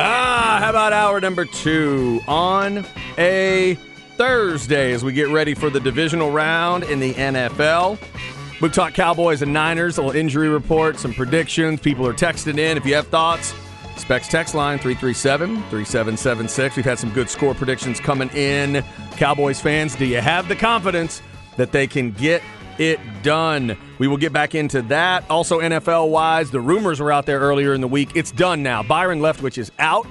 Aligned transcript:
Ah, 0.00 0.60
how 0.62 0.70
about 0.70 0.92
hour 0.92 1.20
number 1.20 1.44
two 1.44 2.20
on 2.28 2.84
a 3.18 3.74
Thursday 4.16 4.92
as 4.92 5.02
we 5.02 5.12
get 5.12 5.28
ready 5.30 5.54
for 5.54 5.68
the 5.68 5.80
divisional 5.80 6.30
round 6.30 6.84
in 6.84 7.00
the 7.00 7.12
NFL? 7.14 7.98
We've 8.60 8.72
talked 8.72 8.96
Cowboys 8.96 9.42
and 9.42 9.52
Niners, 9.52 9.98
a 9.98 10.02
little 10.02 10.18
injury 10.18 10.48
report, 10.48 10.98
some 10.98 11.14
predictions. 11.14 11.78
People 11.78 12.04
are 12.08 12.12
texting 12.12 12.58
in. 12.58 12.76
If 12.76 12.84
you 12.84 12.94
have 12.94 13.06
thoughts, 13.06 13.54
Specs 13.96 14.26
text 14.26 14.52
line 14.52 14.78
337 14.78 15.62
3776. 15.70 16.74
We've 16.74 16.84
had 16.84 16.98
some 16.98 17.10
good 17.10 17.30
score 17.30 17.54
predictions 17.54 18.00
coming 18.00 18.28
in. 18.30 18.84
Cowboys 19.12 19.60
fans, 19.60 19.94
do 19.94 20.06
you 20.06 20.20
have 20.20 20.48
the 20.48 20.56
confidence 20.56 21.22
that 21.56 21.70
they 21.70 21.86
can 21.86 22.10
get 22.10 22.42
it 22.78 22.98
done? 23.22 23.76
We 23.98 24.08
will 24.08 24.16
get 24.16 24.32
back 24.32 24.56
into 24.56 24.82
that. 24.82 25.24
Also, 25.30 25.60
NFL 25.60 26.10
wise, 26.10 26.50
the 26.50 26.60
rumors 26.60 26.98
were 26.98 27.12
out 27.12 27.26
there 27.26 27.38
earlier 27.38 27.74
in 27.74 27.80
the 27.80 27.88
week. 27.88 28.10
It's 28.16 28.32
done 28.32 28.60
now. 28.60 28.82
Byron 28.82 29.20
Leftwich 29.20 29.58
is 29.58 29.70
out 29.78 30.06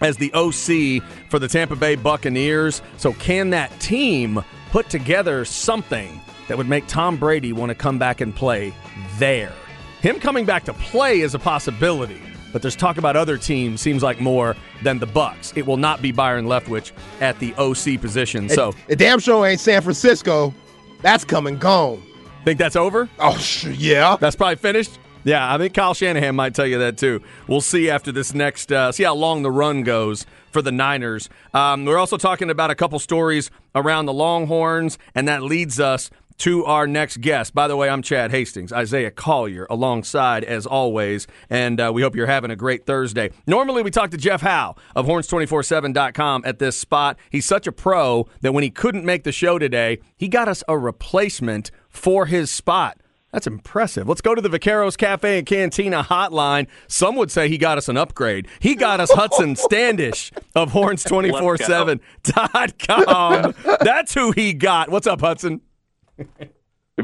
as 0.00 0.16
the 0.16 0.32
OC 0.32 1.02
for 1.28 1.40
the 1.40 1.48
Tampa 1.48 1.74
Bay 1.74 1.96
Buccaneers. 1.96 2.82
So, 2.98 3.14
can 3.14 3.50
that 3.50 3.80
team 3.80 4.44
put 4.70 4.88
together 4.88 5.44
something 5.44 6.20
that 6.48 6.56
would 6.58 6.68
make 6.68 6.86
Tom 6.86 7.16
Brady 7.16 7.52
want 7.52 7.70
to 7.70 7.74
come 7.74 7.98
back 7.98 8.20
and 8.20 8.34
play 8.34 8.72
there? 9.18 9.52
Him 10.00 10.20
coming 10.20 10.44
back 10.44 10.64
to 10.64 10.74
play 10.74 11.20
is 11.20 11.34
a 11.34 11.38
possibility, 11.38 12.20
but 12.52 12.60
there's 12.62 12.76
talk 12.76 12.98
about 12.98 13.16
other 13.16 13.38
teams 13.38 13.80
seems 13.80 14.02
like 14.02 14.20
more 14.20 14.54
than 14.82 14.98
the 14.98 15.06
Bucs. 15.06 15.56
It 15.56 15.66
will 15.66 15.78
not 15.78 16.02
be 16.02 16.12
Byron 16.12 16.46
Leftwich 16.46 16.92
at 17.20 17.38
the 17.38 17.54
OC 17.54 18.00
position. 18.00 18.48
So, 18.48 18.68
it, 18.68 18.76
it 18.88 18.98
damn 18.98 19.18
sure 19.18 19.46
ain't 19.46 19.60
San 19.60 19.80
Francisco. 19.82 20.52
That's 21.00 21.24
coming 21.24 21.58
gone. 21.58 22.02
think 22.44 22.58
that's 22.58 22.76
over? 22.76 23.08
Oh, 23.18 23.36
sh- 23.38 23.66
yeah. 23.66 24.16
That's 24.20 24.36
probably 24.36 24.56
finished. 24.56 24.98
Yeah, 25.24 25.54
I 25.54 25.56
think 25.56 25.72
Kyle 25.72 25.94
Shanahan 25.94 26.36
might 26.36 26.54
tell 26.54 26.66
you 26.66 26.78
that 26.78 26.98
too. 26.98 27.22
We'll 27.48 27.62
see 27.62 27.88
after 27.88 28.12
this 28.12 28.34
next, 28.34 28.70
uh, 28.70 28.92
see 28.92 29.04
how 29.04 29.14
long 29.14 29.42
the 29.42 29.50
run 29.50 29.82
goes 29.82 30.26
for 30.50 30.60
the 30.60 30.70
Niners. 30.70 31.30
Um, 31.54 31.86
we're 31.86 31.96
also 31.98 32.18
talking 32.18 32.50
about 32.50 32.70
a 32.70 32.74
couple 32.74 32.98
stories 32.98 33.50
around 33.74 34.04
the 34.04 34.12
Longhorns, 34.12 34.98
and 35.14 35.26
that 35.26 35.42
leads 35.42 35.80
us 35.80 36.10
to 36.38 36.64
our 36.64 36.86
next 36.86 37.20
guest. 37.20 37.54
By 37.54 37.68
the 37.68 37.76
way, 37.76 37.88
I'm 37.88 38.02
Chad 38.02 38.30
Hastings, 38.30 38.72
Isaiah 38.72 39.10
Collier, 39.10 39.66
alongside 39.70 40.44
as 40.44 40.66
always, 40.66 41.26
and 41.48 41.80
uh, 41.80 41.90
we 41.94 42.02
hope 42.02 42.14
you're 42.16 42.26
having 42.26 42.50
a 42.50 42.56
great 42.56 42.86
Thursday. 42.86 43.30
Normally, 43.46 43.82
we 43.82 43.90
talk 43.90 44.10
to 44.10 44.16
Jeff 44.16 44.40
Howe 44.42 44.74
of 44.96 45.06
Horns247.com 45.06 46.42
at 46.44 46.58
this 46.58 46.76
spot. 46.78 47.16
He's 47.30 47.46
such 47.46 47.66
a 47.66 47.72
pro 47.72 48.26
that 48.40 48.52
when 48.52 48.64
he 48.64 48.70
couldn't 48.70 49.04
make 49.04 49.24
the 49.24 49.32
show 49.32 49.58
today, 49.58 49.98
he 50.16 50.28
got 50.28 50.48
us 50.48 50.64
a 50.68 50.78
replacement 50.78 51.70
for 51.88 52.26
his 52.26 52.50
spot. 52.50 52.98
That's 53.32 53.46
impressive. 53.48 54.08
Let's 54.08 54.20
go 54.20 54.34
to 54.36 54.40
the 54.40 54.48
Vaqueros 54.48 54.96
Cafe 54.96 55.38
and 55.38 55.46
Cantina 55.46 56.04
hotline. 56.04 56.68
Some 56.86 57.16
would 57.16 57.32
say 57.32 57.48
he 57.48 57.58
got 57.58 57.78
us 57.78 57.88
an 57.88 57.96
upgrade. 57.96 58.46
He 58.60 58.76
got 58.76 59.00
us 59.00 59.10
Hudson 59.10 59.56
Standish 59.60 60.30
of 60.54 60.70
Horns247.com. 60.70 63.54
That's 63.80 64.14
who 64.14 64.30
he 64.30 64.54
got. 64.54 64.88
What's 64.88 65.08
up, 65.08 65.20
Hudson? 65.20 65.60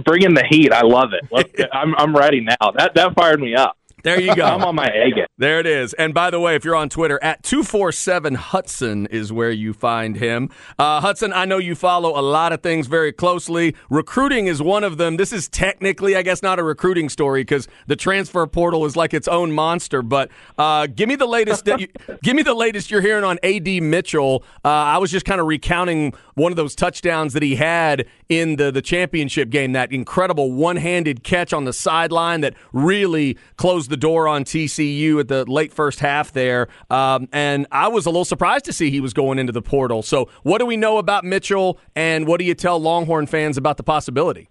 Bring 0.04 0.22
in 0.22 0.34
the 0.34 0.44
heat. 0.48 0.72
I 0.72 0.82
love 0.82 1.10
it. 1.12 1.56
Get, 1.56 1.74
I'm 1.74 1.94
I'm 1.96 2.14
ready 2.14 2.40
now. 2.40 2.70
That 2.76 2.94
that 2.94 3.14
fired 3.14 3.40
me 3.40 3.54
up. 3.54 3.76
There 4.02 4.20
you 4.20 4.34
go. 4.34 4.44
I'm 4.44 4.62
on 4.62 4.74
my 4.74 4.88
game. 4.88 5.26
There 5.36 5.60
it 5.60 5.66
is. 5.66 5.92
And 5.94 6.14
by 6.14 6.30
the 6.30 6.40
way, 6.40 6.54
if 6.54 6.64
you're 6.64 6.76
on 6.76 6.88
Twitter, 6.88 7.18
at 7.22 7.42
247 7.42 8.34
Hudson 8.34 9.06
is 9.06 9.32
where 9.32 9.50
you 9.50 9.72
find 9.72 10.16
him. 10.16 10.50
Uh, 10.78 11.00
Hudson, 11.00 11.32
I 11.32 11.44
know 11.44 11.58
you 11.58 11.74
follow 11.74 12.18
a 12.18 12.22
lot 12.22 12.52
of 12.52 12.62
things 12.62 12.86
very 12.86 13.12
closely. 13.12 13.74
Recruiting 13.90 14.46
is 14.46 14.62
one 14.62 14.84
of 14.84 14.96
them. 14.96 15.16
This 15.16 15.32
is 15.32 15.48
technically, 15.48 16.16
I 16.16 16.22
guess, 16.22 16.42
not 16.42 16.58
a 16.58 16.62
recruiting 16.62 17.08
story 17.08 17.42
because 17.42 17.68
the 17.86 17.96
transfer 17.96 18.46
portal 18.46 18.86
is 18.86 18.96
like 18.96 19.12
its 19.12 19.28
own 19.28 19.52
monster. 19.52 20.02
But 20.02 20.30
uh, 20.56 20.86
give 20.86 21.08
me 21.08 21.16
the 21.16 21.26
latest. 21.26 21.66
you, 21.66 21.88
give 22.22 22.36
me 22.36 22.42
the 22.42 22.54
latest 22.54 22.90
you're 22.90 23.02
hearing 23.02 23.24
on 23.24 23.38
AD 23.42 23.82
Mitchell. 23.82 24.44
Uh, 24.64 24.68
I 24.68 24.98
was 24.98 25.10
just 25.10 25.26
kind 25.26 25.40
of 25.40 25.46
recounting 25.46 26.14
one 26.40 26.52
of 26.52 26.56
those 26.56 26.74
touchdowns 26.74 27.32
that 27.34 27.42
he 27.42 27.56
had 27.56 28.06
in 28.28 28.56
the 28.56 28.70
the 28.70 28.82
championship 28.82 29.50
game. 29.50 29.72
That 29.72 29.92
incredible 29.92 30.52
one 30.52 30.76
handed 30.76 31.22
catch 31.22 31.52
on 31.52 31.64
the 31.64 31.72
sideline 31.72 32.40
that 32.40 32.54
really 32.72 33.36
closed 33.56 33.90
the 33.90 33.96
door 33.96 34.26
on 34.26 34.44
TCU 34.44 35.20
at 35.20 35.28
the 35.28 35.44
late 35.44 35.72
first 35.72 36.00
half 36.00 36.32
there. 36.32 36.68
Um, 36.88 37.28
and 37.32 37.66
I 37.70 37.88
was 37.88 38.06
a 38.06 38.10
little 38.10 38.24
surprised 38.24 38.64
to 38.64 38.72
see 38.72 38.90
he 38.90 39.00
was 39.00 39.12
going 39.12 39.38
into 39.38 39.52
the 39.52 39.62
portal. 39.62 40.02
So, 40.02 40.28
what 40.42 40.58
do 40.58 40.66
we 40.66 40.76
know 40.76 40.98
about 40.98 41.24
Mitchell, 41.24 41.78
and 41.94 42.26
what 42.26 42.38
do 42.40 42.46
you 42.46 42.54
tell 42.54 42.80
Longhorn 42.80 43.26
fans 43.26 43.56
about 43.56 43.76
the 43.76 43.82
possibility? 43.82 44.48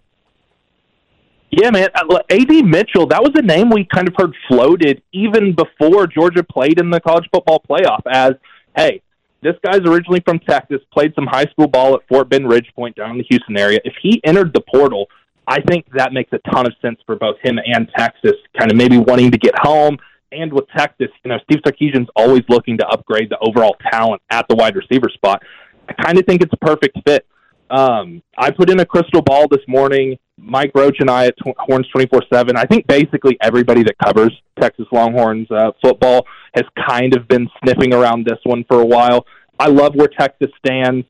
Yeah, 1.50 1.70
man. 1.70 1.88
Uh, 1.94 2.18
AD 2.30 2.64
Mitchell, 2.64 3.06
that 3.08 3.22
was 3.22 3.32
a 3.34 3.42
name 3.42 3.70
we 3.70 3.84
kind 3.84 4.06
of 4.06 4.14
heard 4.16 4.34
floated 4.46 5.02
even 5.12 5.52
before 5.54 6.06
Georgia 6.06 6.44
played 6.44 6.78
in 6.78 6.90
the 6.90 7.00
college 7.00 7.28
football 7.32 7.60
playoff 7.68 8.02
as, 8.08 8.34
hey, 8.76 9.02
this 9.42 9.54
guy's 9.64 9.80
originally 9.80 10.20
from 10.20 10.38
Texas, 10.40 10.80
played 10.92 11.14
some 11.14 11.26
high 11.26 11.46
school 11.46 11.66
ball 11.66 11.94
at 11.94 12.00
Fort 12.08 12.28
Bend 12.28 12.44
Ridgepoint 12.44 12.94
down 12.94 13.12
in 13.12 13.18
the 13.18 13.24
Houston 13.30 13.56
area. 13.56 13.80
If 13.84 13.94
he 14.02 14.20
entered 14.24 14.52
the 14.52 14.62
portal, 14.72 15.06
I 15.46 15.60
think 15.62 15.86
that 15.94 16.12
makes 16.12 16.32
a 16.32 16.38
ton 16.50 16.66
of 16.66 16.72
sense 16.82 17.00
for 17.06 17.16
both 17.16 17.36
him 17.42 17.58
and 17.64 17.90
Texas, 17.96 18.34
kind 18.58 18.70
of 18.70 18.76
maybe 18.76 18.98
wanting 18.98 19.30
to 19.30 19.38
get 19.38 19.54
home. 19.58 19.96
And 20.32 20.52
with 20.52 20.66
Texas, 20.76 21.08
you 21.24 21.30
know, 21.30 21.38
Steve 21.44 21.60
Sarkisian's 21.66 22.08
always 22.14 22.42
looking 22.48 22.78
to 22.78 22.86
upgrade 22.86 23.30
the 23.30 23.38
overall 23.40 23.76
talent 23.90 24.22
at 24.30 24.46
the 24.48 24.54
wide 24.54 24.76
receiver 24.76 25.08
spot. 25.08 25.42
I 25.88 25.92
kind 25.94 26.18
of 26.18 26.26
think 26.26 26.42
it's 26.42 26.52
a 26.52 26.64
perfect 26.64 26.98
fit. 27.06 27.26
Um, 27.68 28.22
I 28.36 28.50
put 28.50 28.70
in 28.70 28.78
a 28.80 28.86
crystal 28.86 29.22
ball 29.22 29.48
this 29.48 29.60
morning. 29.66 30.18
Mike 30.42 30.72
Roach 30.74 30.96
and 31.00 31.10
I 31.10 31.26
at 31.26 31.34
Horns 31.58 31.86
24 31.92 32.22
7. 32.32 32.56
I 32.56 32.64
think 32.64 32.86
basically 32.86 33.36
everybody 33.40 33.82
that 33.82 33.96
covers 33.98 34.32
Texas 34.60 34.86
Longhorns 34.92 35.50
uh, 35.50 35.72
football 35.82 36.26
has 36.54 36.64
kind 36.88 37.16
of 37.16 37.28
been 37.28 37.48
sniffing 37.62 37.94
around 37.94 38.26
this 38.26 38.38
one 38.44 38.64
for 38.68 38.80
a 38.80 38.84
while. 38.86 39.26
I 39.58 39.68
love 39.68 39.94
where 39.94 40.08
Texas 40.08 40.48
stands. 40.64 41.06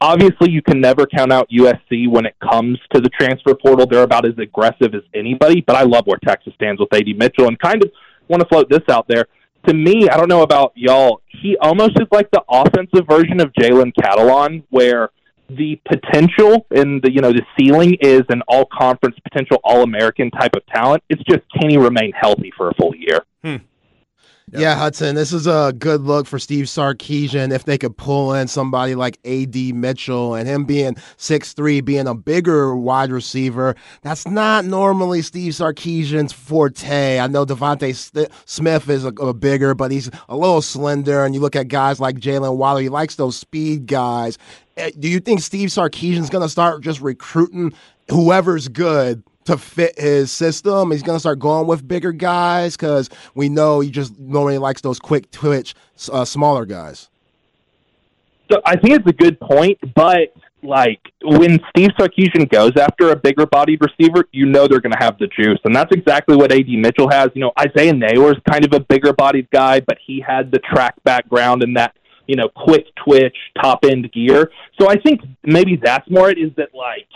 Obviously, 0.00 0.50
you 0.50 0.62
can 0.62 0.80
never 0.80 1.06
count 1.06 1.32
out 1.32 1.48
USC 1.50 2.10
when 2.10 2.26
it 2.26 2.34
comes 2.50 2.78
to 2.92 3.00
the 3.00 3.08
transfer 3.10 3.54
portal. 3.54 3.86
They're 3.86 4.02
about 4.02 4.26
as 4.26 4.36
aggressive 4.38 4.94
as 4.94 5.02
anybody, 5.14 5.60
but 5.60 5.76
I 5.76 5.82
love 5.82 6.06
where 6.06 6.18
Texas 6.26 6.52
stands 6.54 6.80
with 6.80 6.92
AD 6.92 7.06
Mitchell 7.16 7.46
and 7.46 7.58
kind 7.60 7.82
of 7.84 7.90
want 8.28 8.42
to 8.42 8.48
float 8.48 8.68
this 8.68 8.82
out 8.90 9.06
there. 9.06 9.26
To 9.68 9.74
me, 9.74 10.08
I 10.08 10.16
don't 10.16 10.28
know 10.28 10.42
about 10.42 10.72
y'all, 10.74 11.22
he 11.28 11.56
almost 11.60 11.92
is 12.00 12.08
like 12.10 12.28
the 12.32 12.42
offensive 12.48 13.06
version 13.08 13.40
of 13.40 13.52
Jalen 13.52 13.92
Catalon, 13.94 14.64
where 14.70 15.10
the 15.56 15.80
potential 15.88 16.66
and 16.70 17.02
the 17.02 17.12
you 17.12 17.20
know 17.20 17.32
the 17.32 17.42
ceiling 17.58 17.96
is 18.00 18.22
an 18.28 18.42
all 18.48 18.66
conference 18.66 19.16
potential 19.22 19.58
all 19.64 19.82
American 19.82 20.30
type 20.30 20.54
of 20.56 20.64
talent. 20.66 21.02
It's 21.08 21.22
just 21.24 21.42
can 21.58 21.70
he 21.70 21.76
remain 21.76 22.12
healthy 22.12 22.52
for 22.56 22.70
a 22.70 22.74
full 22.74 22.94
year? 22.94 23.20
Hmm. 23.44 23.56
Yeah. 24.52 24.60
yeah, 24.60 24.74
Hudson, 24.76 25.14
this 25.14 25.32
is 25.32 25.46
a 25.46 25.72
good 25.78 26.02
look 26.02 26.26
for 26.26 26.38
Steve 26.38 26.66
Sarkisian 26.66 27.54
if 27.54 27.64
they 27.64 27.78
could 27.78 27.96
pull 27.96 28.34
in 28.34 28.48
somebody 28.48 28.94
like 28.94 29.18
AD 29.24 29.56
Mitchell 29.56 30.34
and 30.34 30.46
him 30.46 30.64
being 30.64 30.96
six 31.16 31.54
three, 31.54 31.80
being 31.80 32.06
a 32.06 32.14
bigger 32.14 32.76
wide 32.76 33.12
receiver. 33.12 33.74
That's 34.02 34.26
not 34.26 34.66
normally 34.66 35.22
Steve 35.22 35.54
Sarkisian's 35.54 36.34
forte. 36.34 37.18
I 37.18 37.28
know 37.28 37.46
Devontae 37.46 37.94
St- 37.94 38.28
Smith 38.44 38.90
is 38.90 39.06
a, 39.06 39.08
a, 39.08 39.32
bigger, 39.32 39.74
but 39.74 39.90
he's 39.90 40.10
a 40.28 40.36
little 40.36 40.60
slender. 40.60 41.24
And 41.24 41.34
you 41.34 41.40
look 41.40 41.56
at 41.56 41.68
guys 41.68 41.98
like 41.98 42.16
Jaylen 42.16 42.56
Waddle, 42.56 42.82
he 42.82 42.90
likes 42.90 43.14
those 43.14 43.36
speed 43.36 43.86
guys. 43.86 44.36
Eh, 44.76 44.90
do 44.98 45.08
you 45.08 45.20
think 45.20 45.40
Steve 45.40 45.68
Sarkisian's 45.68 46.30
going 46.30 46.42
to 46.42 46.48
start 46.48 46.82
just 46.82 47.00
recruiting 47.00 47.72
whoever's 48.08 48.68
good 48.68 49.22
to 49.44 49.58
fit 49.58 49.98
his 49.98 50.30
system? 50.30 50.90
He's 50.90 51.02
going 51.02 51.16
to 51.16 51.20
start 51.20 51.38
going 51.38 51.66
with 51.66 51.86
bigger 51.86 52.12
guys 52.12 52.76
because 52.76 53.10
we 53.34 53.48
know 53.48 53.80
he 53.80 53.90
just 53.90 54.18
normally 54.18 54.58
likes 54.58 54.80
those 54.80 54.98
quick 54.98 55.30
twitch, 55.30 55.74
uh, 56.10 56.24
smaller 56.24 56.64
guys. 56.64 57.08
So 58.50 58.60
I 58.64 58.76
think 58.76 58.96
it's 58.96 59.06
a 59.06 59.12
good 59.12 59.40
point, 59.40 59.78
but 59.94 60.34
like 60.62 61.00
when 61.22 61.58
Steve 61.70 61.90
Sarkisian 61.98 62.48
goes 62.50 62.72
after 62.76 63.10
a 63.10 63.16
bigger 63.16 63.46
bodied 63.46 63.80
receiver, 63.80 64.24
you 64.32 64.46
know 64.46 64.66
they're 64.68 64.80
going 64.80 64.92
to 64.92 65.02
have 65.02 65.18
the 65.18 65.26
juice, 65.26 65.58
and 65.64 65.74
that's 65.74 65.90
exactly 65.92 66.36
what 66.36 66.52
AD 66.52 66.68
Mitchell 66.68 67.10
has. 67.10 67.30
You 67.34 67.40
know, 67.40 67.52
Isaiah 67.58 67.92
Neyor 67.92 68.32
is 68.32 68.42
kind 68.48 68.64
of 68.64 68.72
a 68.72 68.80
bigger 68.80 69.12
bodied 69.12 69.50
guy, 69.50 69.80
but 69.80 69.98
he 70.04 70.20
had 70.20 70.50
the 70.50 70.58
track 70.58 70.94
background 71.04 71.62
and 71.62 71.76
that 71.76 71.96
you 72.26 72.36
know, 72.36 72.48
quick 72.48 72.86
twitch, 73.04 73.36
top 73.60 73.84
end 73.84 74.10
gear. 74.12 74.50
So 74.80 74.88
I 74.88 74.96
think 74.96 75.20
maybe 75.42 75.78
that's 75.82 76.08
more 76.10 76.30
it 76.30 76.38
is 76.38 76.50
that 76.56 76.68
like 76.74 77.08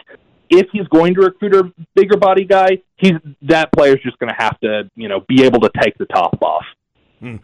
if 0.51 0.67
he's 0.73 0.87
going 0.89 1.15
to 1.15 1.23
recruit 1.23 1.55
a 1.55 1.73
bigger 1.95 2.17
body 2.17 2.45
guy, 2.45 2.79
he's 2.97 3.15
that 3.43 3.73
player's 3.73 4.01
just 4.03 4.19
going 4.19 4.31
to 4.31 4.37
have 4.43 4.59
to 4.61 4.91
you 4.95 5.09
know 5.09 5.21
be 5.29 5.45
able 5.45 5.61
to 5.61 5.71
take 5.81 5.97
the 5.99 6.07
top 6.07 6.39
off. 6.43 6.65
Hmm. 7.21 7.37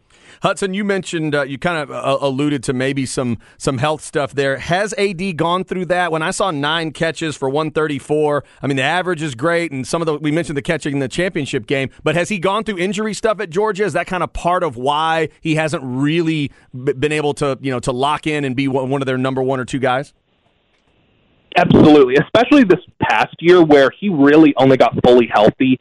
Hudson, 0.42 0.74
you 0.74 0.84
mentioned 0.84 1.34
uh, 1.34 1.44
you 1.44 1.58
kind 1.58 1.78
of 1.78 1.90
uh, 1.90 2.18
alluded 2.20 2.62
to 2.64 2.74
maybe 2.74 3.06
some 3.06 3.38
some 3.56 3.78
health 3.78 4.02
stuff 4.02 4.34
there. 4.34 4.58
Has 4.58 4.92
AD 4.98 5.36
gone 5.36 5.64
through 5.64 5.86
that? 5.86 6.12
When 6.12 6.20
I 6.20 6.30
saw 6.30 6.50
nine 6.50 6.92
catches 6.92 7.36
for 7.36 7.48
134, 7.48 8.44
I 8.60 8.66
mean 8.66 8.76
the 8.76 8.82
average 8.82 9.22
is 9.22 9.34
great, 9.34 9.72
and 9.72 9.86
some 9.86 10.02
of 10.02 10.06
the 10.06 10.18
we 10.18 10.30
mentioned 10.30 10.58
the 10.58 10.62
catching 10.62 10.94
in 10.94 10.98
the 10.98 11.08
championship 11.08 11.66
game. 11.66 11.90
But 12.02 12.16
has 12.16 12.28
he 12.28 12.38
gone 12.38 12.64
through 12.64 12.78
injury 12.78 13.14
stuff 13.14 13.40
at 13.40 13.48
Georgia? 13.48 13.84
Is 13.84 13.94
that 13.94 14.06
kind 14.06 14.22
of 14.22 14.32
part 14.32 14.62
of 14.62 14.76
why 14.76 15.30
he 15.40 15.54
hasn't 15.54 15.82
really 15.84 16.50
been 16.74 17.12
able 17.12 17.32
to 17.34 17.58
you 17.62 17.70
know 17.70 17.80
to 17.80 17.92
lock 17.92 18.26
in 18.26 18.44
and 18.44 18.54
be 18.54 18.68
one 18.68 19.00
of 19.00 19.06
their 19.06 19.18
number 19.18 19.42
one 19.42 19.58
or 19.58 19.64
two 19.64 19.78
guys? 19.78 20.12
Absolutely, 21.56 22.16
especially 22.16 22.64
this 22.64 22.80
past 23.00 23.34
year 23.38 23.62
where 23.62 23.90
he 23.98 24.08
really 24.08 24.54
only 24.56 24.76
got 24.76 24.94
fully 25.04 25.28
healthy 25.32 25.78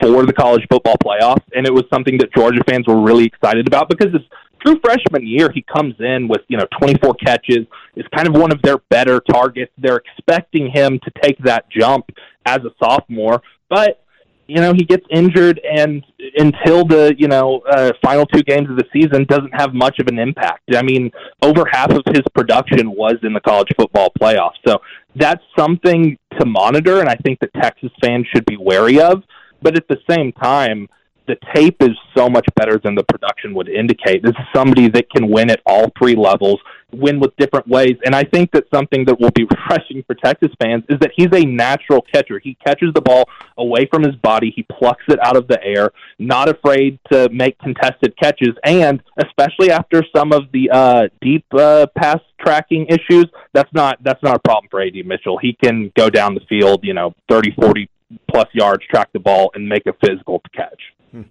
for 0.00 0.26
the 0.26 0.32
college 0.32 0.62
football 0.70 0.96
playoffs, 0.96 1.44
and 1.54 1.66
it 1.66 1.72
was 1.72 1.84
something 1.92 2.18
that 2.18 2.32
Georgia 2.34 2.62
fans 2.68 2.86
were 2.86 3.00
really 3.00 3.24
excited 3.24 3.66
about 3.66 3.88
because 3.88 4.12
his 4.12 4.22
true 4.64 4.78
freshman 4.82 5.26
year, 5.26 5.50
he 5.52 5.62
comes 5.62 5.94
in 5.98 6.28
with 6.28 6.40
you 6.48 6.56
know 6.56 6.66
24 6.80 7.14
catches, 7.14 7.66
is 7.96 8.04
kind 8.14 8.28
of 8.28 8.34
one 8.34 8.52
of 8.52 8.60
their 8.62 8.78
better 8.90 9.20
targets. 9.20 9.72
They're 9.78 10.00
expecting 10.16 10.70
him 10.72 10.98
to 11.04 11.10
take 11.22 11.38
that 11.44 11.70
jump 11.70 12.06
as 12.46 12.58
a 12.58 12.70
sophomore, 12.82 13.42
but 13.68 14.00
you 14.46 14.60
know 14.60 14.72
he 14.72 14.84
gets 14.84 15.04
injured, 15.10 15.60
and 15.60 16.04
until 16.36 16.84
the 16.84 17.14
you 17.18 17.28
know 17.28 17.62
uh, 17.70 17.92
final 18.02 18.26
two 18.26 18.42
games 18.42 18.70
of 18.70 18.76
the 18.76 18.86
season, 18.92 19.24
doesn't 19.24 19.52
have 19.52 19.74
much 19.74 19.98
of 19.98 20.08
an 20.08 20.18
impact. 20.18 20.62
I 20.74 20.82
mean, 20.82 21.10
over 21.42 21.64
half 21.70 21.90
of 21.90 22.02
his 22.06 22.22
production 22.34 22.90
was 22.90 23.16
in 23.22 23.32
the 23.32 23.40
college 23.40 23.68
football 23.76 24.12
playoffs, 24.18 24.58
so 24.66 24.78
that's 25.16 25.42
something 25.58 26.18
to 26.38 26.46
monitor, 26.46 27.00
and 27.00 27.08
I 27.08 27.16
think 27.16 27.38
that 27.40 27.50
Texas 27.54 27.90
fans 28.02 28.26
should 28.34 28.46
be 28.46 28.56
wary 28.56 29.00
of 29.00 29.22
but 29.62 29.76
at 29.76 29.88
the 29.88 29.98
same 30.08 30.32
time, 30.32 30.88
the 31.26 31.36
tape 31.54 31.76
is 31.80 31.96
so 32.16 32.28
much 32.28 32.46
better 32.54 32.78
than 32.78 32.94
the 32.94 33.04
production 33.04 33.54
would 33.54 33.68
indicate. 33.68 34.22
This 34.22 34.32
is 34.32 34.46
somebody 34.54 34.88
that 34.90 35.08
can 35.10 35.30
win 35.30 35.50
at 35.50 35.60
all 35.64 35.90
three 35.98 36.14
levels, 36.14 36.60
win 36.92 37.18
with 37.18 37.34
different 37.36 37.66
ways. 37.66 37.96
And 38.04 38.14
I 38.14 38.24
think 38.24 38.52
that 38.52 38.64
something 38.72 39.04
that 39.06 39.18
will 39.18 39.30
be 39.30 39.44
refreshing 39.50 40.04
for 40.06 40.14
Texas 40.14 40.50
fans 40.62 40.84
is 40.88 40.98
that 41.00 41.12
he's 41.16 41.28
a 41.32 41.44
natural 41.44 42.02
catcher. 42.12 42.38
He 42.38 42.56
catches 42.66 42.92
the 42.94 43.00
ball 43.00 43.24
away 43.56 43.86
from 43.90 44.02
his 44.02 44.14
body, 44.16 44.52
he 44.54 44.64
plucks 44.64 45.04
it 45.08 45.18
out 45.22 45.36
of 45.36 45.48
the 45.48 45.62
air, 45.64 45.92
not 46.18 46.48
afraid 46.48 46.98
to 47.10 47.28
make 47.30 47.58
contested 47.58 48.14
catches. 48.18 48.50
And 48.64 49.02
especially 49.18 49.70
after 49.70 50.04
some 50.14 50.32
of 50.32 50.52
the 50.52 50.70
uh, 50.70 51.08
deep 51.22 51.46
uh, 51.54 51.86
pass 51.96 52.20
tracking 52.38 52.86
issues, 52.86 53.26
that's 53.54 53.72
not 53.72 54.02
that's 54.02 54.22
not 54.22 54.36
a 54.36 54.40
problem 54.40 54.68
for 54.70 54.82
AD 54.82 54.94
Mitchell. 55.06 55.38
He 55.38 55.56
can 55.62 55.90
go 55.96 56.10
down 56.10 56.34
the 56.34 56.42
field, 56.48 56.80
you 56.82 56.92
know, 56.92 57.14
30, 57.30 57.52
40 57.52 57.88
plus 58.30 58.48
yards, 58.52 58.84
track 58.90 59.10
the 59.12 59.18
ball, 59.18 59.50
and 59.54 59.68
make 59.68 59.86
a 59.86 59.92
physical 60.04 60.40
catch. 60.54 60.80
Hmm. 61.10 61.22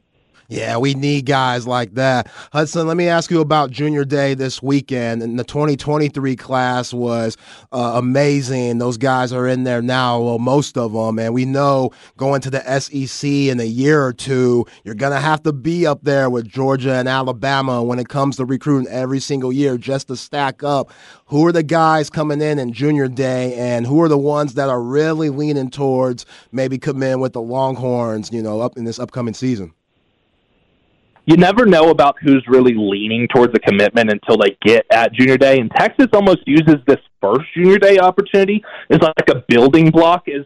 Yeah, 0.49 0.77
we 0.77 0.93
need 0.93 1.25
guys 1.25 1.65
like 1.65 1.93
that. 1.95 2.29
Hudson, 2.51 2.85
let 2.85 2.97
me 2.97 3.07
ask 3.07 3.31
you 3.31 3.39
about 3.39 3.71
Junior 3.71 4.03
Day 4.03 4.33
this 4.33 4.61
weekend. 4.61 5.23
And 5.23 5.39
the 5.39 5.43
2023 5.43 6.35
class 6.35 6.93
was 6.93 7.37
uh, 7.71 7.93
amazing. 7.95 8.77
Those 8.77 8.97
guys 8.97 9.31
are 9.31 9.47
in 9.47 9.63
there 9.63 9.81
now, 9.81 10.19
well, 10.19 10.39
most 10.39 10.77
of 10.77 10.93
them. 10.93 11.17
And 11.17 11.33
we 11.33 11.45
know 11.45 11.91
going 12.17 12.41
to 12.41 12.49
the 12.49 12.79
SEC 12.79 13.27
in 13.27 13.59
a 13.59 13.65
year 13.65 14.03
or 14.03 14.11
two, 14.11 14.65
you're 14.83 14.95
going 14.95 15.13
to 15.13 15.19
have 15.19 15.41
to 15.43 15.53
be 15.53 15.87
up 15.87 16.03
there 16.03 16.29
with 16.29 16.47
Georgia 16.47 16.93
and 16.93 17.07
Alabama 17.07 17.81
when 17.81 17.97
it 17.97 18.09
comes 18.09 18.35
to 18.37 18.45
recruiting 18.45 18.91
every 18.91 19.19
single 19.19 19.53
year 19.53 19.77
just 19.77 20.09
to 20.09 20.17
stack 20.17 20.61
up. 20.61 20.91
Who 21.27 21.47
are 21.47 21.51
the 21.51 21.63
guys 21.63 22.09
coming 22.09 22.41
in 22.41 22.59
in 22.59 22.73
Junior 22.73 23.07
Day, 23.07 23.55
and 23.55 23.87
who 23.87 24.01
are 24.01 24.07
the 24.07 24.17
ones 24.17 24.53
that 24.53 24.69
are 24.69 24.81
really 24.81 25.29
leaning 25.29 25.71
towards 25.71 26.27
maybe 26.51 26.77
coming 26.77 27.09
in 27.09 27.19
with 27.21 27.33
the 27.33 27.41
Longhorns, 27.41 28.31
you 28.31 28.43
know, 28.43 28.61
up 28.61 28.77
in 28.77 28.83
this 28.83 28.99
upcoming 28.99 29.33
season? 29.33 29.73
You 31.25 31.37
never 31.37 31.65
know 31.65 31.89
about 31.89 32.15
who's 32.21 32.43
really 32.47 32.73
leaning 32.75 33.27
towards 33.33 33.53
a 33.55 33.59
commitment 33.59 34.11
until 34.11 34.37
they 34.37 34.57
get 34.65 34.85
at 34.91 35.13
junior 35.13 35.37
day. 35.37 35.59
And 35.59 35.71
Texas 35.71 36.07
almost 36.13 36.39
uses 36.45 36.75
this 36.85 36.99
first 37.21 37.41
junior 37.55 37.77
day 37.77 37.97
opportunity 37.97 38.63
as 38.89 38.99
like 38.99 39.29
a 39.29 39.43
building 39.47 39.89
block 39.89 40.23
is 40.27 40.45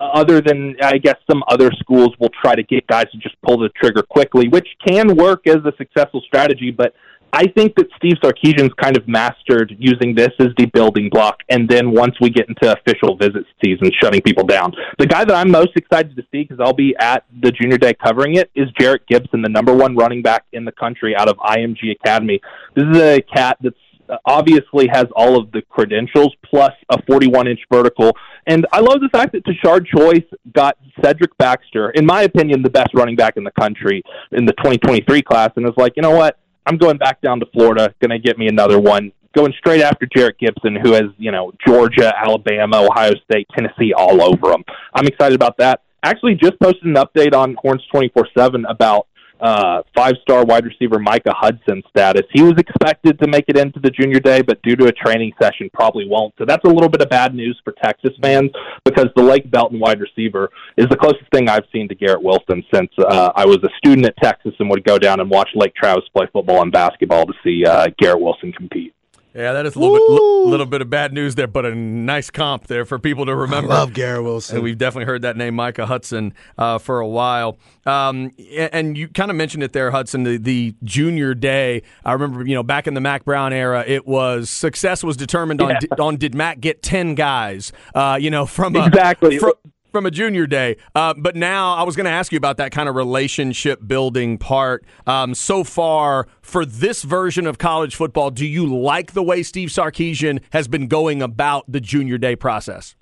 uh, 0.00 0.04
other 0.14 0.40
than 0.40 0.76
I 0.82 0.98
guess 0.98 1.16
some 1.30 1.42
other 1.48 1.70
schools 1.78 2.10
will 2.18 2.30
try 2.42 2.54
to 2.54 2.62
get 2.62 2.86
guys 2.88 3.06
to 3.12 3.18
just 3.18 3.36
pull 3.42 3.58
the 3.58 3.70
trigger 3.80 4.02
quickly, 4.02 4.48
which 4.48 4.68
can 4.86 5.16
work 5.16 5.46
as 5.46 5.58
a 5.64 5.72
successful 5.78 6.20
strategy, 6.26 6.70
but 6.70 6.92
I 7.34 7.46
think 7.46 7.74
that 7.76 7.86
Steve 7.96 8.16
Sarkisian's 8.22 8.74
kind 8.74 8.94
of 8.96 9.08
mastered 9.08 9.74
using 9.78 10.14
this 10.14 10.30
as 10.38 10.48
the 10.58 10.66
building 10.66 11.08
block, 11.10 11.38
and 11.48 11.66
then 11.66 11.90
once 11.90 12.14
we 12.20 12.28
get 12.28 12.46
into 12.46 12.70
official 12.70 13.16
visit 13.16 13.46
season, 13.64 13.90
shutting 14.02 14.20
people 14.20 14.44
down. 14.44 14.72
The 14.98 15.06
guy 15.06 15.24
that 15.24 15.34
I'm 15.34 15.50
most 15.50 15.70
excited 15.76 16.14
to 16.16 16.22
see, 16.30 16.42
because 16.42 16.58
I'll 16.60 16.74
be 16.74 16.94
at 17.00 17.24
the 17.40 17.50
junior 17.50 17.78
day 17.78 17.94
covering 17.94 18.36
it, 18.36 18.50
is 18.54 18.68
Jerrick 18.78 19.06
Gibson, 19.08 19.40
the 19.40 19.48
number 19.48 19.74
one 19.74 19.96
running 19.96 20.20
back 20.20 20.44
in 20.52 20.66
the 20.66 20.72
country 20.72 21.16
out 21.16 21.28
of 21.28 21.38
IMG 21.38 21.92
Academy. 21.92 22.38
This 22.76 22.84
is 22.92 22.98
a 22.98 23.22
cat 23.22 23.56
that's 23.62 23.76
uh, 24.10 24.16
obviously 24.26 24.88
has 24.92 25.06
all 25.16 25.40
of 25.40 25.50
the 25.52 25.62
credentials 25.70 26.34
plus 26.44 26.72
a 26.90 27.00
41 27.04 27.48
inch 27.48 27.60
vertical. 27.72 28.12
And 28.46 28.66
I 28.72 28.80
love 28.80 29.00
the 29.00 29.08
fact 29.10 29.32
that 29.32 29.44
Tashard 29.44 29.86
Choice 29.86 30.24
got 30.52 30.76
Cedric 31.02 31.36
Baxter, 31.38 31.90
in 31.90 32.04
my 32.04 32.22
opinion, 32.22 32.62
the 32.62 32.70
best 32.70 32.90
running 32.92 33.16
back 33.16 33.36
in 33.36 33.44
the 33.44 33.52
country 33.52 34.02
in 34.32 34.44
the 34.44 34.52
2023 34.54 35.22
class, 35.22 35.50
and 35.56 35.64
is 35.66 35.72
like, 35.76 35.94
you 35.96 36.02
know 36.02 36.10
what? 36.10 36.38
I'm 36.66 36.76
going 36.76 36.98
back 36.98 37.20
down 37.20 37.40
to 37.40 37.46
Florida, 37.46 37.94
going 38.00 38.10
to 38.10 38.18
get 38.18 38.38
me 38.38 38.46
another 38.48 38.78
one. 38.78 39.12
Going 39.34 39.52
straight 39.58 39.80
after 39.80 40.06
Jerrick 40.06 40.38
Gibson, 40.38 40.76
who 40.76 40.92
has, 40.92 41.04
you 41.16 41.32
know, 41.32 41.52
Georgia, 41.66 42.12
Alabama, 42.16 42.86
Ohio 42.88 43.14
State, 43.24 43.48
Tennessee 43.56 43.94
all 43.94 44.22
over 44.22 44.52
him. 44.52 44.62
I'm 44.94 45.06
excited 45.06 45.34
about 45.34 45.56
that. 45.58 45.80
Actually, 46.02 46.34
just 46.34 46.58
posted 46.60 46.84
an 46.84 46.94
update 46.94 47.34
on 47.34 47.56
Horns 47.62 47.82
24 47.90 48.28
7 48.36 48.64
about 48.66 49.06
uh, 49.42 49.82
five 49.94 50.14
star 50.22 50.44
wide 50.44 50.64
receiver 50.64 50.98
Micah 51.00 51.34
Hudson 51.36 51.82
status. 51.88 52.22
He 52.32 52.42
was 52.42 52.54
expected 52.58 53.18
to 53.20 53.28
make 53.28 53.46
it 53.48 53.58
into 53.58 53.80
the 53.80 53.90
junior 53.90 54.20
day, 54.20 54.40
but 54.40 54.62
due 54.62 54.76
to 54.76 54.86
a 54.86 54.92
training 54.92 55.32
session, 55.42 55.68
probably 55.74 56.06
won't. 56.08 56.32
So 56.38 56.44
that's 56.46 56.64
a 56.64 56.68
little 56.68 56.88
bit 56.88 57.02
of 57.02 57.10
bad 57.10 57.34
news 57.34 57.60
for 57.64 57.74
Texas 57.82 58.12
fans 58.22 58.50
because 58.84 59.08
the 59.16 59.22
Lake 59.22 59.50
Belton 59.50 59.80
wide 59.80 60.00
receiver 60.00 60.48
is 60.76 60.86
the 60.88 60.96
closest 60.96 61.30
thing 61.32 61.48
I've 61.48 61.66
seen 61.72 61.88
to 61.88 61.94
Garrett 61.94 62.22
Wilson 62.22 62.64
since 62.72 62.90
uh, 62.98 63.32
I 63.34 63.44
was 63.44 63.58
a 63.64 63.68
student 63.78 64.06
at 64.06 64.16
Texas 64.22 64.54
and 64.60 64.70
would 64.70 64.84
go 64.84 64.98
down 64.98 65.18
and 65.18 65.28
watch 65.28 65.48
Lake 65.56 65.74
Travis 65.74 66.04
play 66.14 66.26
football 66.32 66.62
and 66.62 66.70
basketball 66.70 67.26
to 67.26 67.32
see 67.44 67.64
uh, 67.66 67.88
Garrett 67.98 68.20
Wilson 68.20 68.52
compete. 68.52 68.94
Yeah, 69.34 69.54
that 69.54 69.64
is 69.64 69.74
a 69.76 69.78
little 69.78 69.96
bit, 69.96 70.50
little 70.50 70.66
bit 70.66 70.82
of 70.82 70.90
bad 70.90 71.14
news 71.14 71.36
there, 71.36 71.46
but 71.46 71.64
a 71.64 71.74
nice 71.74 72.30
comp 72.30 72.66
there 72.66 72.84
for 72.84 72.98
people 72.98 73.24
to 73.26 73.34
remember. 73.34 73.72
I 73.72 73.76
love 73.76 73.94
Garrett 73.94 74.24
Wilson. 74.24 74.56
And 74.56 74.64
we've 74.64 74.76
definitely 74.76 75.06
heard 75.06 75.22
that 75.22 75.38
name, 75.38 75.54
Micah 75.54 75.86
Hudson, 75.86 76.34
uh, 76.58 76.78
for 76.78 77.00
a 77.00 77.08
while. 77.08 77.56
Um, 77.86 78.32
and 78.54 78.96
you 78.96 79.08
kind 79.08 79.30
of 79.30 79.36
mentioned 79.36 79.62
it 79.62 79.72
there, 79.72 79.90
Hudson, 79.90 80.24
the, 80.24 80.36
the, 80.36 80.74
junior 80.84 81.34
day. 81.34 81.82
I 82.04 82.12
remember, 82.12 82.46
you 82.46 82.54
know, 82.54 82.62
back 82.62 82.86
in 82.86 82.94
the 82.94 83.00
Mack 83.00 83.24
Brown 83.24 83.52
era, 83.52 83.84
it 83.86 84.06
was 84.06 84.50
success 84.50 85.02
was 85.02 85.16
determined 85.16 85.60
on, 85.62 85.70
yeah. 85.70 85.78
on 85.98 86.16
did 86.16 86.34
Mack 86.34 86.60
get 86.60 86.82
10 86.82 87.14
guys, 87.14 87.72
uh, 87.94 88.18
you 88.20 88.30
know, 88.30 88.46
from 88.46 88.76
a, 88.76 88.86
exactly. 88.86 89.38
From, 89.38 89.52
from 89.92 90.06
a 90.06 90.10
junior 90.10 90.46
day. 90.46 90.76
Uh, 90.94 91.14
but 91.16 91.36
now 91.36 91.74
I 91.74 91.84
was 91.84 91.94
going 91.94 92.06
to 92.06 92.10
ask 92.10 92.32
you 92.32 92.38
about 92.38 92.56
that 92.56 92.72
kind 92.72 92.88
of 92.88 92.96
relationship 92.96 93.86
building 93.86 94.38
part. 94.38 94.84
Um, 95.06 95.34
so 95.34 95.62
far, 95.62 96.26
for 96.40 96.64
this 96.64 97.02
version 97.02 97.46
of 97.46 97.58
college 97.58 97.94
football, 97.94 98.30
do 98.30 98.46
you 98.46 98.66
like 98.66 99.12
the 99.12 99.22
way 99.22 99.42
Steve 99.42 99.68
Sarkisian 99.68 100.40
has 100.50 100.66
been 100.66 100.88
going 100.88 101.22
about 101.22 101.70
the 101.70 101.80
junior 101.80 102.18
day 102.18 102.34
process? 102.34 102.96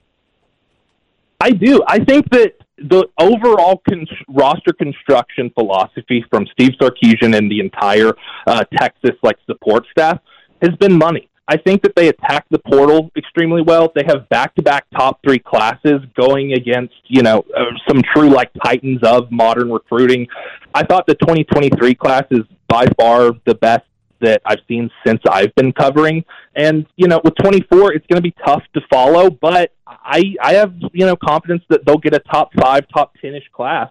I 1.41 1.53
do. 1.53 1.83
I 1.87 2.05
think 2.05 2.29
that 2.31 2.53
the 2.77 3.07
overall 3.19 3.81
con- 3.89 4.07
roster 4.29 4.73
construction 4.73 5.51
philosophy 5.55 6.25
from 6.29 6.47
Steve 6.53 6.73
Sarkisian 6.81 7.37
and 7.37 7.51
the 7.51 7.61
entire 7.61 8.13
uh, 8.47 8.65
Texas 8.77 9.17
like 9.23 9.37
support 9.47 9.87
staff 9.91 10.19
has 10.61 10.75
been 10.77 10.99
money. 10.99 11.30
I 11.51 11.57
think 11.57 11.83
that 11.83 11.97
they 11.97 12.07
attack 12.07 12.47
the 12.49 12.61
portal 12.61 13.11
extremely 13.17 13.61
well. 13.61 13.91
They 13.93 14.05
have 14.07 14.29
back-to-back 14.29 14.87
top 14.97 15.19
three 15.27 15.41
classes 15.41 16.01
going 16.17 16.53
against, 16.53 16.95
you 17.09 17.23
know, 17.23 17.45
uh, 17.57 17.65
some 17.89 18.03
true 18.15 18.29
like 18.29 18.53
titans 18.63 19.01
of 19.03 19.33
modern 19.33 19.69
recruiting. 19.73 20.29
I 20.73 20.85
thought 20.85 21.09
the 21.09 21.17
2023 21.17 21.97
class 21.97 22.23
is 22.31 22.43
by 22.69 22.87
far 22.97 23.33
the 23.47 23.57
best 23.57 23.83
that 24.21 24.41
I've 24.47 24.61
seen 24.69 24.91
since 25.05 25.21
I've 25.29 25.53
been 25.57 25.73
covering. 25.73 26.25
And 26.55 26.87
you 26.95 27.09
know, 27.09 27.21
with 27.25 27.35
24, 27.43 27.95
it's 27.95 28.07
going 28.07 28.19
to 28.19 28.23
be 28.23 28.35
tough 28.47 28.63
to 28.75 28.81
follow, 28.89 29.29
but 29.29 29.73
I 29.89 30.37
I 30.41 30.53
have 30.53 30.73
you 30.93 31.05
know 31.05 31.17
confidence 31.17 31.65
that 31.69 31.85
they'll 31.85 31.99
get 31.99 32.15
a 32.15 32.21
top 32.21 32.51
five, 32.61 32.87
top 32.95 33.15
ten 33.21 33.35
ish 33.35 33.51
class. 33.53 33.91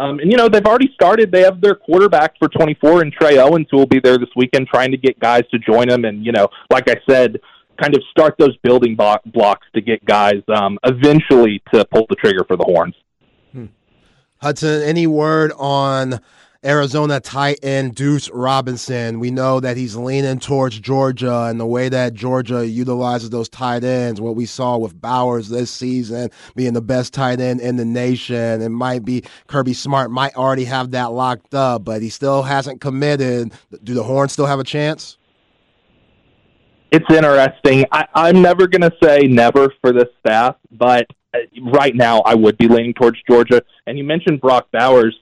Um, 0.00 0.18
and 0.18 0.30
you 0.30 0.38
know 0.38 0.48
they've 0.48 0.64
already 0.64 0.90
started. 0.94 1.30
They 1.30 1.42
have 1.42 1.60
their 1.60 1.74
quarterback 1.74 2.38
for 2.38 2.48
24 2.48 3.02
and 3.02 3.12
Trey 3.12 3.38
Owens, 3.38 3.66
who 3.70 3.76
will 3.76 3.86
be 3.86 4.00
there 4.00 4.16
this 4.16 4.30
weekend, 4.34 4.68
trying 4.68 4.90
to 4.92 4.96
get 4.96 5.20
guys 5.20 5.42
to 5.50 5.58
join 5.58 5.88
them. 5.88 6.06
And 6.06 6.24
you 6.24 6.32
know, 6.32 6.48
like 6.70 6.88
I 6.88 6.96
said, 7.08 7.38
kind 7.80 7.94
of 7.94 8.02
start 8.10 8.36
those 8.38 8.56
building 8.58 8.96
blocks 8.96 9.66
to 9.74 9.80
get 9.82 10.02
guys 10.06 10.42
um, 10.48 10.78
eventually 10.84 11.62
to 11.74 11.84
pull 11.84 12.06
the 12.08 12.16
trigger 12.16 12.44
for 12.44 12.56
the 12.56 12.64
horns. 12.64 12.94
Hmm. 13.52 13.66
Hudson, 14.40 14.82
any 14.82 15.06
word 15.06 15.52
on 15.58 16.20
Arizona 16.62 17.20
tight 17.20 17.58
end 17.62 17.94
Deuce 17.94 18.28
Robinson. 18.28 19.18
We 19.18 19.30
know 19.30 19.60
that 19.60 19.78
he's 19.78 19.96
leaning 19.96 20.38
towards 20.38 20.78
Georgia 20.78 21.44
and 21.44 21.58
the 21.58 21.64
way 21.64 21.88
that 21.88 22.12
Georgia 22.12 22.66
utilizes 22.66 23.30
those 23.30 23.48
tight 23.48 23.82
ends. 23.82 24.20
What 24.20 24.36
we 24.36 24.44
saw 24.44 24.76
with 24.76 25.00
Bowers 25.00 25.48
this 25.48 25.70
season 25.70 26.30
being 26.54 26.74
the 26.74 26.82
best 26.82 27.14
tight 27.14 27.40
end 27.40 27.62
in 27.62 27.76
the 27.76 27.86
nation. 27.86 28.60
It 28.60 28.68
might 28.68 29.06
be 29.06 29.24
Kirby 29.46 29.72
Smart 29.72 30.10
might 30.10 30.36
already 30.36 30.64
have 30.66 30.90
that 30.90 31.12
locked 31.12 31.54
up, 31.54 31.84
but 31.84 32.02
he 32.02 32.10
still 32.10 32.42
hasn't 32.42 32.82
committed. 32.82 33.52
Do 33.82 33.94
the 33.94 34.02
Horns 34.02 34.32
still 34.32 34.46
have 34.46 34.60
a 34.60 34.64
chance? 34.64 35.16
It's 36.90 37.10
interesting. 37.10 37.86
I, 37.90 38.06
I'm 38.14 38.42
never 38.42 38.66
going 38.66 38.82
to 38.82 38.92
say 39.02 39.20
never 39.20 39.72
for 39.80 39.92
this 39.92 40.08
staff, 40.18 40.56
but 40.72 41.06
uh, 41.32 41.38
right 41.72 41.94
now 41.94 42.20
I 42.20 42.34
would 42.34 42.58
be 42.58 42.68
leaning 42.68 42.92
towards 42.92 43.18
Georgia. 43.26 43.62
And 43.86 43.96
you 43.96 44.04
mentioned 44.04 44.42
Brock 44.42 44.68
Bowers 44.72 45.16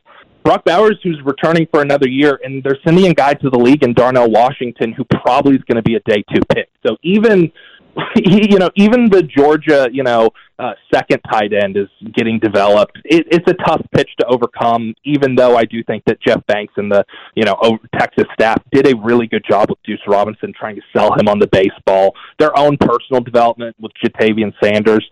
Brock 0.48 0.64
Bowers, 0.64 0.98
who's 1.02 1.20
returning 1.26 1.66
for 1.70 1.82
another 1.82 2.08
year, 2.08 2.40
and 2.42 2.64
they're 2.64 2.78
sending 2.82 3.04
a 3.04 3.12
guy 3.12 3.34
to 3.34 3.50
the 3.50 3.58
league 3.58 3.82
in 3.82 3.92
Darnell 3.92 4.30
Washington, 4.30 4.94
who 4.94 5.04
probably 5.04 5.56
is 5.56 5.62
going 5.68 5.76
to 5.76 5.82
be 5.82 5.96
a 5.96 6.00
day 6.10 6.24
two 6.34 6.40
pick. 6.48 6.70
So 6.86 6.96
even, 7.02 7.52
you 8.16 8.58
know, 8.58 8.70
even 8.74 9.10
the 9.10 9.24
Georgia, 9.24 9.90
you 9.92 10.04
know, 10.04 10.30
uh, 10.58 10.72
second 10.90 11.20
tight 11.30 11.52
end 11.52 11.76
is 11.76 11.88
getting 12.14 12.38
developed. 12.38 12.96
It, 13.04 13.26
it's 13.30 13.46
a 13.46 13.52
tough 13.62 13.82
pitch 13.94 14.08
to 14.20 14.26
overcome. 14.26 14.94
Even 15.04 15.34
though 15.34 15.54
I 15.54 15.66
do 15.66 15.84
think 15.84 16.04
that 16.06 16.18
Jeff 16.26 16.46
Banks 16.46 16.72
and 16.78 16.90
the, 16.90 17.04
you 17.34 17.44
know, 17.44 17.78
Texas 17.98 18.24
staff 18.32 18.56
did 18.72 18.86
a 18.86 18.96
really 18.96 19.26
good 19.26 19.44
job 19.46 19.68
with 19.68 19.82
Deuce 19.84 20.00
Robinson 20.06 20.54
trying 20.58 20.76
to 20.76 20.82
sell 20.96 21.12
him 21.12 21.28
on 21.28 21.38
the 21.38 21.48
baseball, 21.48 22.14
their 22.38 22.58
own 22.58 22.78
personal 22.78 23.20
development 23.20 23.76
with 23.78 23.92
Ja'Tavion 24.02 24.54
Sanders. 24.64 25.06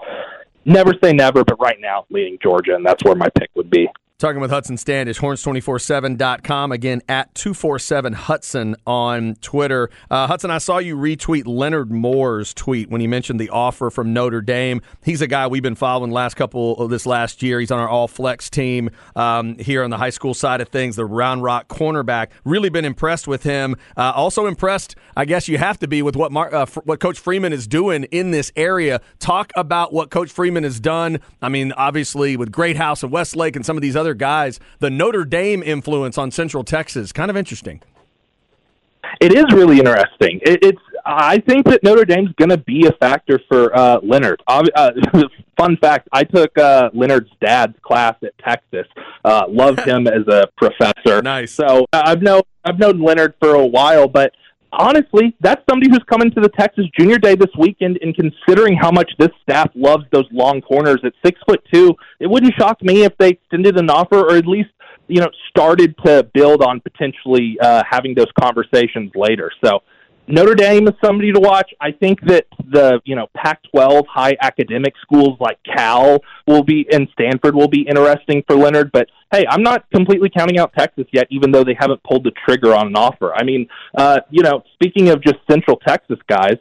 Never 0.65 0.95
say 1.05 1.13
never, 1.13 1.45
but 1.45 1.61
right 1.61 1.77
now 1.79 2.07
leading 2.09 2.39
Georgia, 2.43 2.75
and 2.75 2.87
that's 2.87 3.05
where 3.05 3.15
my 3.15 3.29
pick 3.39 3.51
would 3.55 3.69
be. 3.69 3.87
Talking 4.19 4.41
with 4.41 4.51
Hudson 4.51 4.79
Standish, 4.79 5.19
horns247.com. 5.21 6.73
Again, 6.73 7.03
at 7.07 7.35
247 7.35 8.15
Hudson 8.15 8.75
on 8.87 9.35
Twitter. 9.43 9.91
Uh, 10.11 10.27
Hudson, 10.27 10.51
I 10.51 10.57
saw 10.57 10.79
you 10.79 10.97
retweet 10.97 11.43
Leonard 11.47 11.93
Moore's 11.93 12.55
tweet 12.55 12.89
when 12.89 13.03
he 13.03 13.07
mentioned 13.07 13.39
the 13.39 13.51
offer 13.51 13.91
from 13.91 14.15
Notre 14.15 14.41
Dame. 14.41 14.81
He's 15.05 15.21
a 15.21 15.27
guy 15.27 15.49
we've 15.49 15.63
been 15.63 15.75
following 15.75 16.13
last 16.13 16.33
couple 16.33 16.79
of 16.79 16.89
this 16.89 17.05
last 17.05 17.43
year. 17.43 17.61
He's 17.61 17.71
on 17.71 17.79
our 17.79 17.91
all 17.91 18.09
flex 18.09 18.49
team 18.49 18.89
um, 19.17 19.59
here 19.59 19.85
on 19.85 19.91
the 19.91 19.99
high 19.99 20.09
school 20.09 20.33
side 20.33 20.63
of 20.63 20.71
things, 20.71 20.97
the 20.97 21.05
Round 21.05 21.43
Rock 21.43 21.69
cornerback. 21.69 22.29
Really 22.47 22.71
been 22.71 22.87
impressed 22.87 23.29
with 23.29 23.43
him. 23.43 23.77
Uh, 23.99 24.13
also 24.17 24.47
impressed, 24.47 24.97
I 25.15 25.27
guess 25.27 25.47
you 25.47 25.59
have 25.59 25.79
to 25.81 25.89
be, 25.89 26.01
with 26.01 26.17
what, 26.17 26.33
Mar- 26.33 26.55
uh, 26.55 26.63
f- 26.63 26.79
what 26.85 27.01
Coach 27.01 27.19
Freeman 27.19 27.53
is 27.53 27.67
doing 27.67 28.05
in 28.05 28.31
this 28.31 28.51
area. 28.57 29.03
Talk 29.19 29.53
about 29.57 29.93
what 29.93 30.09
Coach 30.09 30.31
Freeman 30.31 30.65
has 30.65 30.81
done. 30.81 31.21
I 31.43 31.51
mean, 31.51 31.73
obviously, 31.73 32.39
with 32.39 32.51
Greathouse 32.51 33.03
and 33.03 33.13
Westlake 33.13 33.57
and 33.57 33.67
some 33.67 33.77
of 33.77 33.83
these 33.83 33.95
other 33.95 34.06
other 34.07 34.15
guys. 34.15 34.61
The 34.79 34.91
Notre 34.91 35.25
Dame 35.25 35.63
influence 35.63 36.17
on 36.17 36.31
Central 36.31 36.63
Texas, 36.63 37.13
kind 37.13 37.31
of 37.31 37.37
interesting. 37.37 37.83
It 39.21 39.35
is 39.35 39.45
really 39.53 39.79
interesting. 39.79 40.41
It, 40.43 40.63
it's 40.63 40.81
I 41.05 41.39
think 41.39 41.67
that 41.67 41.83
Notre 41.83 42.05
Dame's 42.05 42.33
going 42.37 42.51
to 42.51 42.57
be 42.57 42.87
a 42.87 42.93
factor 42.93 43.41
for 43.49 43.77
uh, 43.77 43.99
Leonard. 44.03 44.43
Uh, 44.47 44.91
fun 45.57 45.77
fact: 45.77 46.09
I 46.13 46.25
took 46.25 46.57
uh, 46.59 46.91
Leonard's 46.93 47.31
dad's 47.41 47.77
class 47.83 48.15
at 48.23 48.37
Texas. 48.39 48.87
Uh, 49.25 49.45
loved 49.49 49.81
him 49.87 50.07
as 50.07 50.27
a 50.29 50.47
professor. 50.57 51.23
Nice. 51.23 51.53
So 51.53 51.87
I've 51.93 52.23
known 52.23 52.43
I've 52.65 52.79
known 52.79 53.01
Leonard 53.01 53.35
for 53.41 53.55
a 53.55 53.67
while, 53.67 54.09
but 54.09 54.33
honestly, 54.73 55.35
that's 55.41 55.63
somebody 55.69 55.91
who's 55.91 56.05
coming 56.11 56.31
to 56.33 56.41
the 56.41 56.49
Texas 56.49 56.85
Junior 56.99 57.19
Day 57.19 57.35
this 57.35 57.51
weekend. 57.59 57.99
And 58.03 58.15
considering 58.15 58.77
how 58.77 58.91
much 58.91 59.11
this 59.19 59.31
staff 59.43 59.71
loves 59.75 60.05
those 60.13 60.27
long 60.33 60.61
corners 60.61 61.01
at 61.05 61.13
six 61.25 61.41
foot 61.49 61.63
two, 61.73 61.95
it 62.21 62.27
wouldn't 62.27 62.55
shock 62.55 62.83
me 62.83 63.05
if 63.05 63.17
they 63.19 63.31
extended 63.31 63.79
an 63.79 63.91
offer 63.91 64.19
or 64.19 64.37
at 64.37 64.47
least 64.47 64.71
you 65.09 65.21
know 65.21 65.29
started 65.49 65.95
to 66.05 66.29
build 66.35 66.63
on 66.63 66.81
potentially 66.81 67.57
uh, 67.61 67.83
having 67.89 68.15
those 68.15 68.31
conversations 68.41 69.13
later. 69.15 69.51
So 69.65 69.83
Notre 70.29 70.57
Dame 70.57 70.89
is 70.89 70.95
somebody 71.05 71.33
to 71.33 71.39
watch. 71.39 71.73
I 71.81 71.93
think 71.93 72.21
that 72.23 72.47
the 72.59 73.01
you 73.05 73.15
know 73.15 73.29
Pac-12 73.37 74.07
high 74.09 74.37
academic 74.41 74.95
schools 75.01 75.37
like 75.41 75.59
Cal 75.65 76.19
will 76.47 76.65
be 76.65 76.87
and 76.91 77.09
Stanford 77.13 77.55
will 77.55 77.69
be 77.69 77.83
interesting 77.83 78.43
for 78.47 78.57
Leonard. 78.57 78.91
But 78.91 79.09
hey, 79.33 79.45
I'm 79.49 79.63
not 79.63 79.89
completely 79.91 80.29
counting 80.29 80.59
out 80.59 80.73
Texas 80.77 81.07
yet, 81.13 81.29
even 81.31 81.53
though 81.53 81.63
they 81.63 81.77
haven't 81.79 82.03
pulled 82.03 82.25
the 82.25 82.33
trigger 82.45 82.75
on 82.75 82.89
an 82.89 82.97
offer. 82.97 83.35
I 83.35 83.45
mean, 83.45 83.69
uh, 83.97 84.21
you 84.31 84.43
know, 84.43 84.63
speaking 84.75 85.11
of 85.11 85.23
just 85.23 85.37
Central 85.49 85.77
Texas 85.87 86.19
guys, 86.29 86.57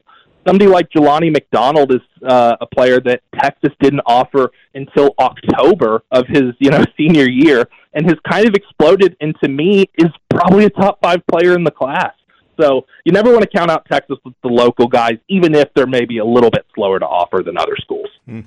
somebody 0.48 0.70
like 0.70 0.90
Jelani 0.92 1.32
McDonald 1.32 1.92
is 1.92 2.02
uh, 2.28 2.56
a 2.62 2.68
player 2.68 3.00
that 3.00 3.22
Texas 3.40 3.72
didn't 3.80 4.02
offer 4.06 4.52
until 4.76 5.16
October 5.18 6.04
of 6.12 6.28
his 6.28 6.54
you 6.60 6.70
know 6.70 6.84
senior 6.98 7.28
year, 7.28 7.68
and 7.96 8.06
has 8.06 8.20
kind 8.30 8.48
of 8.48 8.54
exploded. 8.54 9.18
And 9.22 9.36
to 9.44 9.50
me, 9.50 9.90
is 9.98 10.12
probably 10.30 10.66
a 10.66 10.70
top 10.70 11.00
five 11.02 11.26
player 11.26 11.56
in 11.56 11.64
the 11.64 11.72
class. 11.72 12.14
So 12.60 12.86
you 13.04 13.12
never 13.12 13.32
want 13.32 13.42
to 13.44 13.50
count 13.50 13.72
out 13.72 13.86
Texas 13.86 14.18
with 14.24 14.34
the 14.44 14.50
local 14.50 14.88
guys, 14.88 15.18
even 15.30 15.56
if 15.56 15.70
they're 15.76 15.88
maybe 15.88 16.18
a 16.18 16.26
little 16.26 16.50
bit 16.50 16.66
slower 16.74 17.00
to 17.00 17.06
offer 17.06 17.42
than 17.44 17.58
other 17.58 17.76
schools. 17.78 18.10
Mm. 18.28 18.46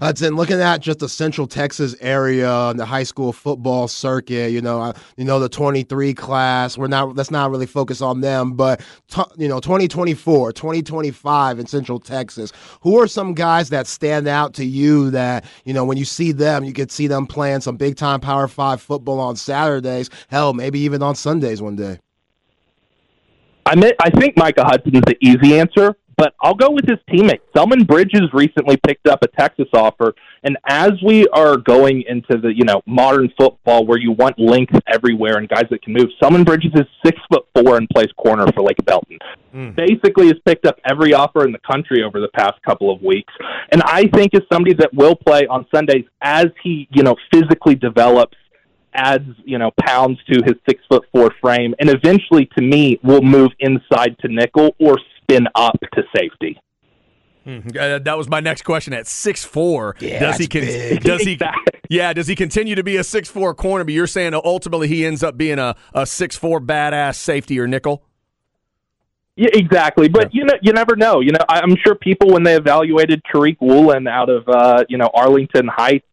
Hudson, 0.00 0.36
looking 0.36 0.60
at 0.60 0.80
just 0.80 1.00
the 1.00 1.08
Central 1.08 1.48
Texas 1.48 1.96
area, 2.00 2.52
and 2.70 2.78
the 2.78 2.84
high 2.84 3.02
school 3.02 3.32
football 3.32 3.88
circuit, 3.88 4.52
you 4.52 4.60
know, 4.60 4.92
you 5.16 5.24
know 5.24 5.40
the 5.40 5.48
23 5.48 6.14
class. 6.14 6.78
We're 6.78 6.86
not 6.86 7.16
let's 7.16 7.32
not 7.32 7.50
really 7.50 7.66
focus 7.66 8.00
on 8.00 8.20
them, 8.20 8.52
but 8.52 8.80
t- 9.08 9.22
you 9.36 9.48
know, 9.48 9.58
2024, 9.58 10.52
2025 10.52 11.58
in 11.58 11.66
Central 11.66 11.98
Texas. 11.98 12.52
Who 12.82 13.00
are 13.00 13.08
some 13.08 13.34
guys 13.34 13.70
that 13.70 13.88
stand 13.88 14.28
out 14.28 14.54
to 14.54 14.64
you 14.64 15.10
that 15.10 15.44
you 15.64 15.74
know 15.74 15.84
when 15.84 15.96
you 15.96 16.04
see 16.04 16.30
them, 16.30 16.62
you 16.62 16.72
could 16.72 16.92
see 16.92 17.08
them 17.08 17.26
playing 17.26 17.60
some 17.60 17.76
big 17.76 17.96
time 17.96 18.20
Power 18.20 18.46
Five 18.46 18.80
football 18.80 19.18
on 19.18 19.34
Saturdays, 19.34 20.10
hell, 20.28 20.54
maybe 20.54 20.78
even 20.80 21.02
on 21.02 21.16
Sundays 21.16 21.60
one 21.60 21.74
day. 21.74 21.98
I 23.68 23.74
mean, 23.74 23.92
I 24.00 24.08
think 24.08 24.34
Micah 24.34 24.64
Hudson's 24.64 25.02
the 25.02 25.16
easy 25.20 25.58
answer, 25.58 25.94
but 26.16 26.34
I'll 26.40 26.54
go 26.54 26.70
with 26.70 26.86
his 26.88 26.98
teammate. 27.10 27.40
Selman 27.54 27.84
Bridges 27.84 28.22
recently 28.32 28.78
picked 28.78 29.06
up 29.06 29.22
a 29.22 29.28
Texas 29.28 29.68
offer, 29.74 30.14
and 30.42 30.56
as 30.66 30.92
we 31.04 31.28
are 31.28 31.58
going 31.58 32.02
into 32.08 32.40
the 32.40 32.50
you 32.54 32.64
know 32.64 32.80
modern 32.86 33.30
football 33.38 33.84
where 33.84 33.98
you 33.98 34.12
want 34.12 34.38
length 34.38 34.74
everywhere 34.88 35.36
and 35.36 35.50
guys 35.50 35.66
that 35.70 35.82
can 35.82 35.92
move, 35.92 36.08
Selman 36.18 36.44
Bridges 36.44 36.72
is 36.76 36.86
six 37.04 37.20
foot 37.30 37.44
four 37.54 37.76
and 37.76 37.86
plays 37.90 38.08
corner 38.16 38.50
for 38.52 38.62
Lake 38.62 38.82
Belton. 38.86 39.18
Mm. 39.54 39.76
Basically, 39.76 40.28
has 40.28 40.38
picked 40.46 40.64
up 40.64 40.76
every 40.88 41.12
offer 41.12 41.44
in 41.44 41.52
the 41.52 41.60
country 41.70 42.02
over 42.02 42.20
the 42.20 42.30
past 42.34 42.54
couple 42.66 42.90
of 42.90 43.02
weeks, 43.02 43.34
and 43.70 43.82
I 43.82 44.06
think 44.14 44.32
is 44.32 44.40
somebody 44.50 44.74
that 44.76 44.94
will 44.94 45.14
play 45.14 45.46
on 45.46 45.66
Sundays 45.74 46.06
as 46.22 46.46
he 46.62 46.88
you 46.90 47.02
know 47.02 47.16
physically 47.30 47.74
develops 47.74 48.36
adds 48.94 49.28
you 49.44 49.58
know 49.58 49.70
pounds 49.80 50.18
to 50.30 50.42
his 50.44 50.54
six 50.68 50.82
foot 50.88 51.04
four 51.12 51.32
frame, 51.40 51.74
and 51.78 51.90
eventually, 51.90 52.48
to 52.56 52.62
me, 52.62 52.98
will 53.02 53.22
move 53.22 53.50
inside 53.60 54.16
to 54.20 54.28
nickel 54.28 54.74
or 54.78 54.98
spin 55.22 55.46
up 55.54 55.78
to 55.94 56.02
safety. 56.14 56.60
Uh, 57.48 57.98
that 57.98 58.18
was 58.18 58.28
my 58.28 58.40
next 58.40 58.62
question. 58.62 58.92
At 58.92 59.06
six 59.06 59.42
four, 59.42 59.96
yeah, 60.00 60.20
does 60.20 60.36
he 60.36 60.46
con- 60.46 61.00
does 61.02 61.22
he 61.22 61.38
yeah 61.88 62.12
does 62.12 62.26
he 62.26 62.34
continue 62.34 62.74
to 62.74 62.82
be 62.82 62.96
a 62.96 63.04
six 63.04 63.28
four 63.28 63.54
corner? 63.54 63.84
But 63.84 63.94
you're 63.94 64.06
saying 64.06 64.34
ultimately 64.34 64.88
he 64.88 65.06
ends 65.06 65.22
up 65.22 65.38
being 65.38 65.58
a 65.58 65.74
a 65.94 66.04
six 66.04 66.36
four 66.36 66.60
badass 66.60 67.14
safety 67.16 67.58
or 67.58 67.66
nickel. 67.66 68.04
Yeah, 69.36 69.50
exactly. 69.52 70.08
But 70.08 70.34
yeah. 70.34 70.40
you 70.40 70.44
know, 70.44 70.54
you 70.62 70.72
never 70.72 70.96
know. 70.96 71.20
You 71.20 71.32
know, 71.32 71.44
I'm 71.48 71.76
sure 71.86 71.94
people 71.94 72.32
when 72.32 72.42
they 72.42 72.56
evaluated 72.56 73.22
Tariq 73.32 73.56
Woolen 73.60 74.08
out 74.08 74.28
of 74.28 74.46
uh, 74.48 74.84
you 74.88 74.98
know 74.98 75.08
Arlington 75.14 75.68
Heights 75.68 76.04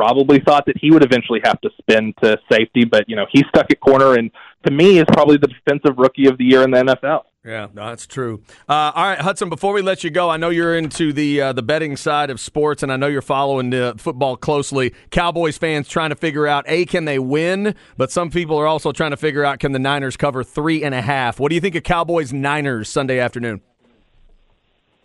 probably 0.00 0.40
thought 0.40 0.64
that 0.64 0.78
he 0.78 0.90
would 0.90 1.04
eventually 1.04 1.40
have 1.44 1.60
to 1.60 1.68
spin 1.78 2.14
to 2.22 2.38
safety, 2.50 2.84
but 2.86 3.06
you 3.06 3.14
know 3.14 3.26
he 3.30 3.44
stuck 3.50 3.70
at 3.70 3.80
corner, 3.80 4.14
and 4.14 4.30
to 4.64 4.72
me 4.72 4.98
is 4.98 5.04
probably 5.08 5.36
the 5.36 5.46
defensive 5.46 5.98
rookie 5.98 6.26
of 6.26 6.38
the 6.38 6.44
year 6.44 6.62
in 6.62 6.70
the 6.70 6.78
NFL. 6.78 7.24
Yeah, 7.44 7.66
that's 7.74 8.06
true. 8.06 8.42
Uh, 8.66 8.92
all 8.94 9.04
right, 9.04 9.18
Hudson. 9.18 9.50
Before 9.50 9.74
we 9.74 9.82
let 9.82 10.02
you 10.02 10.08
go, 10.08 10.30
I 10.30 10.38
know 10.38 10.48
you're 10.48 10.74
into 10.74 11.12
the 11.12 11.40
uh, 11.42 11.52
the 11.52 11.62
betting 11.62 11.98
side 11.98 12.30
of 12.30 12.40
sports, 12.40 12.82
and 12.82 12.90
I 12.90 12.96
know 12.96 13.08
you're 13.08 13.20
following 13.20 13.68
the 13.68 13.94
football 13.98 14.38
closely. 14.38 14.94
Cowboys 15.10 15.58
fans 15.58 15.86
trying 15.86 16.10
to 16.10 16.16
figure 16.16 16.46
out 16.46 16.64
a 16.66 16.86
can 16.86 17.04
they 17.04 17.18
win, 17.18 17.74
but 17.98 18.10
some 18.10 18.30
people 18.30 18.56
are 18.56 18.66
also 18.66 18.92
trying 18.92 19.10
to 19.10 19.18
figure 19.18 19.44
out 19.44 19.58
can 19.58 19.72
the 19.72 19.78
Niners 19.78 20.16
cover 20.16 20.42
three 20.42 20.82
and 20.82 20.94
a 20.94 21.02
half. 21.02 21.38
What 21.38 21.50
do 21.50 21.56
you 21.56 21.60
think 21.60 21.74
of 21.74 21.82
Cowboys 21.82 22.32
Niners 22.32 22.88
Sunday 22.88 23.18
afternoon? 23.18 23.60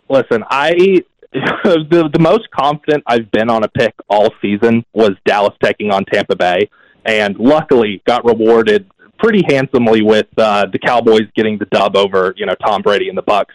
Listen, 0.08 0.42
I 0.48 1.02
the 1.64 2.08
the 2.12 2.18
most 2.18 2.50
confident 2.50 3.02
I've 3.06 3.30
been 3.30 3.50
on 3.50 3.64
a 3.64 3.68
pick 3.68 3.94
all 4.08 4.32
season 4.40 4.84
was 4.92 5.12
Dallas 5.26 5.54
taking 5.62 5.90
on 5.90 6.04
Tampa 6.04 6.36
Bay, 6.36 6.70
and 7.04 7.36
luckily 7.38 8.02
got 8.06 8.24
rewarded 8.24 8.90
pretty 9.18 9.42
handsomely 9.48 10.02
with 10.02 10.26
uh, 10.38 10.66
the 10.72 10.78
Cowboys 10.78 11.26
getting 11.34 11.58
the 11.58 11.66
dub 11.66 11.96
over 11.96 12.32
you 12.36 12.46
know 12.46 12.54
Tom 12.64 12.82
Brady 12.82 13.08
and 13.08 13.18
the 13.18 13.22
Bucs. 13.22 13.52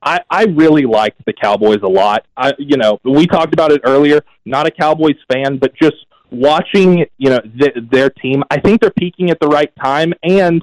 I, 0.00 0.20
I 0.30 0.44
really 0.44 0.84
like 0.84 1.14
the 1.26 1.32
Cowboys 1.32 1.80
a 1.82 1.88
lot. 1.88 2.24
I 2.36 2.52
you 2.58 2.76
know 2.76 3.00
we 3.04 3.26
talked 3.26 3.52
about 3.52 3.72
it 3.72 3.80
earlier. 3.84 4.20
Not 4.44 4.66
a 4.66 4.70
Cowboys 4.70 5.16
fan, 5.32 5.58
but 5.58 5.74
just 5.74 5.96
watching 6.30 7.04
you 7.16 7.30
know 7.30 7.40
th- 7.40 7.76
their 7.90 8.10
team. 8.10 8.44
I 8.50 8.60
think 8.60 8.80
they're 8.80 8.90
peaking 8.90 9.30
at 9.30 9.40
the 9.40 9.48
right 9.48 9.72
time, 9.82 10.12
and 10.22 10.62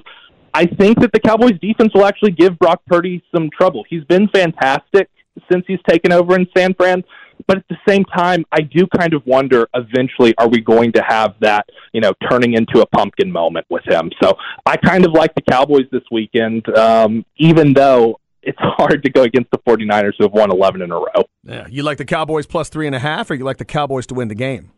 I 0.54 0.64
think 0.64 1.00
that 1.00 1.12
the 1.12 1.20
Cowboys 1.20 1.58
defense 1.60 1.92
will 1.92 2.06
actually 2.06 2.32
give 2.32 2.58
Brock 2.58 2.80
Purdy 2.86 3.22
some 3.34 3.50
trouble. 3.50 3.84
He's 3.90 4.04
been 4.04 4.28
fantastic 4.28 5.10
since 5.50 5.64
he's 5.66 5.80
taken 5.88 6.12
over 6.12 6.34
in 6.34 6.46
San 6.56 6.74
Fran. 6.74 7.02
But 7.46 7.58
at 7.58 7.64
the 7.68 7.76
same 7.86 8.04
time, 8.04 8.44
I 8.50 8.62
do 8.62 8.86
kind 8.96 9.12
of 9.12 9.24
wonder 9.26 9.68
eventually 9.74 10.34
are 10.38 10.48
we 10.48 10.60
going 10.60 10.92
to 10.92 11.02
have 11.06 11.34
that, 11.40 11.68
you 11.92 12.00
know, 12.00 12.12
turning 12.30 12.54
into 12.54 12.80
a 12.80 12.86
pumpkin 12.86 13.30
moment 13.30 13.66
with 13.68 13.84
him. 13.86 14.10
So 14.22 14.34
I 14.64 14.76
kind 14.76 15.04
of 15.04 15.12
like 15.12 15.34
the 15.34 15.42
Cowboys 15.42 15.84
this 15.92 16.02
weekend, 16.10 16.66
um, 16.76 17.24
even 17.36 17.74
though 17.74 18.18
it's 18.42 18.58
hard 18.60 19.02
to 19.02 19.10
go 19.10 19.22
against 19.22 19.50
the 19.50 19.58
49ers 19.58 20.12
who 20.18 20.24
have 20.24 20.32
won 20.32 20.50
11 20.50 20.80
in 20.80 20.90
a 20.90 20.94
row. 20.94 21.24
Yeah. 21.44 21.66
You 21.68 21.82
like 21.82 21.98
the 21.98 22.04
Cowboys 22.04 22.46
plus 22.46 22.68
three 22.68 22.86
and 22.86 22.96
a 22.96 23.00
half, 23.00 23.30
or 23.30 23.34
you 23.34 23.44
like 23.44 23.58
the 23.58 23.64
Cowboys 23.64 24.06
to 24.06 24.14
win 24.14 24.28
the 24.28 24.34
game? 24.34 24.70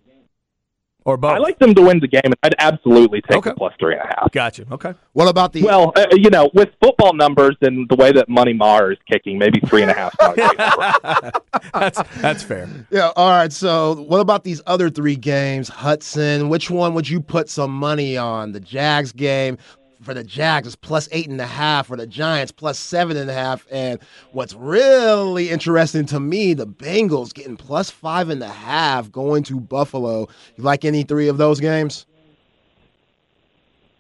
Or 1.09 1.17
both? 1.17 1.33
I 1.33 1.39
like 1.39 1.59
them 1.59 1.75
to 1.75 1.81
win 1.81 2.01
the 2.01 2.07
game, 2.07 2.21
and 2.23 2.35
I'd 2.43 2.55
absolutely 2.59 3.23
take 3.23 3.39
okay. 3.39 3.49
the 3.49 3.57
plus 3.57 3.73
three 3.81 3.95
and 3.95 4.03
a 4.03 4.07
half. 4.09 4.31
Gotcha. 4.31 4.67
Okay. 4.71 4.93
What 5.15 5.27
about 5.27 5.55
the? 5.55 5.63
Well, 5.63 5.91
uh, 5.97 6.05
you 6.13 6.29
know, 6.29 6.51
with 6.53 6.69
football 6.83 7.15
numbers 7.15 7.57
and 7.63 7.89
the 7.89 7.97
way 7.97 8.13
that 8.13 8.29
Money 8.29 8.53
Maher 8.53 8.93
is 8.93 8.99
kicking, 9.11 9.39
maybe 9.39 9.59
three 9.61 9.81
and 9.81 9.91
a 9.91 9.95
half. 9.95 10.15
that's 11.73 12.03
that's 12.21 12.43
fair. 12.43 12.69
Yeah. 12.91 13.13
All 13.17 13.31
right. 13.31 13.51
So, 13.51 14.03
what 14.03 14.21
about 14.21 14.45
these 14.45 14.61
other 14.67 14.91
three 14.91 15.17
games, 15.17 15.71
Hudson? 15.71 16.51
Which 16.51 16.71
one 16.71 16.93
would 16.93 17.09
you 17.09 17.23
put 17.23 17.49
some 17.49 17.71
money 17.71 18.19
on? 18.19 18.53
The 18.53 18.61
Jags 18.61 19.11
game, 19.11 19.57
for 20.03 20.15
the 20.15 20.25
Jags 20.25 20.69
is 20.69 20.77
plus 20.77 21.09
eight 21.13 21.29
and 21.29 21.41
a 21.41 21.47
half. 21.47 21.89
For 21.89 21.97
the 21.97 22.07
Giants, 22.07 22.53
plus 22.53 22.79
seven 22.79 23.17
and 23.17 23.31
a 23.31 23.35
half. 23.35 23.67
And 23.71 23.99
what's 24.33 24.55
really 24.55 25.51
interesting 25.51 26.07
to 26.07 26.21
me, 26.21 26.55
the 26.55 26.67
Bengals 26.67 27.33
getting 27.33 27.57
plus 27.57 27.91
five 27.91 28.29
and 28.29 28.43
a 28.43 28.49
half 28.49 29.11
going 29.11 29.43
to 29.45 29.61
Buffalo. 29.61 30.29
You 30.57 30.65
like 30.65 30.85
any 30.85 31.03
three 31.03 31.29
of 31.29 31.39
those 31.39 31.61
games? 31.61 32.07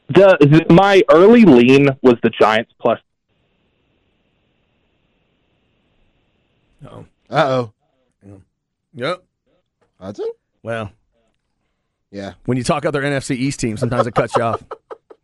The, 0.08 0.38
the 0.40 0.72
my 0.72 1.02
early 1.10 1.44
lean 1.44 1.88
was 2.02 2.16
the 2.22 2.30
Giants 2.30 2.72
plus. 2.80 3.00
Uh-oh. 6.84 7.06
Uh 7.28 7.34
oh. 7.34 7.72
Yep. 8.94 9.22
Hudson? 10.00 10.30
Well. 10.62 10.92
Yeah. 12.10 12.34
When 12.46 12.56
you 12.56 12.64
talk 12.64 12.86
other 12.86 13.02
NFC 13.02 13.36
East 13.36 13.60
teams, 13.60 13.80
sometimes 13.80 14.06
it 14.06 14.14
cuts 14.14 14.34
you 14.36 14.42
off. 14.42 14.62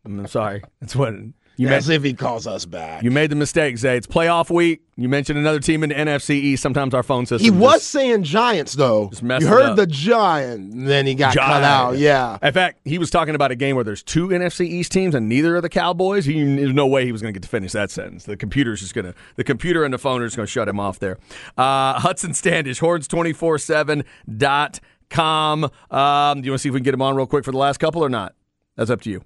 I'm 0.05 0.27
sorry. 0.27 0.63
That's 0.81 0.97
what 0.97 1.15
you 1.57 1.69
As 1.69 1.89
made, 1.89 1.95
if 1.95 2.03
he 2.03 2.15
calls 2.15 2.49
us 2.49 2.65
back. 2.65 3.05
You 3.05 3.13
made 3.13 3.31
the 3.31 3.37
mistake, 3.37 3.79
Zay. 3.79 3.97
It's 3.97 4.09
playoff 4.09 4.51
week. 4.51 4.83
You 4.97 5.09
mentioned 5.09 5.39
another 5.39 5.61
team 5.61 5.85
in 5.85 5.91
the 5.91 5.95
NFC 5.95 6.31
East. 6.31 6.65
Sometimes 6.65 6.95
our 6.95 7.05
phone 7.05 7.27
system. 7.27 7.45
He 7.45 7.51
was 7.51 7.85
saying 7.85 8.25
Giants, 8.25 8.73
though. 8.75 9.13
you 9.23 9.47
heard 9.47 9.77
the 9.77 9.87
Giant, 9.87 10.87
then 10.87 11.07
he 11.07 11.15
got 11.15 11.33
Giant. 11.35 11.53
cut 11.53 11.63
out. 11.63 11.99
Yeah. 11.99 12.39
In 12.43 12.53
fact, 12.53 12.81
he 12.85 12.99
was 12.99 13.09
talking 13.11 13.37
about 13.37 13.53
a 13.53 13.55
game 13.55 13.77
where 13.77 13.85
there's 13.85 14.03
two 14.03 14.29
NFC 14.29 14.67
East 14.67 14.91
teams 14.91 15.15
and 15.15 15.29
neither 15.29 15.55
are 15.57 15.61
the 15.61 15.69
Cowboys. 15.69 16.25
He, 16.25 16.43
there's 16.43 16.75
no 16.75 16.89
way 16.89 17.05
he 17.05 17.13
was 17.13 17.23
going 17.23 17.33
to 17.33 17.39
get 17.39 17.45
to 17.45 17.49
finish 17.49 17.71
that 17.73 17.93
sentence. 17.93 18.25
The 18.25 18.37
computer's 18.37 18.81
just 18.81 18.95
going 18.95 19.05
to, 19.05 19.15
the 19.37 19.45
computer 19.45 19.85
and 19.85 19.95
the 19.95 19.99
phone 19.99 20.23
are 20.23 20.27
just 20.27 20.37
going 20.37 20.47
to 20.47 20.51
shut 20.53 20.67
him 20.69 20.81
off 20.81 20.99
there. 20.99 21.19
Uh, 21.57 22.01
Hudson 22.01 22.35
Standish, 22.35 22.81
horns247.com. 22.81 25.65
Um, 25.65 25.71
do 26.41 26.47
you 26.47 26.51
want 26.51 26.53
to 26.59 26.59
see 26.59 26.69
if 26.69 26.73
we 26.73 26.81
can 26.81 26.85
get 26.85 26.95
him 26.95 27.03
on 27.03 27.15
real 27.15 27.27
quick 27.27 27.45
for 27.45 27.53
the 27.53 27.59
last 27.59 27.79
couple 27.79 28.05
or 28.05 28.09
not? 28.09 28.35
That's 28.77 28.91
up 28.91 29.01
to 29.03 29.11
you. 29.11 29.23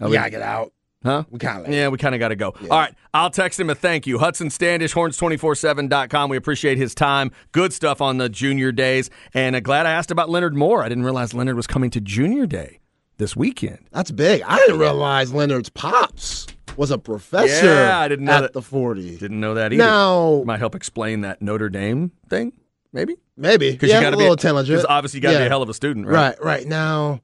We 0.00 0.12
gotta 0.12 0.30
get 0.30 0.42
out. 0.42 0.72
Huh? 1.06 1.24
We 1.30 1.38
kind 1.38 1.66
of 1.66 1.72
Yeah, 1.72 1.88
we 1.88 1.98
kind 1.98 2.14
of 2.14 2.18
got 2.18 2.28
to 2.28 2.36
go. 2.36 2.54
Yeah. 2.60 2.68
All 2.68 2.78
right. 2.80 2.94
I'll 3.14 3.30
text 3.30 3.60
him 3.60 3.70
a 3.70 3.74
thank 3.76 4.06
you. 4.06 4.18
Hudson 4.18 4.50
Standish, 4.50 4.92
horns247.com. 4.92 6.30
We 6.30 6.36
appreciate 6.36 6.78
his 6.78 6.94
time. 6.94 7.30
Good 7.52 7.72
stuff 7.72 8.00
on 8.00 8.18
the 8.18 8.28
junior 8.28 8.72
days. 8.72 9.08
And 9.32 9.54
uh, 9.54 9.60
glad 9.60 9.86
I 9.86 9.92
asked 9.92 10.10
about 10.10 10.28
Leonard 10.28 10.56
Moore. 10.56 10.82
I 10.82 10.88
didn't 10.88 11.04
realize 11.04 11.32
Leonard 11.32 11.54
was 11.54 11.68
coming 11.68 11.90
to 11.90 12.00
junior 12.00 12.46
day 12.46 12.80
this 13.18 13.36
weekend. 13.36 13.86
That's 13.92 14.10
big. 14.10 14.42
I 14.42 14.56
didn't 14.58 14.80
realize 14.80 15.32
Leonard's 15.32 15.68
pops 15.68 16.48
was 16.76 16.90
a 16.90 16.98
professor 16.98 17.66
yeah, 17.66 17.98
I 17.98 18.08
didn't 18.08 18.26
know 18.26 18.32
at 18.32 18.40
that. 18.40 18.52
the 18.52 18.62
40. 18.62 19.16
Didn't 19.16 19.40
know 19.40 19.54
that 19.54 19.72
either. 19.72 19.82
Now, 19.82 20.42
Might 20.44 20.58
help 20.58 20.74
explain 20.74 21.22
that 21.22 21.40
Notre 21.40 21.68
Dame 21.68 22.10
thing, 22.28 22.52
maybe? 22.92 23.16
Maybe. 23.36 23.70
Because 23.70 23.90
yeah, 23.90 23.96
you 23.96 24.02
got 24.02 24.10
to 24.10 24.16
be 24.16 24.22
a 24.22 24.24
little 24.24 24.34
intelligent. 24.34 24.76
Because 24.76 24.86
obviously 24.88 25.18
you 25.18 25.22
got 25.22 25.30
to 25.30 25.34
yeah. 25.34 25.40
be 25.42 25.46
a 25.46 25.50
hell 25.50 25.62
of 25.62 25.68
a 25.68 25.74
student, 25.74 26.06
right? 26.06 26.36
Right, 26.38 26.44
right. 26.44 26.66
Now, 26.66 27.20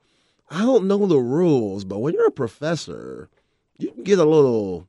I 0.53 0.61
don't 0.61 0.87
know 0.87 1.07
the 1.07 1.19
rules, 1.19 1.85
but 1.85 1.99
when 1.99 2.15
you're 2.15 2.29
a 2.29 2.31
professor– 2.31 3.29
you 3.83 3.91
can 3.91 4.05
get 4.05 4.19
a 4.19 4.25
little, 4.25 4.89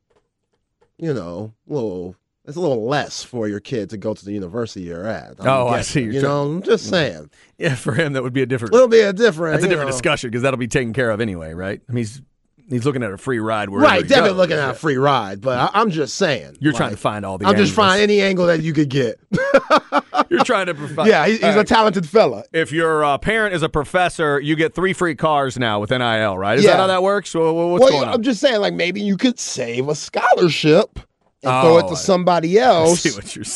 you 0.97 1.13
know, 1.13 1.53
little. 1.67 2.15
It's 2.45 2.57
a 2.57 2.59
little 2.59 2.85
less 2.85 3.23
for 3.23 3.47
your 3.47 3.61
kid 3.61 3.89
to 3.91 3.97
go 3.97 4.13
to 4.13 4.25
the 4.25 4.33
university 4.33 4.81
you're 4.81 5.07
at. 5.07 5.39
I'm 5.39 5.47
oh, 5.47 5.69
guessing, 5.69 5.77
I 5.77 5.81
see. 5.81 6.01
You're 6.01 6.13
you 6.13 6.21
know, 6.23 6.41
I'm 6.43 6.61
just 6.61 6.89
saying. 6.89 7.29
Yeah, 7.57 7.75
for 7.75 7.93
him 7.93 8.13
that 8.13 8.23
would 8.23 8.33
be 8.33 8.41
a 8.41 8.45
different. 8.45 8.75
It'll 8.75 8.89
be 8.89 8.99
a 8.99 9.13
different. 9.13 9.53
That's 9.53 9.65
a 9.65 9.69
different 9.69 9.89
know. 9.89 9.93
discussion 9.93 10.29
because 10.29 10.41
that'll 10.41 10.57
be 10.57 10.67
taken 10.67 10.91
care 10.91 11.09
of 11.09 11.21
anyway, 11.21 11.53
right? 11.53 11.81
I 11.87 11.91
mean, 11.91 12.01
he's 12.01 12.21
he's 12.69 12.85
looking 12.85 13.03
at 13.03 13.11
a 13.11 13.17
free 13.17 13.39
ride. 13.39 13.69
Right, 13.69 14.07
definitely 14.07 14.37
looking 14.37 14.57
at 14.57 14.69
a 14.69 14.73
free 14.73 14.97
ride. 14.97 15.41
But 15.41 15.71
I, 15.73 15.81
am 15.81 15.89
just 15.91 16.15
saying. 16.15 16.57
You're 16.59 16.73
like, 16.73 16.77
trying 16.77 16.91
to 16.91 16.97
find 16.97 17.25
all 17.25 17.37
the. 17.37 17.45
I'm 17.45 17.51
angles. 17.51 17.69
just 17.69 17.75
finding 17.75 18.03
any 18.03 18.21
angle 18.21 18.47
that 18.47 18.61
you 18.61 18.73
could 18.73 18.89
get. 18.89 19.19
You're 20.29 20.43
trying 20.43 20.67
to 20.67 20.73
provide. 20.73 21.07
Yeah, 21.07 21.27
he's, 21.27 21.39
he's 21.39 21.55
a 21.55 21.63
talented 21.63 22.07
fella. 22.07 22.43
If 22.53 22.71
your 22.71 23.03
uh, 23.03 23.17
parent 23.17 23.55
is 23.55 23.63
a 23.63 23.69
professor, 23.69 24.39
you 24.39 24.55
get 24.55 24.73
three 24.73 24.93
free 24.93 25.15
cars 25.15 25.57
now 25.57 25.79
with 25.79 25.89
NIL, 25.91 26.37
right? 26.37 26.57
Is 26.57 26.65
yeah. 26.65 26.71
that 26.71 26.79
how 26.79 26.87
that 26.87 27.03
works? 27.03 27.33
what's 27.33 27.45
well, 27.45 27.79
going 27.79 28.07
on? 28.07 28.13
I'm 28.13 28.23
just 28.23 28.39
saying, 28.39 28.61
like 28.61 28.73
maybe 28.73 29.01
you 29.01 29.17
could 29.17 29.39
save 29.39 29.89
a 29.89 29.95
scholarship 29.95 30.99
and 31.43 31.51
oh, 31.51 31.61
throw 31.61 31.77
it 31.79 31.81
to 31.83 31.89
oh, 31.89 31.95
somebody 31.95 32.57
else, 32.57 33.05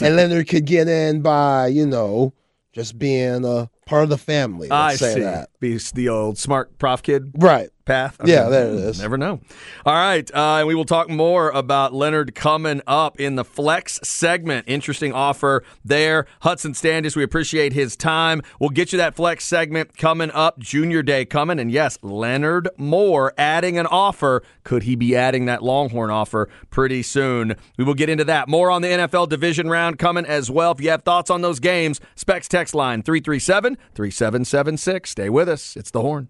and 0.01 0.17
then 0.17 0.29
they 0.29 0.43
could 0.43 0.65
get 0.65 0.87
in 0.87 1.21
by 1.21 1.67
you 1.67 1.85
know 1.85 2.33
just 2.73 2.99
being 2.99 3.45
a 3.45 3.69
part 3.87 4.03
of 4.03 4.09
the 4.09 4.17
family. 4.17 4.69
I 4.69 4.95
see. 4.95 5.21
That. 5.21 5.49
Be 5.59 5.77
the 5.77 6.09
old 6.09 6.37
smart 6.37 6.77
prof 6.77 7.01
kid, 7.01 7.31
right? 7.35 7.69
path. 7.87 8.21
Okay. 8.21 8.31
Yeah, 8.31 8.49
there 8.49 8.67
it 8.67 8.75
is. 8.75 9.01
Never 9.01 9.17
know. 9.17 9.39
All 9.85 9.93
right. 9.93 10.29
Uh, 10.31 10.57
and 10.57 10.67
we 10.67 10.75
will 10.75 10.85
talk 10.85 11.09
more 11.09 11.49
about 11.49 11.93
Leonard 11.93 12.35
coming 12.35 12.81
up 12.85 13.19
in 13.19 13.35
the 13.35 13.43
flex 13.43 13.99
segment. 14.03 14.65
Interesting 14.67 15.13
offer 15.13 15.63
there. 15.83 16.27
Hudson 16.41 16.75
Standish, 16.75 17.15
we 17.15 17.23
appreciate 17.23 17.73
his 17.73 17.95
time. 17.95 18.43
We'll 18.59 18.69
get 18.69 18.91
you 18.91 18.97
that 18.97 19.15
flex 19.15 19.45
segment 19.45 19.97
coming 19.97 20.29
up. 20.31 20.59
Junior 20.59 21.01
Day 21.01 21.25
coming. 21.25 21.59
And 21.59 21.71
yes, 21.71 21.97
Leonard 22.03 22.69
Moore 22.77 23.33
adding 23.37 23.79
an 23.79 23.87
offer. 23.87 24.43
Could 24.63 24.83
he 24.83 24.95
be 24.95 25.15
adding 25.15 25.45
that 25.45 25.63
Longhorn 25.63 26.11
offer 26.11 26.49
pretty 26.69 27.01
soon? 27.01 27.55
We 27.77 27.85
will 27.85 27.95
get 27.95 28.09
into 28.09 28.25
that. 28.25 28.49
More 28.49 28.69
on 28.69 28.81
the 28.81 28.89
NFL 28.89 29.29
division 29.29 29.69
round 29.69 29.97
coming 29.97 30.25
as 30.25 30.51
well. 30.51 30.71
If 30.73 30.81
you 30.81 30.89
have 30.89 31.03
thoughts 31.03 31.29
on 31.29 31.41
those 31.41 31.59
games, 31.59 32.01
Specs 32.15 32.49
text 32.49 32.75
line 32.75 33.01
337 33.01 33.76
3776. 33.95 35.09
Stay 35.09 35.29
with 35.29 35.49
us. 35.49 35.75
It's 35.75 35.91
the 35.91 36.01
horn. 36.01 36.29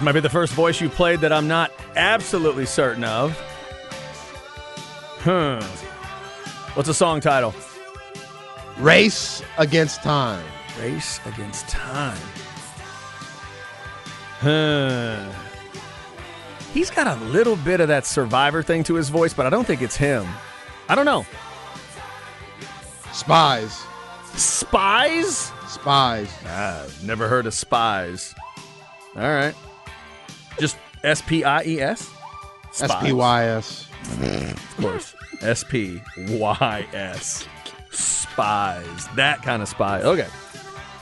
This 0.00 0.06
might 0.06 0.12
be 0.12 0.20
the 0.20 0.30
first 0.30 0.54
voice 0.54 0.80
you 0.80 0.88
played 0.88 1.20
that 1.20 1.30
I'm 1.30 1.46
not 1.46 1.70
absolutely 1.94 2.64
certain 2.64 3.04
of. 3.04 3.38
Hmm. 5.18 5.60
What's 6.72 6.86
the 6.86 6.94
song 6.94 7.20
title? 7.20 7.54
Race 8.78 9.42
Against 9.58 10.02
Time. 10.02 10.42
Race 10.80 11.20
Against 11.26 11.68
Time. 11.68 12.16
Hmm. 14.40 15.30
He's 16.72 16.88
got 16.88 17.06
a 17.06 17.22
little 17.24 17.56
bit 17.56 17.80
of 17.80 17.88
that 17.88 18.06
survivor 18.06 18.62
thing 18.62 18.82
to 18.84 18.94
his 18.94 19.10
voice, 19.10 19.34
but 19.34 19.44
I 19.44 19.50
don't 19.50 19.66
think 19.66 19.82
it's 19.82 19.96
him. 19.96 20.26
I 20.88 20.94
don't 20.94 21.04
know. 21.04 21.26
Spies. 23.12 23.84
Spies? 24.32 25.52
Spies. 25.68 26.32
Ah, 26.46 26.86
never 27.02 27.28
heard 27.28 27.44
of 27.44 27.52
spies. 27.52 28.34
All 29.14 29.28
right. 29.28 29.54
Just 30.58 30.76
S 31.02 31.22
P 31.22 31.44
I 31.44 31.62
E 31.64 31.80
S? 31.80 32.10
S 32.80 32.94
P 33.02 33.12
Y 33.12 33.44
S. 33.44 33.88
Of 34.22 34.76
course. 34.80 35.14
S 35.40 35.64
P 35.64 36.00
Y 36.16 36.86
S. 36.92 37.46
Spies. 37.90 39.08
That 39.16 39.42
kind 39.42 39.62
of 39.62 39.68
spy. 39.68 40.02
Okay. 40.02 40.28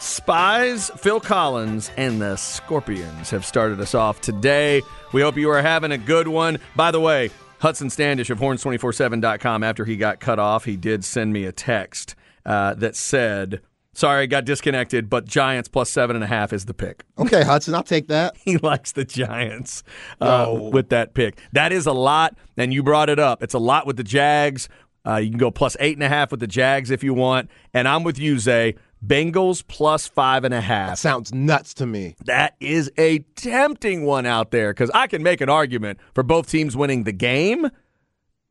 Spies, 0.00 0.90
Phil 0.96 1.18
Collins, 1.18 1.90
and 1.96 2.20
the 2.20 2.36
Scorpions 2.36 3.30
have 3.30 3.44
started 3.44 3.80
us 3.80 3.94
off 3.94 4.20
today. 4.20 4.80
We 5.12 5.22
hope 5.22 5.36
you 5.36 5.50
are 5.50 5.60
having 5.60 5.90
a 5.90 5.98
good 5.98 6.28
one. 6.28 6.58
By 6.76 6.92
the 6.92 7.00
way, 7.00 7.30
Hudson 7.58 7.90
Standish 7.90 8.30
of 8.30 8.38
horns247.com, 8.38 9.64
after 9.64 9.84
he 9.84 9.96
got 9.96 10.20
cut 10.20 10.38
off, 10.38 10.64
he 10.64 10.76
did 10.76 11.04
send 11.04 11.32
me 11.32 11.44
a 11.44 11.52
text 11.52 12.14
uh, 12.46 12.74
that 12.74 12.94
said, 12.94 13.60
Sorry, 13.98 14.22
I 14.22 14.26
got 14.26 14.44
disconnected, 14.44 15.10
but 15.10 15.24
Giants 15.24 15.68
plus 15.68 15.90
seven 15.90 16.14
and 16.14 16.24
a 16.24 16.28
half 16.28 16.52
is 16.52 16.66
the 16.66 16.72
pick. 16.74 17.02
Okay, 17.18 17.42
Hudson, 17.42 17.74
I'll 17.74 17.82
take 17.82 18.06
that. 18.06 18.36
he 18.36 18.56
likes 18.58 18.92
the 18.92 19.04
Giants 19.04 19.82
uh, 20.20 20.56
with 20.72 20.90
that 20.90 21.14
pick. 21.14 21.40
That 21.50 21.72
is 21.72 21.84
a 21.84 21.92
lot, 21.92 22.38
and 22.56 22.72
you 22.72 22.84
brought 22.84 23.10
it 23.10 23.18
up. 23.18 23.42
It's 23.42 23.54
a 23.54 23.58
lot 23.58 23.88
with 23.88 23.96
the 23.96 24.04
Jags. 24.04 24.68
Uh, 25.04 25.16
you 25.16 25.30
can 25.30 25.38
go 25.38 25.50
plus 25.50 25.76
eight 25.80 25.96
and 25.96 26.04
a 26.04 26.08
half 26.08 26.30
with 26.30 26.38
the 26.38 26.46
Jags 26.46 26.92
if 26.92 27.02
you 27.02 27.12
want. 27.12 27.50
And 27.74 27.88
I'm 27.88 28.04
with 28.04 28.20
you, 28.20 28.38
Zay. 28.38 28.76
Bengals 29.04 29.66
plus 29.66 30.06
five 30.06 30.44
and 30.44 30.54
a 30.54 30.60
half. 30.60 30.96
Sounds 30.98 31.34
nuts 31.34 31.74
to 31.74 31.86
me. 31.86 32.14
That 32.26 32.54
is 32.60 32.92
a 32.98 33.18
tempting 33.34 34.04
one 34.04 34.26
out 34.26 34.52
there 34.52 34.72
because 34.72 34.92
I 34.94 35.08
can 35.08 35.24
make 35.24 35.40
an 35.40 35.48
argument 35.48 35.98
for 36.14 36.22
both 36.22 36.48
teams 36.48 36.76
winning 36.76 37.02
the 37.02 37.12
game. 37.12 37.68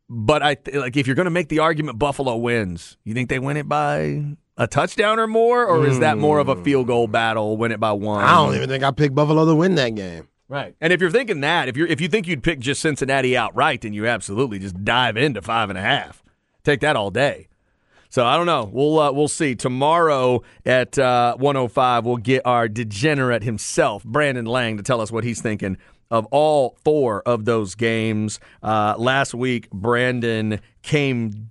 But 0.10 0.44
I 0.44 0.56
th- 0.56 0.76
like 0.76 0.98
if 0.98 1.08
you're 1.08 1.16
going 1.16 1.24
to 1.24 1.32
make 1.32 1.48
the 1.48 1.60
argument 1.60 2.00
Buffalo 2.00 2.36
wins, 2.36 2.98
you 3.06 3.14
think 3.14 3.30
they 3.30 3.40
win 3.40 3.56
it 3.56 3.70
by 3.70 4.36
a 4.58 4.68
touchdown 4.68 5.20
or 5.20 5.28
more, 5.28 5.66
or 5.66 5.86
is 5.86 6.00
that 6.00 6.18
more 6.18 6.40
of 6.40 6.50
a 6.50 6.56
field 6.64 6.88
goal 6.88 7.08
battle, 7.08 7.58
win 7.58 7.72
it 7.72 7.80
by 7.80 7.92
one? 7.92 8.24
I 8.24 8.36
don't 8.36 8.56
even 8.56 8.70
think 8.70 8.84
I 8.84 8.92
picked 8.92 9.16
Buffalo 9.16 9.46
to 9.46 9.56
win 9.56 9.76
that 9.76 9.96
game. 9.96 10.28
Right. 10.50 10.76
And 10.80 10.94
if 10.94 11.02
you're 11.02 11.12
thinking 11.12 11.42
that, 11.42 11.68
if 11.68 11.76
you're 11.76 11.88
if 11.88 12.00
you 12.00 12.08
think 12.08 12.28
you'd 12.28 12.44
pick 12.44 12.60
just 12.60 12.82
Cincinnati 12.82 13.36
outright, 13.36 13.82
then 13.82 13.94
you 13.94 14.08
absolutely 14.08 14.60
just 14.60 14.84
dive 14.84 15.18
into 15.18 15.42
five 15.42 15.70
and 15.70 15.78
a 15.78 15.82
half. 15.82 16.24
Take 16.64 16.80
that 16.82 16.96
all 16.96 17.12
day. 17.12 17.50
So 18.10 18.26
I 18.26 18.38
don't 18.38 18.46
know. 18.46 18.70
We'll 18.72 19.00
uh, 19.00 19.12
we'll 19.12 19.28
see 19.28 19.56
tomorrow 19.56 20.42
at 20.66 20.98
uh, 20.98 21.36
105. 21.36 22.06
We'll 22.06 22.18
get 22.18 22.46
our 22.46 22.70
degenerate 22.70 23.44
himself, 23.44 24.04
Brandon 24.06 24.46
Lang, 24.46 24.78
to 24.78 24.84
tell 24.84 25.02
us 25.02 25.12
what 25.12 25.26
he's 25.26 25.42
thinking 25.42 25.78
of 26.10 26.26
all 26.28 26.78
four 26.84 27.22
of 27.24 27.44
those 27.44 27.76
games. 27.76 28.40
Uh, 28.64 28.96
last 28.98 29.34
week, 29.34 29.70
Brandon 29.72 30.62
came 30.82 31.50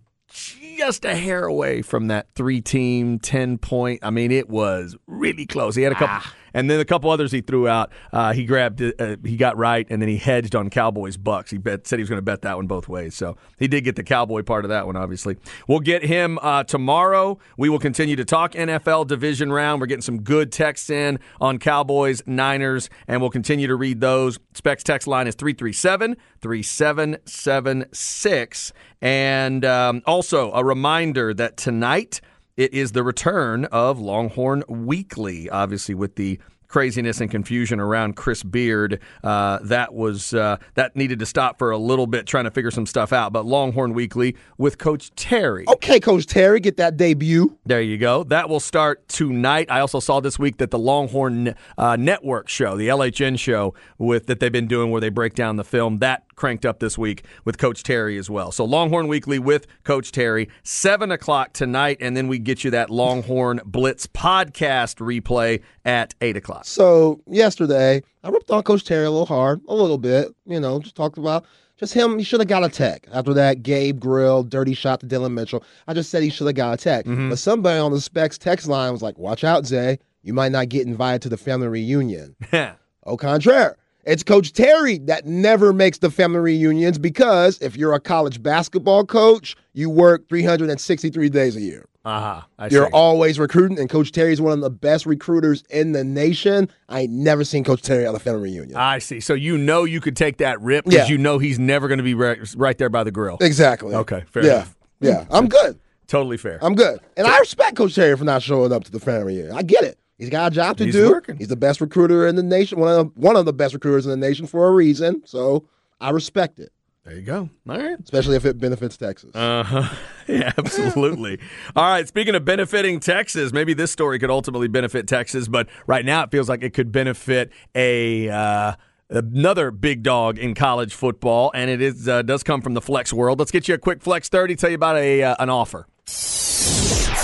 just 0.76 1.04
a 1.04 1.14
hair 1.14 1.44
away 1.44 1.82
from 1.82 2.08
that 2.08 2.28
three 2.34 2.60
team, 2.60 3.18
10 3.18 3.58
point. 3.58 4.00
I 4.02 4.10
mean, 4.10 4.30
it 4.30 4.48
was 4.48 4.96
really 5.06 5.46
close. 5.46 5.74
He 5.74 5.82
had 5.82 5.92
a 5.92 5.96
couple. 5.96 6.16
Ah. 6.20 6.34
And 6.56 6.68
then 6.70 6.80
a 6.80 6.84
couple 6.86 7.10
others 7.10 7.32
he 7.32 7.42
threw 7.42 7.68
out. 7.68 7.92
Uh, 8.14 8.32
he 8.32 8.46
grabbed, 8.46 8.80
uh, 8.80 9.16
he 9.22 9.36
got 9.36 9.58
right, 9.58 9.86
and 9.90 10.00
then 10.00 10.08
he 10.08 10.16
hedged 10.16 10.56
on 10.56 10.70
Cowboys 10.70 11.18
Bucks. 11.18 11.50
He 11.50 11.58
bet 11.58 11.86
said 11.86 11.98
he 11.98 12.02
was 12.02 12.08
going 12.08 12.16
to 12.16 12.22
bet 12.22 12.40
that 12.42 12.56
one 12.56 12.66
both 12.66 12.88
ways. 12.88 13.14
So 13.14 13.36
he 13.58 13.68
did 13.68 13.84
get 13.84 13.96
the 13.96 14.02
Cowboy 14.02 14.42
part 14.42 14.64
of 14.64 14.70
that 14.70 14.86
one. 14.86 14.96
Obviously, 14.96 15.36
we'll 15.68 15.80
get 15.80 16.02
him 16.02 16.38
uh, 16.40 16.64
tomorrow. 16.64 17.38
We 17.58 17.68
will 17.68 17.78
continue 17.78 18.16
to 18.16 18.24
talk 18.24 18.52
NFL 18.52 19.06
division 19.06 19.52
round. 19.52 19.82
We're 19.82 19.86
getting 19.86 20.00
some 20.00 20.22
good 20.22 20.50
texts 20.50 20.88
in 20.88 21.18
on 21.42 21.58
Cowboys, 21.58 22.22
Niners, 22.26 22.88
and 23.06 23.20
we'll 23.20 23.28
continue 23.28 23.66
to 23.66 23.76
read 23.76 24.00
those. 24.00 24.38
Specs 24.54 24.82
text 24.82 25.06
line 25.06 25.26
is 25.26 25.34
337 25.34 26.16
3776. 26.40 28.72
And 29.02 29.62
um, 29.64 30.02
also 30.06 30.52
a 30.52 30.64
reminder 30.64 31.34
that 31.34 31.58
tonight 31.58 32.22
it 32.56 32.72
is 32.72 32.92
the 32.92 33.02
return 33.02 33.66
of 33.66 33.98
Longhorn 33.98 34.62
Weekly, 34.68 35.50
obviously 35.50 35.94
with 35.94 36.16
the 36.16 36.38
craziness 36.68 37.20
and 37.20 37.30
confusion 37.30 37.80
around 37.80 38.16
Chris 38.16 38.42
Beard. 38.42 39.00
Uh, 39.22 39.58
that 39.62 39.94
was 39.94 40.34
uh, 40.34 40.56
that 40.74 40.96
needed 40.96 41.18
to 41.20 41.26
stop 41.26 41.58
for 41.58 41.70
a 41.70 41.78
little 41.78 42.06
bit, 42.06 42.26
trying 42.26 42.44
to 42.44 42.50
figure 42.50 42.70
some 42.70 42.86
stuff 42.86 43.12
out. 43.12 43.32
But 43.32 43.46
Longhorn 43.46 43.94
Weekly 43.94 44.36
with 44.58 44.78
Coach 44.78 45.14
Terry. 45.14 45.64
Okay, 45.68 46.00
Coach 46.00 46.26
Terry, 46.26 46.60
get 46.60 46.76
that 46.78 46.96
debut. 46.96 47.58
There 47.64 47.80
you 47.80 47.98
go. 47.98 48.24
That 48.24 48.48
will 48.48 48.60
start 48.60 49.08
tonight. 49.08 49.70
I 49.70 49.80
also 49.80 50.00
saw 50.00 50.20
this 50.20 50.38
week 50.38 50.58
that 50.58 50.70
the 50.70 50.78
Longhorn 50.78 51.54
uh, 51.78 51.96
Network 51.96 52.48
show, 52.48 52.76
the 52.76 52.88
LHN 52.88 53.38
show, 53.38 53.74
with 53.98 54.26
that 54.26 54.40
they've 54.40 54.52
been 54.52 54.68
doing 54.68 54.90
where 54.90 55.00
they 55.00 55.10
break 55.10 55.34
down 55.34 55.56
the 55.56 55.64
film, 55.64 55.98
that 55.98 56.25
cranked 56.36 56.66
up 56.66 56.78
this 56.78 56.96
week 56.96 57.24
with 57.44 57.58
Coach 57.58 57.82
Terry 57.82 58.18
as 58.18 58.28
well. 58.30 58.52
So 58.52 58.64
Longhorn 58.64 59.08
Weekly 59.08 59.38
with 59.38 59.66
Coach 59.84 60.12
Terry, 60.12 60.48
seven 60.62 61.10
o'clock 61.10 61.54
tonight, 61.54 61.96
and 62.00 62.16
then 62.16 62.28
we 62.28 62.38
get 62.38 62.62
you 62.62 62.70
that 62.70 62.90
Longhorn 62.90 63.60
Blitz 63.64 64.06
podcast 64.06 64.96
replay 64.98 65.62
at 65.84 66.14
eight 66.20 66.36
o'clock. 66.36 66.66
So 66.66 67.20
yesterday, 67.26 68.02
I 68.22 68.28
ripped 68.28 68.50
on 68.50 68.62
Coach 68.62 68.84
Terry 68.84 69.06
a 69.06 69.10
little 69.10 69.26
hard, 69.26 69.60
a 69.66 69.74
little 69.74 69.98
bit. 69.98 70.28
You 70.44 70.60
know, 70.60 70.78
just 70.78 70.94
talked 70.94 71.18
about 71.18 71.46
just 71.78 71.94
him. 71.94 72.18
He 72.18 72.24
should 72.24 72.40
have 72.40 72.48
got 72.48 72.64
a 72.64 72.68
tech. 72.68 73.06
After 73.12 73.32
that, 73.34 73.62
Gabe 73.62 73.98
Grill 73.98 74.42
dirty 74.42 74.74
shot 74.74 75.00
to 75.00 75.06
Dillon 75.06 75.34
Mitchell. 75.34 75.64
I 75.86 75.94
just 75.94 76.10
said 76.10 76.22
he 76.22 76.30
should 76.30 76.46
have 76.46 76.56
got 76.56 76.74
a 76.74 76.76
tech. 76.76 77.06
Mm-hmm. 77.06 77.30
But 77.30 77.38
somebody 77.38 77.78
on 77.78 77.92
the 77.92 78.00
specs 78.00 78.38
text 78.38 78.66
line 78.66 78.92
was 78.92 79.02
like, 79.02 79.18
"Watch 79.18 79.42
out, 79.42 79.66
Zay. 79.66 79.98
You 80.22 80.34
might 80.34 80.52
not 80.52 80.68
get 80.68 80.86
invited 80.86 81.22
to 81.22 81.28
the 81.30 81.36
family 81.38 81.68
reunion." 81.68 82.36
Yeah. 82.52 82.74
Au 83.06 83.16
contraire. 83.16 83.78
It's 84.06 84.22
Coach 84.22 84.52
Terry 84.52 84.98
that 84.98 85.26
never 85.26 85.72
makes 85.72 85.98
the 85.98 86.10
family 86.12 86.38
reunions 86.38 86.96
because 86.96 87.60
if 87.60 87.76
you're 87.76 87.92
a 87.92 87.98
college 88.00 88.40
basketball 88.40 89.04
coach, 89.04 89.56
you 89.72 89.90
work 89.90 90.28
363 90.28 91.28
days 91.28 91.56
a 91.56 91.60
year. 91.60 91.86
Uh 92.04 92.20
huh. 92.20 92.40
I 92.56 92.68
see. 92.68 92.76
you're 92.76 92.88
always 92.90 93.36
recruiting, 93.40 93.80
and 93.80 93.90
Coach 93.90 94.12
Terry 94.12 94.32
is 94.32 94.40
one 94.40 94.52
of 94.52 94.60
the 94.60 94.70
best 94.70 95.06
recruiters 95.06 95.64
in 95.70 95.90
the 95.90 96.04
nation. 96.04 96.70
I 96.88 97.00
ain't 97.00 97.12
never 97.12 97.42
seen 97.42 97.64
Coach 97.64 97.82
Terry 97.82 98.06
at 98.06 98.14
a 98.14 98.20
family 98.20 98.42
reunion. 98.52 98.76
I 98.76 99.00
see. 99.00 99.18
So 99.18 99.34
you 99.34 99.58
know 99.58 99.82
you 99.82 100.00
could 100.00 100.14
take 100.16 100.36
that 100.36 100.60
rip 100.60 100.84
because 100.84 101.08
Yeah. 101.08 101.12
you 101.12 101.18
know 101.18 101.38
he's 101.40 101.58
never 101.58 101.88
going 101.88 101.98
to 101.98 102.04
be 102.04 102.14
right, 102.14 102.38
right 102.56 102.78
there 102.78 102.88
by 102.88 103.02
the 103.02 103.10
grill. 103.10 103.38
exactly. 103.40 103.92
Okay, 103.92 104.22
fair 104.30 104.44
yeah. 104.44 104.52
enough. 104.54 104.76
Yeah, 105.00 105.24
I'm 105.32 105.48
good. 105.48 105.80
Totally 106.06 106.36
fair. 106.36 106.60
I'm 106.62 106.76
good. 106.76 107.00
And 107.16 107.26
I 107.26 107.40
respect 107.40 107.76
Coach 107.76 107.96
Terry 107.96 108.16
for 108.16 108.22
not 108.22 108.40
showing 108.40 108.72
up 108.72 108.84
to 108.84 108.92
the 108.92 109.00
family 109.00 109.34
reunion. 109.38 109.56
I 109.56 109.62
get 109.62 109.82
it. 109.82 109.98
He's 110.18 110.30
got 110.30 110.52
a 110.52 110.54
job 110.54 110.76
to 110.78 110.84
He's 110.84 110.94
do. 110.94 111.10
working. 111.10 111.36
He's 111.36 111.48
the 111.48 111.56
best 111.56 111.80
recruiter 111.80 112.26
in 112.26 112.36
the 112.36 112.42
nation, 112.42 112.78
one 112.80 112.88
of 112.90 112.96
the, 113.14 113.20
one 113.20 113.36
of 113.36 113.44
the 113.44 113.52
best 113.52 113.74
recruiters 113.74 114.06
in 114.06 114.10
the 114.10 114.16
nation 114.16 114.46
for 114.46 114.66
a 114.66 114.70
reason. 114.70 115.22
So 115.26 115.68
I 116.00 116.10
respect 116.10 116.58
it, 116.58 116.72
there 117.04 117.14
you 117.14 117.22
go. 117.22 117.50
All 117.68 117.78
right. 117.78 117.98
especially 118.02 118.36
if 118.36 118.44
it 118.44 118.58
benefits 118.58 118.96
Texas. 118.96 119.34
Uh 119.34 119.62
huh. 119.62 119.94
Yeah, 120.28 120.52
absolutely. 120.58 121.38
All 121.76 121.84
right. 121.88 122.08
Speaking 122.08 122.34
of 122.34 122.44
benefiting 122.44 122.98
Texas, 122.98 123.52
maybe 123.52 123.74
this 123.74 123.92
story 123.92 124.18
could 124.18 124.30
ultimately 124.30 124.66
benefit 124.66 125.06
Texas, 125.06 125.46
but 125.46 125.68
right 125.86 126.04
now 126.04 126.24
it 126.24 126.32
feels 126.32 126.48
like 126.48 126.62
it 126.64 126.72
could 126.74 126.90
benefit 126.92 127.52
a. 127.74 128.28
Uh, 128.28 128.72
Another 129.08 129.70
big 129.70 130.02
dog 130.02 130.36
in 130.36 130.52
college 130.56 130.92
football, 130.92 131.52
and 131.54 131.70
it 131.70 131.80
is 131.80 132.08
uh, 132.08 132.22
does 132.22 132.42
come 132.42 132.60
from 132.60 132.74
the 132.74 132.80
flex 132.80 133.12
world. 133.12 133.38
Let's 133.38 133.52
get 133.52 133.68
you 133.68 133.74
a 133.76 133.78
quick 133.78 134.02
flex 134.02 134.28
thirty. 134.28 134.56
Tell 134.56 134.68
you 134.68 134.74
about 134.74 134.96
a 134.96 135.22
uh, 135.22 135.36
an 135.38 135.48
offer. 135.48 135.86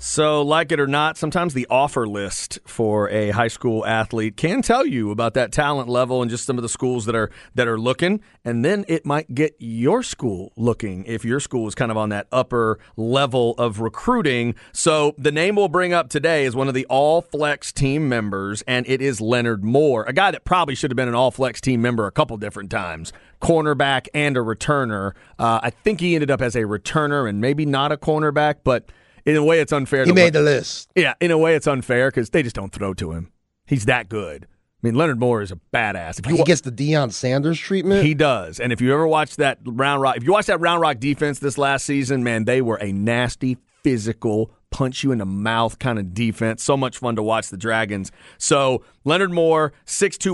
So, 0.00 0.42
like 0.42 0.70
it 0.70 0.78
or 0.78 0.86
not, 0.86 1.18
sometimes 1.18 1.54
the 1.54 1.66
offer 1.68 2.06
list 2.06 2.60
for 2.64 3.10
a 3.10 3.30
high 3.30 3.48
school 3.48 3.84
athlete 3.84 4.36
can 4.36 4.62
tell 4.62 4.86
you 4.86 5.10
about 5.10 5.34
that 5.34 5.50
talent 5.50 5.88
level 5.88 6.22
and 6.22 6.30
just 6.30 6.44
some 6.44 6.56
of 6.56 6.62
the 6.62 6.68
schools 6.68 7.04
that 7.06 7.16
are 7.16 7.32
that 7.56 7.66
are 7.66 7.80
looking, 7.80 8.20
and 8.44 8.64
then 8.64 8.84
it 8.86 9.04
might 9.04 9.34
get 9.34 9.56
your 9.58 10.04
school 10.04 10.52
looking 10.56 11.04
if 11.06 11.24
your 11.24 11.40
school 11.40 11.66
is 11.66 11.74
kind 11.74 11.90
of 11.90 11.96
on 11.96 12.10
that 12.10 12.28
upper 12.30 12.78
level 12.96 13.56
of 13.58 13.80
recruiting. 13.80 14.54
So, 14.72 15.16
the 15.18 15.32
name 15.32 15.56
we'll 15.56 15.66
bring 15.66 15.92
up 15.92 16.10
today 16.10 16.44
is 16.44 16.54
one 16.54 16.68
of 16.68 16.74
the 16.74 16.86
All 16.86 17.20
Flex 17.20 17.72
team 17.72 18.08
members, 18.08 18.62
and 18.68 18.88
it 18.88 19.02
is 19.02 19.20
Leonard 19.20 19.64
Moore, 19.64 20.04
a 20.04 20.12
guy 20.12 20.30
that 20.30 20.44
probably 20.44 20.76
should 20.76 20.92
have 20.92 20.96
been 20.96 21.08
an 21.08 21.16
All 21.16 21.32
Flex 21.32 21.60
team 21.60 21.82
member 21.82 22.06
a 22.06 22.12
couple 22.12 22.36
different 22.36 22.70
times, 22.70 23.12
cornerback 23.42 24.06
and 24.14 24.36
a 24.36 24.40
returner. 24.40 25.14
Uh, 25.40 25.58
I 25.60 25.70
think 25.70 25.98
he 25.98 26.14
ended 26.14 26.30
up 26.30 26.40
as 26.40 26.54
a 26.54 26.62
returner 26.62 27.28
and 27.28 27.40
maybe 27.40 27.66
not 27.66 27.90
a 27.90 27.96
cornerback, 27.96 28.58
but 28.62 28.84
in 29.28 29.36
a 29.36 29.44
way, 29.44 29.60
it's 29.60 29.72
unfair. 29.72 30.04
he 30.04 30.12
made 30.12 30.32
the 30.32 30.40
list. 30.42 30.88
yeah, 30.96 31.14
in 31.20 31.30
a 31.30 31.38
way, 31.38 31.54
it's 31.54 31.66
unfair 31.66 32.08
because 32.10 32.30
they 32.30 32.42
just 32.42 32.56
don't 32.56 32.72
throw 32.72 32.94
to 32.94 33.12
him. 33.12 33.30
He's 33.66 33.84
that 33.86 34.08
good. 34.08 34.46
I 34.50 34.86
mean, 34.86 34.94
Leonard 34.94 35.18
Moore 35.18 35.42
is 35.42 35.50
a 35.52 35.58
badass. 35.74 36.18
If 36.20 36.26
you 36.26 36.34
He 36.36 36.38
wa- 36.40 36.44
gets 36.44 36.60
the 36.60 36.70
Deion 36.72 37.12
Sanders 37.12 37.58
treatment. 37.58 38.04
he 38.04 38.14
does, 38.14 38.60
and 38.60 38.72
if 38.72 38.80
you 38.80 38.92
ever 38.94 39.06
watch 39.06 39.36
that 39.36 39.58
Round 39.64 40.00
Rock, 40.00 40.16
if 40.16 40.24
you 40.24 40.32
watch 40.32 40.46
that 40.46 40.60
Round 40.60 40.80
Rock 40.80 40.98
defense 41.00 41.38
this 41.40 41.58
last 41.58 41.84
season, 41.84 42.22
man, 42.22 42.44
they 42.44 42.62
were 42.62 42.76
a 42.76 42.92
nasty, 42.92 43.56
physical, 43.82 44.52
punch 44.70 45.02
you 45.02 45.10
in 45.12 45.18
the 45.18 45.26
mouth 45.26 45.78
kind 45.78 45.98
of 45.98 46.14
defense. 46.14 46.62
So 46.62 46.76
much 46.76 46.98
fun 46.98 47.16
to 47.16 47.22
watch 47.22 47.48
the 47.48 47.56
Dragons. 47.56 48.12
So 48.38 48.84
Leonard 49.04 49.32
Moore, 49.32 49.72
6'2", 49.86 50.30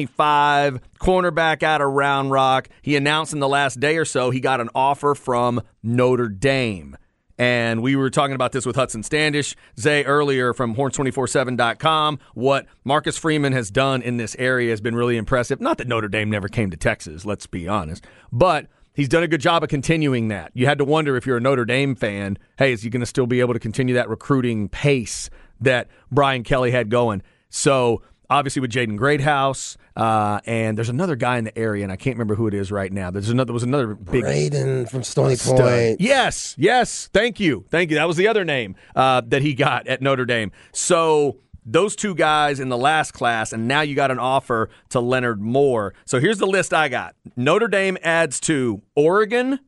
175, 0.00 0.80
cornerback 0.98 1.62
out 1.62 1.80
of 1.80 1.92
Round 1.92 2.30
Rock. 2.30 2.68
He 2.82 2.96
announced 2.96 3.32
in 3.32 3.38
the 3.38 3.48
last 3.48 3.78
day 3.80 3.96
or 3.98 4.04
so 4.04 4.30
he 4.30 4.40
got 4.40 4.60
an 4.60 4.68
offer 4.74 5.14
from 5.14 5.62
Notre 5.82 6.28
Dame. 6.28 6.96
And 7.38 7.82
we 7.82 7.96
were 7.96 8.10
talking 8.10 8.34
about 8.34 8.52
this 8.52 8.64
with 8.64 8.76
Hudson 8.76 9.02
Standish, 9.02 9.56
Zay 9.78 10.04
earlier 10.04 10.54
from 10.54 10.74
horns247.com. 10.74 12.18
What 12.34 12.66
Marcus 12.84 13.18
Freeman 13.18 13.52
has 13.52 13.70
done 13.70 14.02
in 14.02 14.16
this 14.16 14.34
area 14.38 14.70
has 14.70 14.80
been 14.80 14.94
really 14.94 15.16
impressive. 15.16 15.60
Not 15.60 15.78
that 15.78 15.88
Notre 15.88 16.08
Dame 16.08 16.30
never 16.30 16.48
came 16.48 16.70
to 16.70 16.76
Texas, 16.76 17.24
let's 17.24 17.46
be 17.46 17.68
honest, 17.68 18.06
but 18.32 18.68
he's 18.94 19.08
done 19.08 19.22
a 19.22 19.28
good 19.28 19.40
job 19.40 19.62
of 19.62 19.68
continuing 19.68 20.28
that. 20.28 20.50
You 20.54 20.66
had 20.66 20.78
to 20.78 20.84
wonder 20.84 21.16
if 21.16 21.26
you're 21.26 21.36
a 21.36 21.40
Notre 21.40 21.66
Dame 21.66 21.94
fan, 21.94 22.38
hey, 22.58 22.72
is 22.72 22.82
he 22.82 22.90
going 22.90 23.00
to 23.00 23.06
still 23.06 23.26
be 23.26 23.40
able 23.40 23.52
to 23.52 23.60
continue 23.60 23.94
that 23.94 24.08
recruiting 24.08 24.68
pace 24.68 25.28
that 25.60 25.88
Brian 26.10 26.42
Kelly 26.42 26.70
had 26.70 26.90
going? 26.90 27.22
So 27.50 28.02
obviously 28.30 28.60
with 28.60 28.70
Jaden 28.70 28.96
Greathouse, 28.96 29.76
uh, 29.96 30.40
and 30.46 30.76
there's 30.76 30.88
another 30.88 31.16
guy 31.16 31.38
in 31.38 31.44
the 31.44 31.56
area, 31.58 31.82
and 31.82 31.92
I 31.92 31.96
can't 31.96 32.16
remember 32.16 32.34
who 32.34 32.46
it 32.46 32.54
is 32.54 32.70
right 32.72 32.92
now. 32.92 33.10
There's 33.10 33.30
another. 33.30 33.46
There 33.46 33.54
was 33.54 33.62
another 33.62 33.94
big 33.94 34.22
Braden 34.22 34.86
from 34.86 35.02
Stony 35.02 35.36
stud. 35.36 35.58
Point. 35.58 36.00
Yes, 36.00 36.54
yes. 36.58 37.08
Thank 37.12 37.40
you, 37.40 37.64
thank 37.70 37.90
you. 37.90 37.96
That 37.96 38.08
was 38.08 38.16
the 38.16 38.28
other 38.28 38.44
name 38.44 38.76
uh, 38.94 39.22
that 39.26 39.42
he 39.42 39.54
got 39.54 39.86
at 39.86 40.02
Notre 40.02 40.24
Dame. 40.24 40.52
So 40.72 41.38
those 41.66 41.96
two 41.96 42.14
guys 42.14 42.60
in 42.60 42.68
the 42.68 42.78
last 42.78 43.12
class, 43.12 43.52
and 43.52 43.66
now 43.66 43.80
you 43.80 43.94
got 43.94 44.10
an 44.10 44.20
offer 44.20 44.70
to 44.90 45.00
Leonard 45.00 45.40
Moore. 45.40 45.94
So 46.04 46.20
here's 46.20 46.38
the 46.38 46.46
list 46.46 46.72
I 46.72 46.88
got. 46.88 47.16
Notre 47.34 47.68
Dame 47.68 47.98
adds 48.02 48.38
to 48.40 48.82
Oregon, 48.94 49.58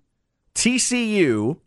TCU. 0.55 1.59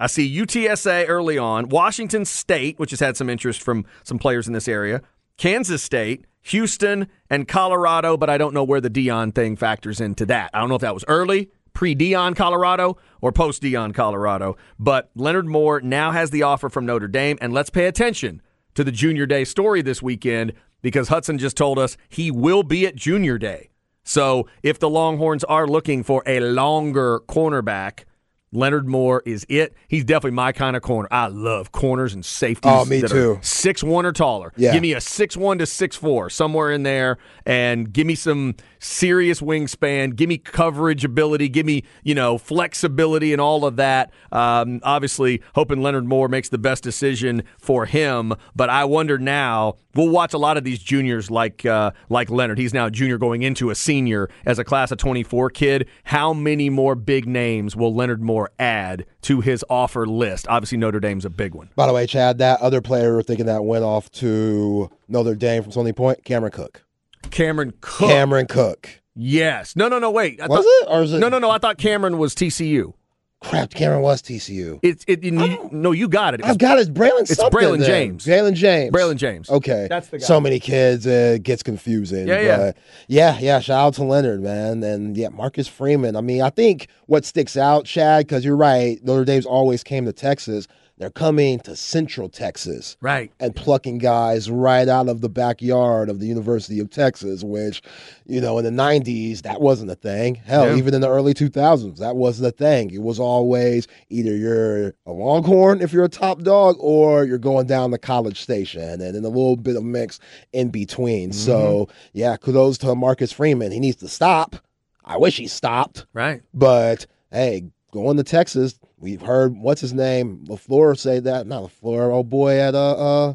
I 0.00 0.06
see 0.08 0.36
UTSA 0.36 1.06
early 1.08 1.38
on, 1.38 1.68
Washington 1.68 2.24
State, 2.24 2.78
which 2.78 2.90
has 2.90 3.00
had 3.00 3.16
some 3.16 3.28
interest 3.28 3.62
from 3.62 3.84
some 4.04 4.18
players 4.18 4.46
in 4.46 4.52
this 4.52 4.68
area, 4.68 5.02
Kansas 5.36 5.82
State, 5.82 6.24
Houston, 6.48 7.08
and 7.30 7.46
Colorado, 7.46 8.16
but 8.16 8.30
I 8.30 8.38
don't 8.38 8.54
know 8.54 8.64
where 8.64 8.80
the 8.80 8.90
Deion 8.90 9.34
thing 9.34 9.56
factors 9.56 10.00
into 10.00 10.26
that. 10.26 10.50
I 10.54 10.60
don't 10.60 10.68
know 10.68 10.74
if 10.74 10.80
that 10.80 10.94
was 10.94 11.04
early, 11.08 11.50
pre 11.72 11.94
Deion 11.94 12.34
Colorado, 12.34 12.96
or 13.20 13.32
post 13.32 13.62
Deion 13.62 13.94
Colorado. 13.94 14.56
But 14.78 15.10
Leonard 15.14 15.46
Moore 15.46 15.80
now 15.80 16.10
has 16.10 16.30
the 16.30 16.42
offer 16.42 16.68
from 16.68 16.86
Notre 16.86 17.08
Dame, 17.08 17.38
and 17.40 17.52
let's 17.52 17.70
pay 17.70 17.86
attention 17.86 18.42
to 18.74 18.84
the 18.84 18.92
Junior 18.92 19.26
Day 19.26 19.44
story 19.44 19.82
this 19.82 20.02
weekend 20.02 20.52
because 20.82 21.08
Hudson 21.08 21.38
just 21.38 21.56
told 21.56 21.78
us 21.78 21.96
he 22.08 22.30
will 22.30 22.62
be 22.62 22.86
at 22.86 22.96
Junior 22.96 23.38
Day. 23.38 23.70
So 24.04 24.48
if 24.62 24.78
the 24.78 24.88
Longhorns 24.88 25.44
are 25.44 25.66
looking 25.66 26.02
for 26.02 26.22
a 26.26 26.40
longer 26.40 27.20
cornerback, 27.28 28.04
Leonard 28.52 28.88
Moore 28.88 29.22
is 29.26 29.44
it. 29.48 29.74
He's 29.88 30.04
definitely 30.04 30.36
my 30.36 30.52
kind 30.52 30.76
of 30.76 30.82
corner. 30.82 31.08
I 31.10 31.26
love 31.26 31.72
corners 31.72 32.14
and 32.14 32.24
safeties. 32.24 32.70
Oh, 32.72 32.84
me 32.84 33.00
that 33.00 33.10
too. 33.10 33.38
Six 33.42 33.82
one 33.82 34.06
or 34.06 34.12
taller. 34.12 34.52
Yeah. 34.56 34.72
Give 34.72 34.82
me 34.82 34.94
a 34.94 35.00
six 35.00 35.36
one 35.36 35.58
to 35.58 35.66
six 35.66 35.96
four 35.96 36.30
somewhere 36.30 36.72
in 36.72 36.82
there, 36.82 37.18
and 37.44 37.92
give 37.92 38.06
me 38.06 38.14
some 38.14 38.54
serious 38.78 39.40
wingspan. 39.40 40.16
Give 40.16 40.28
me 40.28 40.38
coverage 40.38 41.04
ability. 41.04 41.48
Give 41.48 41.66
me 41.66 41.84
you 42.02 42.14
know 42.14 42.38
flexibility 42.38 43.32
and 43.32 43.40
all 43.40 43.64
of 43.64 43.76
that. 43.76 44.12
Um, 44.32 44.80
obviously, 44.82 45.42
hoping 45.54 45.82
Leonard 45.82 46.06
Moore 46.06 46.28
makes 46.28 46.48
the 46.48 46.58
best 46.58 46.82
decision 46.82 47.42
for 47.58 47.86
him. 47.86 48.32
But 48.56 48.70
I 48.70 48.84
wonder 48.84 49.18
now. 49.18 49.76
We'll 49.98 50.08
watch 50.10 50.32
a 50.32 50.38
lot 50.38 50.56
of 50.56 50.62
these 50.62 50.78
juniors 50.78 51.28
like 51.28 51.66
uh, 51.66 51.90
like 52.08 52.30
Leonard. 52.30 52.56
He's 52.56 52.72
now 52.72 52.86
a 52.86 52.90
junior 52.90 53.18
going 53.18 53.42
into 53.42 53.68
a 53.70 53.74
senior 53.74 54.30
as 54.46 54.60
a 54.60 54.64
class 54.64 54.92
of 54.92 54.98
24 54.98 55.50
kid. 55.50 55.88
How 56.04 56.32
many 56.32 56.70
more 56.70 56.94
big 56.94 57.26
names 57.26 57.74
will 57.74 57.92
Leonard 57.92 58.22
Moore 58.22 58.50
add 58.60 59.04
to 59.22 59.40
his 59.40 59.64
offer 59.68 60.06
list? 60.06 60.46
Obviously, 60.48 60.78
Notre 60.78 61.00
Dame's 61.00 61.24
a 61.24 61.30
big 61.30 61.52
one. 61.52 61.70
By 61.74 61.88
the 61.88 61.92
way, 61.92 62.06
Chad, 62.06 62.38
that 62.38 62.60
other 62.60 62.80
player 62.80 63.16
we're 63.16 63.22
thinking 63.24 63.46
that 63.46 63.64
went 63.64 63.82
off 63.84 64.08
to 64.12 64.88
Notre 65.08 65.34
Dame 65.34 65.64
from 65.64 65.72
Stony 65.72 65.92
Point, 65.92 66.24
Cameron 66.24 66.52
Cook. 66.52 66.84
Cameron 67.30 67.72
Cook. 67.80 68.08
Cameron 68.08 68.46
Cook. 68.46 69.00
Yes. 69.16 69.74
No, 69.74 69.88
no, 69.88 69.98
no, 69.98 70.12
wait. 70.12 70.40
I 70.40 70.46
Was 70.46 70.58
thought- 70.64 70.64
it? 70.64 70.88
Or 70.96 71.02
is 71.02 71.12
it? 71.12 71.18
No, 71.18 71.28
no, 71.28 71.40
no. 71.40 71.50
I 71.50 71.58
thought 71.58 71.76
Cameron 71.76 72.18
was 72.18 72.36
TCU. 72.36 72.92
Crap, 73.40 73.70
Cameron 73.70 74.02
was 74.02 74.20
TCU. 74.20 74.80
It's 74.82 75.04
it, 75.06 75.22
you- 75.22 75.68
no, 75.70 75.92
you 75.92 76.08
got 76.08 76.34
it. 76.34 76.40
It 76.40 76.46
I've 76.46 76.58
got 76.58 76.78
it. 76.78 76.92
Braylon 76.92 77.20
It's 77.20 77.36
Braylon. 77.36 77.84
James. 77.86 78.26
Braylon 78.26 78.54
James. 78.54 78.92
Braylon 78.92 79.16
James. 79.16 79.48
Okay. 79.48 79.86
That's 79.88 80.08
the 80.08 80.18
guy. 80.18 80.24
So 80.24 80.40
many 80.40 80.58
kids, 80.58 81.06
uh, 81.06 81.34
it 81.36 81.44
gets 81.44 81.62
confusing. 81.62 82.26
Yeah, 82.26 82.40
yeah. 82.40 82.72
yeah, 83.06 83.38
yeah. 83.38 83.60
Shout 83.60 83.78
out 83.86 83.94
to 83.94 84.04
Leonard, 84.04 84.42
man, 84.42 84.82
and 84.82 85.16
yeah, 85.16 85.28
Marcus 85.28 85.68
Freeman. 85.68 86.16
I 86.16 86.20
mean, 86.20 86.42
I 86.42 86.50
think 86.50 86.88
what 87.06 87.24
sticks 87.24 87.56
out, 87.56 87.84
Chad, 87.84 88.26
because 88.26 88.44
you're 88.44 88.56
right. 88.56 88.98
Notre 89.04 89.24
Dame's 89.24 89.46
always 89.46 89.84
came 89.84 90.04
to 90.06 90.12
Texas. 90.12 90.66
They're 90.98 91.10
coming 91.10 91.60
to 91.60 91.76
Central 91.76 92.28
Texas 92.28 92.96
Right. 93.00 93.30
and 93.38 93.54
plucking 93.54 93.98
guys 93.98 94.50
right 94.50 94.88
out 94.88 95.08
of 95.08 95.20
the 95.20 95.28
backyard 95.28 96.08
of 96.10 96.18
the 96.18 96.26
University 96.26 96.80
of 96.80 96.90
Texas, 96.90 97.44
which, 97.44 97.82
you 98.26 98.40
know, 98.40 98.58
in 98.58 98.64
the 98.64 98.70
90s, 98.72 99.42
that 99.42 99.60
wasn't 99.60 99.90
a 99.90 99.94
thing. 99.94 100.34
Hell, 100.34 100.66
Yeah. 100.70 100.76
even 100.76 100.94
in 100.94 101.00
the 101.00 101.08
early 101.08 101.34
2000s, 101.34 101.98
that 102.00 102.16
wasn't 102.16 102.48
a 102.48 102.50
thing. 102.50 102.90
It 102.90 103.02
was 103.02 103.20
always 103.20 103.86
either 104.10 104.34
you're 104.36 104.88
a 105.06 105.12
Longhorn 105.12 105.80
if 105.80 105.92
you're 105.92 106.04
a 106.04 106.08
top 106.08 106.42
dog 106.42 106.76
or 106.80 107.24
you're 107.24 107.38
going 107.38 107.66
down 107.68 107.92
the 107.92 107.98
college 107.98 108.40
station 108.42 108.82
and 108.82 109.00
then 109.14 109.24
a 109.24 109.28
little 109.28 109.56
bit 109.56 109.76
of 109.76 109.84
mix 109.84 110.18
in 110.52 110.68
between. 110.70 111.32
So, 111.32 111.86
mm-hmm. 111.86 111.92
yeah, 112.12 112.36
kudos 112.36 112.76
to 112.78 112.94
Marcus 112.96 113.30
Freeman. 113.30 113.70
He 113.70 113.78
needs 113.80 113.98
to 113.98 114.08
stop. 114.08 114.56
I 115.04 115.16
wish 115.16 115.36
he 115.36 115.46
stopped, 115.46 116.06
Right. 116.12 116.42
but 116.52 117.06
hey, 117.30 117.64
going 117.92 118.16
to 118.16 118.22
Texas, 118.24 118.78
we've 119.00 119.22
heard 119.22 119.56
what's 119.56 119.80
his 119.80 119.92
name, 119.92 120.44
LaFleur 120.48 120.98
say 120.98 121.20
that. 121.20 121.46
Not 121.46 121.64
LaFleur, 121.64 122.12
oh 122.12 122.22
boy 122.22 122.58
at 122.58 122.74
uh 122.74 123.28
uh 123.28 123.34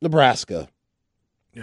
Nebraska. 0.00 0.68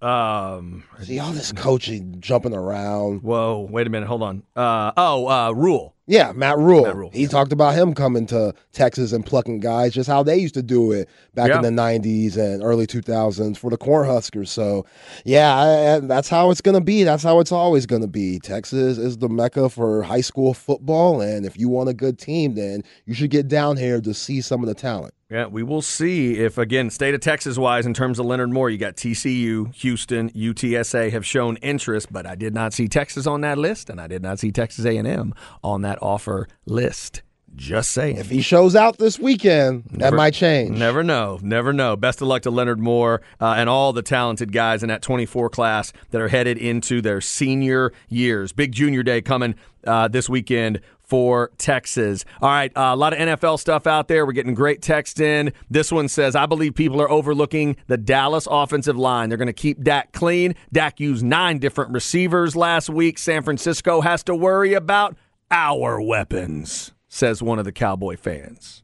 Um. 0.00 0.84
See 1.02 1.18
all 1.18 1.32
this 1.32 1.50
coaching 1.50 2.20
jumping 2.20 2.54
around. 2.54 3.24
Whoa. 3.24 3.66
Wait 3.68 3.84
a 3.84 3.90
minute. 3.90 4.06
Hold 4.06 4.22
on. 4.22 4.44
Uh. 4.54 4.92
Oh. 4.96 5.26
Uh. 5.26 5.50
Rhule. 5.50 5.96
Yeah, 6.08 6.32
Matt 6.34 6.56
Rhule. 6.58 6.84
Matt 6.84 6.96
Rhule, 6.96 7.10
He 7.12 7.22
yeah. 7.22 7.28
talked 7.28 7.52
about 7.52 7.74
him 7.74 7.92
coming 7.94 8.24
to 8.28 8.54
Texas 8.72 9.12
and 9.12 9.24
plucking 9.24 9.60
guys, 9.60 9.92
just 9.92 10.08
how 10.08 10.22
they 10.22 10.38
used 10.38 10.54
to 10.54 10.62
do 10.62 10.90
it 10.90 11.08
back 11.34 11.48
Yeah. 11.50 11.56
in 11.56 11.62
the 11.62 11.70
'90s 11.70 12.36
and 12.38 12.62
early 12.62 12.86
2000s 12.86 13.58
for 13.58 13.70
the 13.70 13.76
Cornhuskers. 13.76 14.48
So, 14.48 14.86
yeah, 15.26 15.54
I, 15.54 15.96
I- 15.96 16.00
that's 16.00 16.28
how 16.30 16.50
it's 16.50 16.62
gonna 16.62 16.80
be. 16.80 17.04
That's 17.04 17.22
how 17.22 17.40
it's 17.40 17.52
always 17.52 17.84
gonna 17.84 18.06
be. 18.06 18.38
Texas 18.38 18.96
is 18.98 19.18
the 19.18 19.28
mecca 19.28 19.68
for 19.68 20.02
high 20.02 20.22
school 20.22 20.54
football, 20.54 21.20
and 21.20 21.44
if 21.44 21.58
you 21.58 21.68
want 21.68 21.90
a 21.90 21.94
good 21.94 22.18
team, 22.18 22.54
then 22.54 22.82
you 23.04 23.12
should 23.12 23.30
get 23.30 23.46
down 23.46 23.76
here 23.76 24.00
to 24.00 24.14
see 24.14 24.40
some 24.40 24.62
of 24.62 24.68
the 24.68 24.74
talent. 24.74 25.12
Yeah, 25.30 25.46
we 25.46 25.62
will 25.62 25.82
see 25.82 26.38
if 26.38 26.56
again, 26.56 26.88
state 26.88 27.12
of 27.12 27.20
Texas 27.20 27.58
wise, 27.58 27.84
in 27.84 27.92
terms 27.92 28.18
of 28.18 28.24
Leonard 28.24 28.48
Moore, 28.48 28.70
you 28.70 28.78
got 28.78 28.96
TCU, 28.96 29.74
Houston, 29.74 30.30
UTSA 30.30 31.10
have 31.10 31.26
shown 31.26 31.58
interest, 31.58 32.10
but 32.10 32.26
I 32.26 32.34
did 32.34 32.54
not 32.54 32.72
see 32.72 32.88
Texas 32.88 33.26
on 33.26 33.42
that 33.42 33.58
list, 33.58 33.90
and 33.90 34.00
I 34.00 34.06
did 34.06 34.22
not 34.22 34.38
see 34.38 34.50
Texas 34.50 34.86
A 34.86 34.96
and 34.96 35.06
M 35.06 35.34
on 35.62 35.82
that 35.82 35.98
offer 36.00 36.48
list. 36.64 37.20
Just 37.56 37.90
saying. 37.90 38.18
If 38.18 38.30
he 38.30 38.40
shows 38.40 38.76
out 38.76 38.98
this 38.98 39.18
weekend, 39.18 39.84
that 39.94 40.14
might 40.14 40.32
change. 40.32 40.78
Never 40.78 41.02
know. 41.02 41.38
Never 41.42 41.72
know. 41.72 41.96
Best 41.96 42.22
of 42.22 42.28
luck 42.28 42.42
to 42.42 42.50
Leonard 42.50 42.78
Moore 42.78 43.20
uh, 43.40 43.54
and 43.56 43.68
all 43.68 43.92
the 43.92 44.02
talented 44.02 44.52
guys 44.52 44.82
in 44.82 44.88
that 44.90 45.02
24 45.02 45.50
class 45.50 45.92
that 46.10 46.20
are 46.20 46.28
headed 46.28 46.56
into 46.56 47.00
their 47.00 47.20
senior 47.20 47.92
years. 48.08 48.52
Big 48.52 48.72
junior 48.72 49.02
day 49.02 49.20
coming 49.20 49.56
uh, 49.84 50.06
this 50.06 50.28
weekend 50.28 50.80
for 51.08 51.50
Texas. 51.56 52.24
All 52.42 52.50
right, 52.50 52.70
uh, 52.76 52.90
a 52.92 52.96
lot 52.96 53.14
of 53.14 53.18
NFL 53.18 53.58
stuff 53.58 53.86
out 53.86 54.08
there. 54.08 54.26
We're 54.26 54.32
getting 54.32 54.54
great 54.54 54.82
text 54.82 55.20
in. 55.20 55.52
This 55.70 55.90
one 55.90 56.06
says, 56.08 56.36
I 56.36 56.44
believe 56.46 56.74
people 56.74 57.00
are 57.00 57.10
overlooking 57.10 57.76
the 57.86 57.96
Dallas 57.96 58.46
offensive 58.48 58.96
line. 58.96 59.30
They're 59.30 59.38
going 59.38 59.46
to 59.46 59.52
keep 59.54 59.82
Dak 59.82 60.12
clean. 60.12 60.54
Dak 60.70 61.00
used 61.00 61.24
nine 61.24 61.58
different 61.58 61.92
receivers 61.92 62.54
last 62.54 62.90
week. 62.90 63.18
San 63.18 63.42
Francisco 63.42 64.02
has 64.02 64.22
to 64.24 64.34
worry 64.34 64.74
about 64.74 65.16
our 65.50 66.00
weapons, 66.00 66.92
says 67.08 67.42
one 67.42 67.58
of 67.58 67.64
the 67.64 67.72
Cowboy 67.72 68.16
fans. 68.16 68.82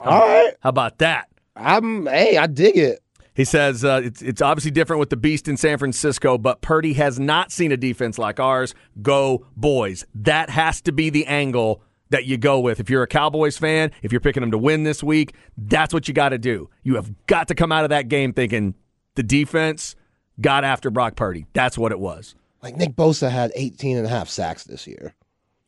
All 0.00 0.20
right, 0.20 0.52
How 0.60 0.68
about 0.70 0.98
that? 0.98 1.28
I'm. 1.56 2.06
Hey, 2.06 2.36
I 2.36 2.46
dig 2.46 2.76
it. 2.76 3.00
He 3.34 3.44
says 3.44 3.84
uh, 3.84 4.00
it's, 4.04 4.22
it's 4.22 4.40
obviously 4.40 4.70
different 4.70 5.00
with 5.00 5.10
the 5.10 5.16
beast 5.16 5.48
in 5.48 5.56
San 5.56 5.78
Francisco, 5.78 6.38
but 6.38 6.60
Purdy 6.60 6.92
has 6.94 7.18
not 7.18 7.50
seen 7.50 7.72
a 7.72 7.76
defense 7.76 8.18
like 8.18 8.38
ours. 8.38 8.74
Go 9.02 9.46
boys! 9.56 10.04
That 10.14 10.50
has 10.50 10.80
to 10.82 10.92
be 10.92 11.10
the 11.10 11.26
angle 11.26 11.82
that 12.10 12.26
you 12.26 12.36
go 12.36 12.60
with. 12.60 12.80
If 12.80 12.90
you're 12.90 13.02
a 13.02 13.08
Cowboys 13.08 13.56
fan, 13.58 13.90
if 14.02 14.12
you're 14.12 14.20
picking 14.20 14.42
them 14.42 14.50
to 14.52 14.58
win 14.58 14.84
this 14.84 15.02
week, 15.02 15.34
that's 15.56 15.92
what 15.92 16.06
you 16.06 16.14
got 16.14 16.28
to 16.30 16.38
do. 16.38 16.68
You 16.82 16.96
have 16.96 17.12
got 17.26 17.48
to 17.48 17.54
come 17.54 17.72
out 17.72 17.84
of 17.84 17.90
that 17.90 18.08
game 18.08 18.32
thinking 18.32 18.74
the 19.14 19.22
defense 19.22 19.96
got 20.40 20.64
after 20.64 20.90
Brock 20.90 21.16
Purdy. 21.16 21.46
That's 21.54 21.78
what 21.78 21.92
it 21.92 21.98
was. 21.98 22.34
Like 22.62 22.76
Nick 22.76 22.94
Bosa 22.94 23.30
had 23.30 23.52
18 23.54 23.96
and 23.96 24.06
a 24.06 24.08
half 24.08 24.28
sacks 24.28 24.64
this 24.64 24.86
year. 24.86 25.14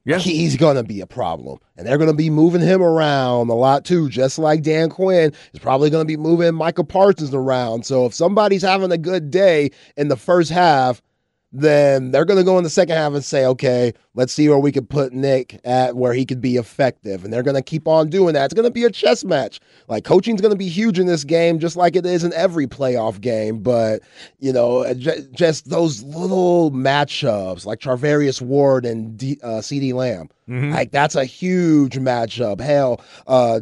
Yeah. 0.07 0.19
He's 0.19 0.57
going 0.57 0.77
to 0.77 0.85
be 0.85 1.01
a 1.03 1.07
problem. 1.07 1.59
And 1.77 1.87
they're 1.87 1.99
going 1.99 2.11
to 2.11 2.17
be 2.17 2.31
moving 2.31 2.63
him 2.63 2.81
around 2.83 3.51
a 3.51 3.55
lot 3.55 3.85
too, 3.85 4.09
just 4.09 4.39
like 4.39 4.63
Dan 4.63 4.89
Quinn 4.89 5.33
is 5.53 5.61
probably 5.61 5.91
going 5.91 6.05
to 6.05 6.09
be 6.09 6.17
moving 6.17 6.55
Micah 6.55 6.85
Parsons 6.85 7.35
around. 7.35 7.85
So 7.85 8.07
if 8.07 8.15
somebody's 8.15 8.63
having 8.63 8.93
a 8.93 8.99
good 8.99 9.31
day 9.31 9.71
in 9.97 10.09
the 10.09 10.17
first 10.17 10.51
half, 10.51 11.03
then 11.53 12.11
they're 12.11 12.25
going 12.25 12.39
to 12.39 12.45
go 12.45 12.59
in 12.59 12.65
the 12.65 12.71
second 12.71 12.97
half 12.97 13.15
and 13.15 13.25
say, 13.25 13.47
okay, 13.47 13.93
let's 14.15 14.33
see 14.33 14.49
where 14.49 14.59
we 14.59 14.73
can 14.73 14.85
put 14.85 15.13
Nick 15.13 15.61
at 15.65 15.97
where 15.97 16.13
he 16.13 16.27
could 16.27 16.41
be 16.41 16.57
effective. 16.57 17.25
And 17.25 17.33
they're 17.33 17.43
going 17.43 17.57
to 17.57 17.63
keep 17.63 17.87
on 17.89 18.11
doing 18.11 18.35
that. 18.35 18.47
It's 18.47 18.55
going 18.55 18.65
to 18.65 18.71
be 18.71 18.85
a 18.85 18.91
chess 18.91 19.25
match. 19.25 19.61
Like 19.89 20.05
coaching's 20.05 20.41
going 20.41 20.53
to 20.53 20.59
be 20.59 20.69
huge 20.69 20.99
in 20.99 21.07
this 21.07 21.25
game, 21.25 21.59
just 21.59 21.77
like 21.77 21.97
it 21.97 22.05
is 22.05 22.25
in 22.25 22.33
every 22.35 22.67
playoff 22.67 23.21
game. 23.21 23.61
But, 23.61 24.03
you 24.39 24.53
know, 24.53 24.79
uh, 24.79 24.95
just 25.33 25.71
those 25.71 26.03
little 26.03 26.73
matchups 26.73 27.65
like 27.65 27.79
Charvarius 27.79 28.43
Ward 28.43 28.85
and 28.85 29.17
D, 29.17 29.39
uh, 29.43 29.61
CeeDee 29.61 29.95
Lamb, 29.95 30.29
like 30.73 30.91
that's 30.91 31.15
a 31.15 31.25
huge 31.25 31.97
matchup. 31.97 32.61
Hell, 32.61 33.01
uh, 33.27 33.61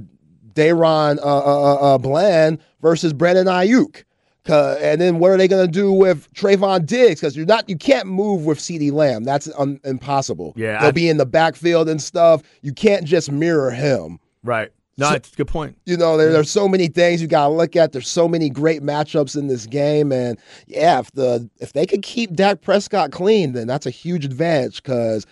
DaRon 0.54 1.18
uh, 1.18 1.22
uh, 1.22 1.74
uh, 1.94 1.98
Bland 1.98 2.58
versus 2.80 3.12
Brandon 3.12 3.46
Aiyuk. 3.46 4.04
And 4.52 5.00
then 5.00 5.18
what 5.18 5.30
are 5.30 5.36
they 5.36 5.48
going 5.48 5.64
to 5.66 5.70
do 5.72 5.92
with 5.92 6.32
Trevon 6.34 6.86
Diggs? 6.86 7.20
Because 7.20 7.36
you're 7.36 7.46
not, 7.46 7.68
you 7.68 7.76
can't 7.76 8.06
move 8.06 8.44
with 8.44 8.58
CeeDee 8.58 8.92
Lamb. 8.92 9.24
That's 9.24 9.50
un, 9.56 9.80
impossible. 9.84 10.52
Yeah, 10.56 10.78
they'll 10.80 10.88
I- 10.88 10.92
be 10.92 11.08
in 11.08 11.16
the 11.16 11.26
backfield 11.26 11.88
and 11.88 12.00
stuff. 12.02 12.42
You 12.62 12.72
can't 12.72 13.04
just 13.04 13.30
mirror 13.32 13.70
him. 13.70 14.18
Right. 14.42 14.70
No, 14.96 15.10
So- 15.10 15.18
good 15.36 15.48
point. 15.48 15.76
You 15.86 15.96
know, 15.96 16.16
there, 16.16 16.30
there's 16.30 16.50
so 16.50 16.68
many 16.68 16.86
things 16.88 17.20
you 17.20 17.26
got 17.26 17.48
to 17.48 17.52
look 17.54 17.74
at. 17.74 17.92
There's 17.92 18.08
so 18.08 18.28
many 18.28 18.48
great 18.48 18.80
matchups 18.82 19.36
in 19.36 19.48
this 19.48 19.66
game, 19.66 20.12
and 20.12 20.38
yeah, 20.68 21.00
if 21.00 21.10
the 21.12 21.50
if 21.58 21.72
they 21.72 21.84
could 21.84 22.02
keep 22.02 22.32
Dak 22.34 22.60
Prescott 22.60 23.10
clean, 23.10 23.54
then 23.54 23.66
that's 23.66 23.86
a 23.86 23.90
huge 23.90 24.24
advantage 24.24 24.82
because 24.82 25.26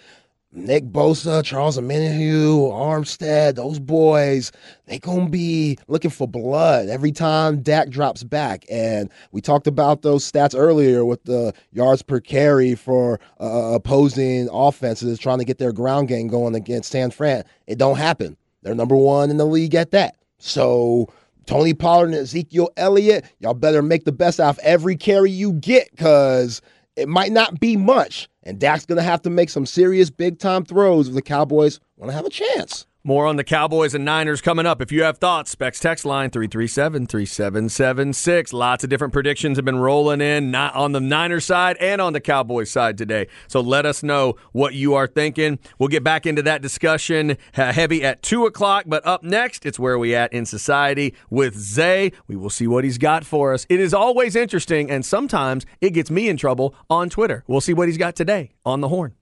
Nick 0.54 0.84
Bosa, 0.84 1.42
Charles 1.42 1.78
Omenihu, 1.78 2.70
Armstead, 2.70 3.54
those 3.54 3.78
boys, 3.78 4.52
they 4.86 4.98
gonna 4.98 5.28
be 5.30 5.78
looking 5.88 6.10
for 6.10 6.28
blood 6.28 6.88
every 6.88 7.10
time 7.10 7.62
Dak 7.62 7.88
drops 7.88 8.22
back. 8.22 8.64
And 8.70 9.10
we 9.32 9.40
talked 9.40 9.66
about 9.66 10.02
those 10.02 10.30
stats 10.30 10.54
earlier 10.56 11.04
with 11.04 11.24
the 11.24 11.54
yards 11.72 12.02
per 12.02 12.20
carry 12.20 12.74
for 12.74 13.18
uh, 13.40 13.72
opposing 13.74 14.48
offenses 14.52 15.18
trying 15.18 15.38
to 15.38 15.44
get 15.44 15.58
their 15.58 15.72
ground 15.72 16.08
game 16.08 16.28
going 16.28 16.54
against 16.54 16.90
San 16.90 17.10
Fran. 17.10 17.44
It 17.66 17.78
don't 17.78 17.96
happen. 17.96 18.36
They're 18.62 18.74
number 18.74 18.96
one 18.96 19.30
in 19.30 19.38
the 19.38 19.46
league 19.46 19.74
at 19.74 19.90
that. 19.92 20.16
So 20.38 21.08
Tony 21.46 21.74
Pollard 21.74 22.06
and 22.06 22.14
Ezekiel 22.14 22.70
Elliott, 22.76 23.24
y'all 23.40 23.54
better 23.54 23.82
make 23.82 24.04
the 24.04 24.12
best 24.12 24.38
out 24.38 24.50
of 24.50 24.58
every 24.60 24.96
carry 24.96 25.30
you 25.30 25.54
get 25.54 25.90
because 25.90 26.60
it 26.96 27.08
might 27.08 27.32
not 27.32 27.60
be 27.60 27.76
much. 27.76 28.28
And 28.42 28.58
Dak's 28.58 28.86
going 28.86 28.96
to 28.96 29.02
have 29.02 29.22
to 29.22 29.30
make 29.30 29.50
some 29.50 29.66
serious 29.66 30.10
big 30.10 30.38
time 30.38 30.64
throws 30.64 31.08
if 31.08 31.14
the 31.14 31.22
Cowboys 31.22 31.80
want 31.96 32.10
to 32.10 32.16
have 32.16 32.26
a 32.26 32.30
chance. 32.30 32.86
More 33.04 33.26
on 33.26 33.34
the 33.34 33.42
Cowboys 33.42 33.94
and 33.94 34.04
Niners 34.04 34.40
coming 34.40 34.64
up. 34.64 34.80
If 34.80 34.92
you 34.92 35.02
have 35.02 35.18
thoughts, 35.18 35.50
Specs 35.50 35.80
text 35.80 36.04
line 36.04 36.30
337 36.30 37.08
3776. 37.08 38.52
Lots 38.52 38.84
of 38.84 38.90
different 38.90 39.12
predictions 39.12 39.58
have 39.58 39.64
been 39.64 39.80
rolling 39.80 40.20
in, 40.20 40.52
not 40.52 40.72
on 40.76 40.92
the 40.92 41.00
Niners 41.00 41.44
side 41.44 41.76
and 41.80 42.00
on 42.00 42.12
the 42.12 42.20
Cowboys 42.20 42.70
side 42.70 42.96
today. 42.96 43.26
So 43.48 43.60
let 43.60 43.86
us 43.86 44.04
know 44.04 44.36
what 44.52 44.74
you 44.74 44.94
are 44.94 45.08
thinking. 45.08 45.58
We'll 45.80 45.88
get 45.88 46.04
back 46.04 46.26
into 46.26 46.42
that 46.42 46.62
discussion 46.62 47.38
uh, 47.56 47.72
heavy 47.72 48.04
at 48.04 48.22
2 48.22 48.46
o'clock. 48.46 48.84
But 48.86 49.04
up 49.04 49.24
next, 49.24 49.66
it's 49.66 49.80
where 49.80 49.98
we 49.98 50.14
at 50.14 50.32
in 50.32 50.46
society 50.46 51.12
with 51.28 51.58
Zay. 51.58 52.12
We 52.28 52.36
will 52.36 52.50
see 52.50 52.68
what 52.68 52.84
he's 52.84 52.98
got 52.98 53.24
for 53.24 53.52
us. 53.52 53.66
It 53.68 53.80
is 53.80 53.92
always 53.92 54.36
interesting, 54.36 54.88
and 54.92 55.04
sometimes 55.04 55.66
it 55.80 55.90
gets 55.90 56.08
me 56.08 56.28
in 56.28 56.36
trouble 56.36 56.72
on 56.88 57.10
Twitter. 57.10 57.42
We'll 57.48 57.60
see 57.60 57.74
what 57.74 57.88
he's 57.88 57.98
got 57.98 58.14
today 58.14 58.52
on 58.64 58.80
the 58.80 58.86
horn. 58.86 59.16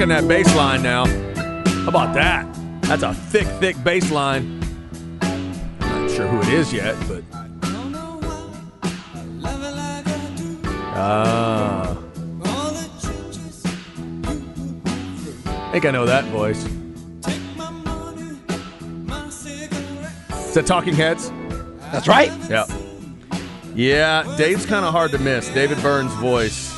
That 0.00 0.24
baseline 0.24 0.82
now. 0.82 1.04
How 1.82 1.88
about 1.88 2.14
that? 2.14 2.44
That's 2.82 3.02
a 3.04 3.14
thick, 3.14 3.46
thick 3.60 3.76
baseline. 3.76 4.60
I'm 5.20 6.06
not 6.06 6.10
sure 6.10 6.26
who 6.26 6.40
it 6.40 6.48
is 6.48 6.72
yet, 6.72 6.96
but. 7.06 7.22
Ah. 10.96 11.96
I 15.44 15.70
think 15.70 15.84
I 15.84 15.90
know 15.92 16.06
that 16.06 16.24
voice. 16.24 16.64
Is 20.48 20.54
that 20.54 20.66
Talking 20.66 20.94
Heads? 20.94 21.30
That's 21.92 22.08
right. 22.08 22.32
Yeah. 22.48 22.64
Yeah, 23.74 24.34
Dave's 24.36 24.66
kind 24.66 24.84
of 24.84 24.92
hard 24.92 25.12
to 25.12 25.18
miss. 25.18 25.48
David 25.50 25.80
Byrne's 25.82 26.14
voice. 26.14 26.74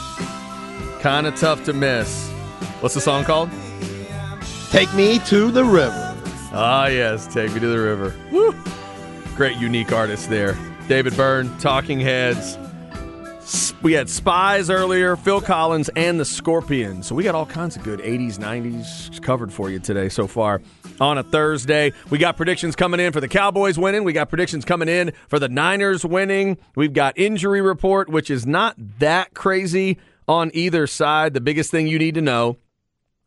Kind 1.00 1.26
of 1.26 1.36
tough 1.36 1.64
to 1.64 1.72
miss. 1.72 2.31
What's 2.82 2.96
the 2.96 3.00
song 3.00 3.22
called? 3.22 3.48
Take 4.70 4.92
me 4.92 5.20
to 5.26 5.52
the 5.52 5.64
river. 5.64 6.18
Ah, 6.52 6.88
yes, 6.88 7.32
Take 7.32 7.54
Me 7.54 7.60
to 7.60 7.68
the 7.68 7.78
River. 7.78 8.12
Woo. 8.32 8.52
Great, 9.36 9.56
unique 9.58 9.92
artist 9.92 10.28
there. 10.28 10.58
David 10.88 11.16
Byrne, 11.16 11.56
Talking 11.58 12.00
Heads. 12.00 12.58
We 13.82 13.92
had 13.92 14.10
Spies 14.10 14.68
earlier, 14.68 15.14
Phil 15.14 15.40
Collins, 15.40 15.90
and 15.90 16.18
the 16.18 16.24
Scorpions. 16.24 17.06
So 17.06 17.14
we 17.14 17.22
got 17.22 17.36
all 17.36 17.46
kinds 17.46 17.76
of 17.76 17.84
good 17.84 18.00
80s, 18.00 18.38
90s 18.38 19.22
covered 19.22 19.52
for 19.52 19.70
you 19.70 19.78
today 19.78 20.08
so 20.08 20.26
far 20.26 20.60
on 21.00 21.18
a 21.18 21.22
Thursday. 21.22 21.92
We 22.10 22.18
got 22.18 22.36
predictions 22.36 22.74
coming 22.74 22.98
in 22.98 23.12
for 23.12 23.20
the 23.20 23.28
Cowboys 23.28 23.78
winning. 23.78 24.02
We 24.02 24.12
got 24.12 24.28
predictions 24.28 24.64
coming 24.64 24.88
in 24.88 25.12
for 25.28 25.38
the 25.38 25.48
Niners 25.48 26.04
winning. 26.04 26.58
We've 26.74 26.92
got 26.92 27.16
injury 27.16 27.60
report, 27.60 28.08
which 28.08 28.28
is 28.28 28.44
not 28.44 28.74
that 28.98 29.34
crazy 29.34 29.98
on 30.26 30.50
either 30.52 30.88
side. 30.88 31.32
The 31.32 31.40
biggest 31.40 31.70
thing 31.70 31.86
you 31.86 32.00
need 32.00 32.16
to 32.16 32.20
know 32.20 32.56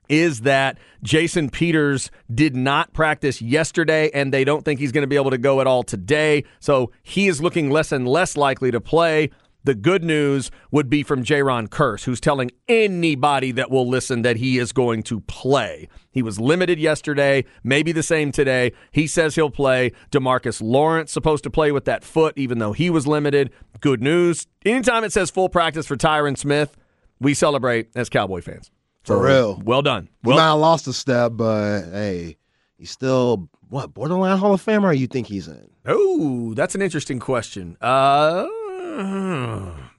is 0.10 0.42
that 0.42 0.78
Jason 1.04 1.50
Peters 1.50 2.12
did 2.34 2.56
not 2.56 2.94
practice 2.94 3.42
yesterday, 3.42 4.10
and 4.14 4.34
they 4.34 4.44
don't 4.44 4.64
think 4.66 4.80
he's 4.80 4.92
going 4.92 5.04
to 5.04 5.08
be 5.08 5.16
able 5.16 5.32
to 5.32 5.38
go 5.38 5.62
at 5.62 5.68
all 5.68 5.84
today. 5.84 6.44
So 6.60 6.92
he 7.04 7.28
is 7.28 7.42
looking 7.42 7.70
less 7.70 7.92
and 7.92 8.08
less 8.08 8.38
likely 8.38 8.72
to 8.72 8.82
play. 8.82 9.32
The 9.66 9.74
good 9.74 10.04
news 10.04 10.52
would 10.70 10.92
be 10.92 11.02
from 11.02 11.24
Jayron 11.24 11.70
Kearse, 11.70 12.04
who's 12.04 12.22
telling 12.22 12.52
anybody 12.68 13.52
that 13.54 13.72
will 13.72 13.90
listen 13.90 14.22
that 14.22 14.38
he 14.38 14.60
is 14.60 14.72
going 14.72 15.02
to 15.04 15.22
play. 15.22 15.90
He 16.12 16.22
was 16.22 16.40
limited 16.40 16.80
yesterday, 16.80 17.46
maybe 17.64 17.92
the 17.92 18.04
same 18.04 18.32
today. 18.32 18.74
He 18.92 19.08
says 19.08 19.34
he'll 19.34 19.50
play. 19.50 19.92
DeMarcus 20.12 20.62
Lawrence 20.62 21.12
supposed 21.12 21.44
to 21.46 21.50
play 21.50 21.72
with 21.72 21.86
that 21.86 22.04
foot, 22.04 22.38
even 22.38 22.60
though 22.60 22.74
he 22.74 22.92
was 22.92 23.08
limited. 23.08 23.52
Good 23.80 24.04
news. 24.04 24.46
Anytime 24.64 25.04
it 25.04 25.12
says 25.12 25.32
full 25.32 25.50
practice 25.50 25.88
for 25.88 25.96
Tyron 25.96 26.38
Smith, 26.38 26.78
we 27.20 27.34
celebrate 27.34 27.90
as 27.96 28.08
Cowboy 28.08 28.42
fans. 28.42 28.70
For 29.06 29.22
real. 29.22 29.62
Well 29.64 29.82
done. 29.82 30.10
Well, 30.24 30.38
might 30.38 30.44
have 30.44 30.60
lost 30.60 30.88
a 30.88 30.94
step, 30.94 31.34
but 31.36 31.82
hey, 31.92 32.38
he's 32.78 32.92
still, 32.92 33.50
what, 33.70 33.94
borderline 33.94 34.38
Hall 34.38 34.54
of 34.54 34.64
Famer 34.66 34.98
you 34.98 35.08
think 35.08 35.28
he's 35.28 35.48
in? 35.48 35.70
oh, 35.88 36.54
that's 36.56 36.74
an 36.76 36.82
interesting 36.82 37.20
question. 37.20 37.78
Uh, 37.80 38.48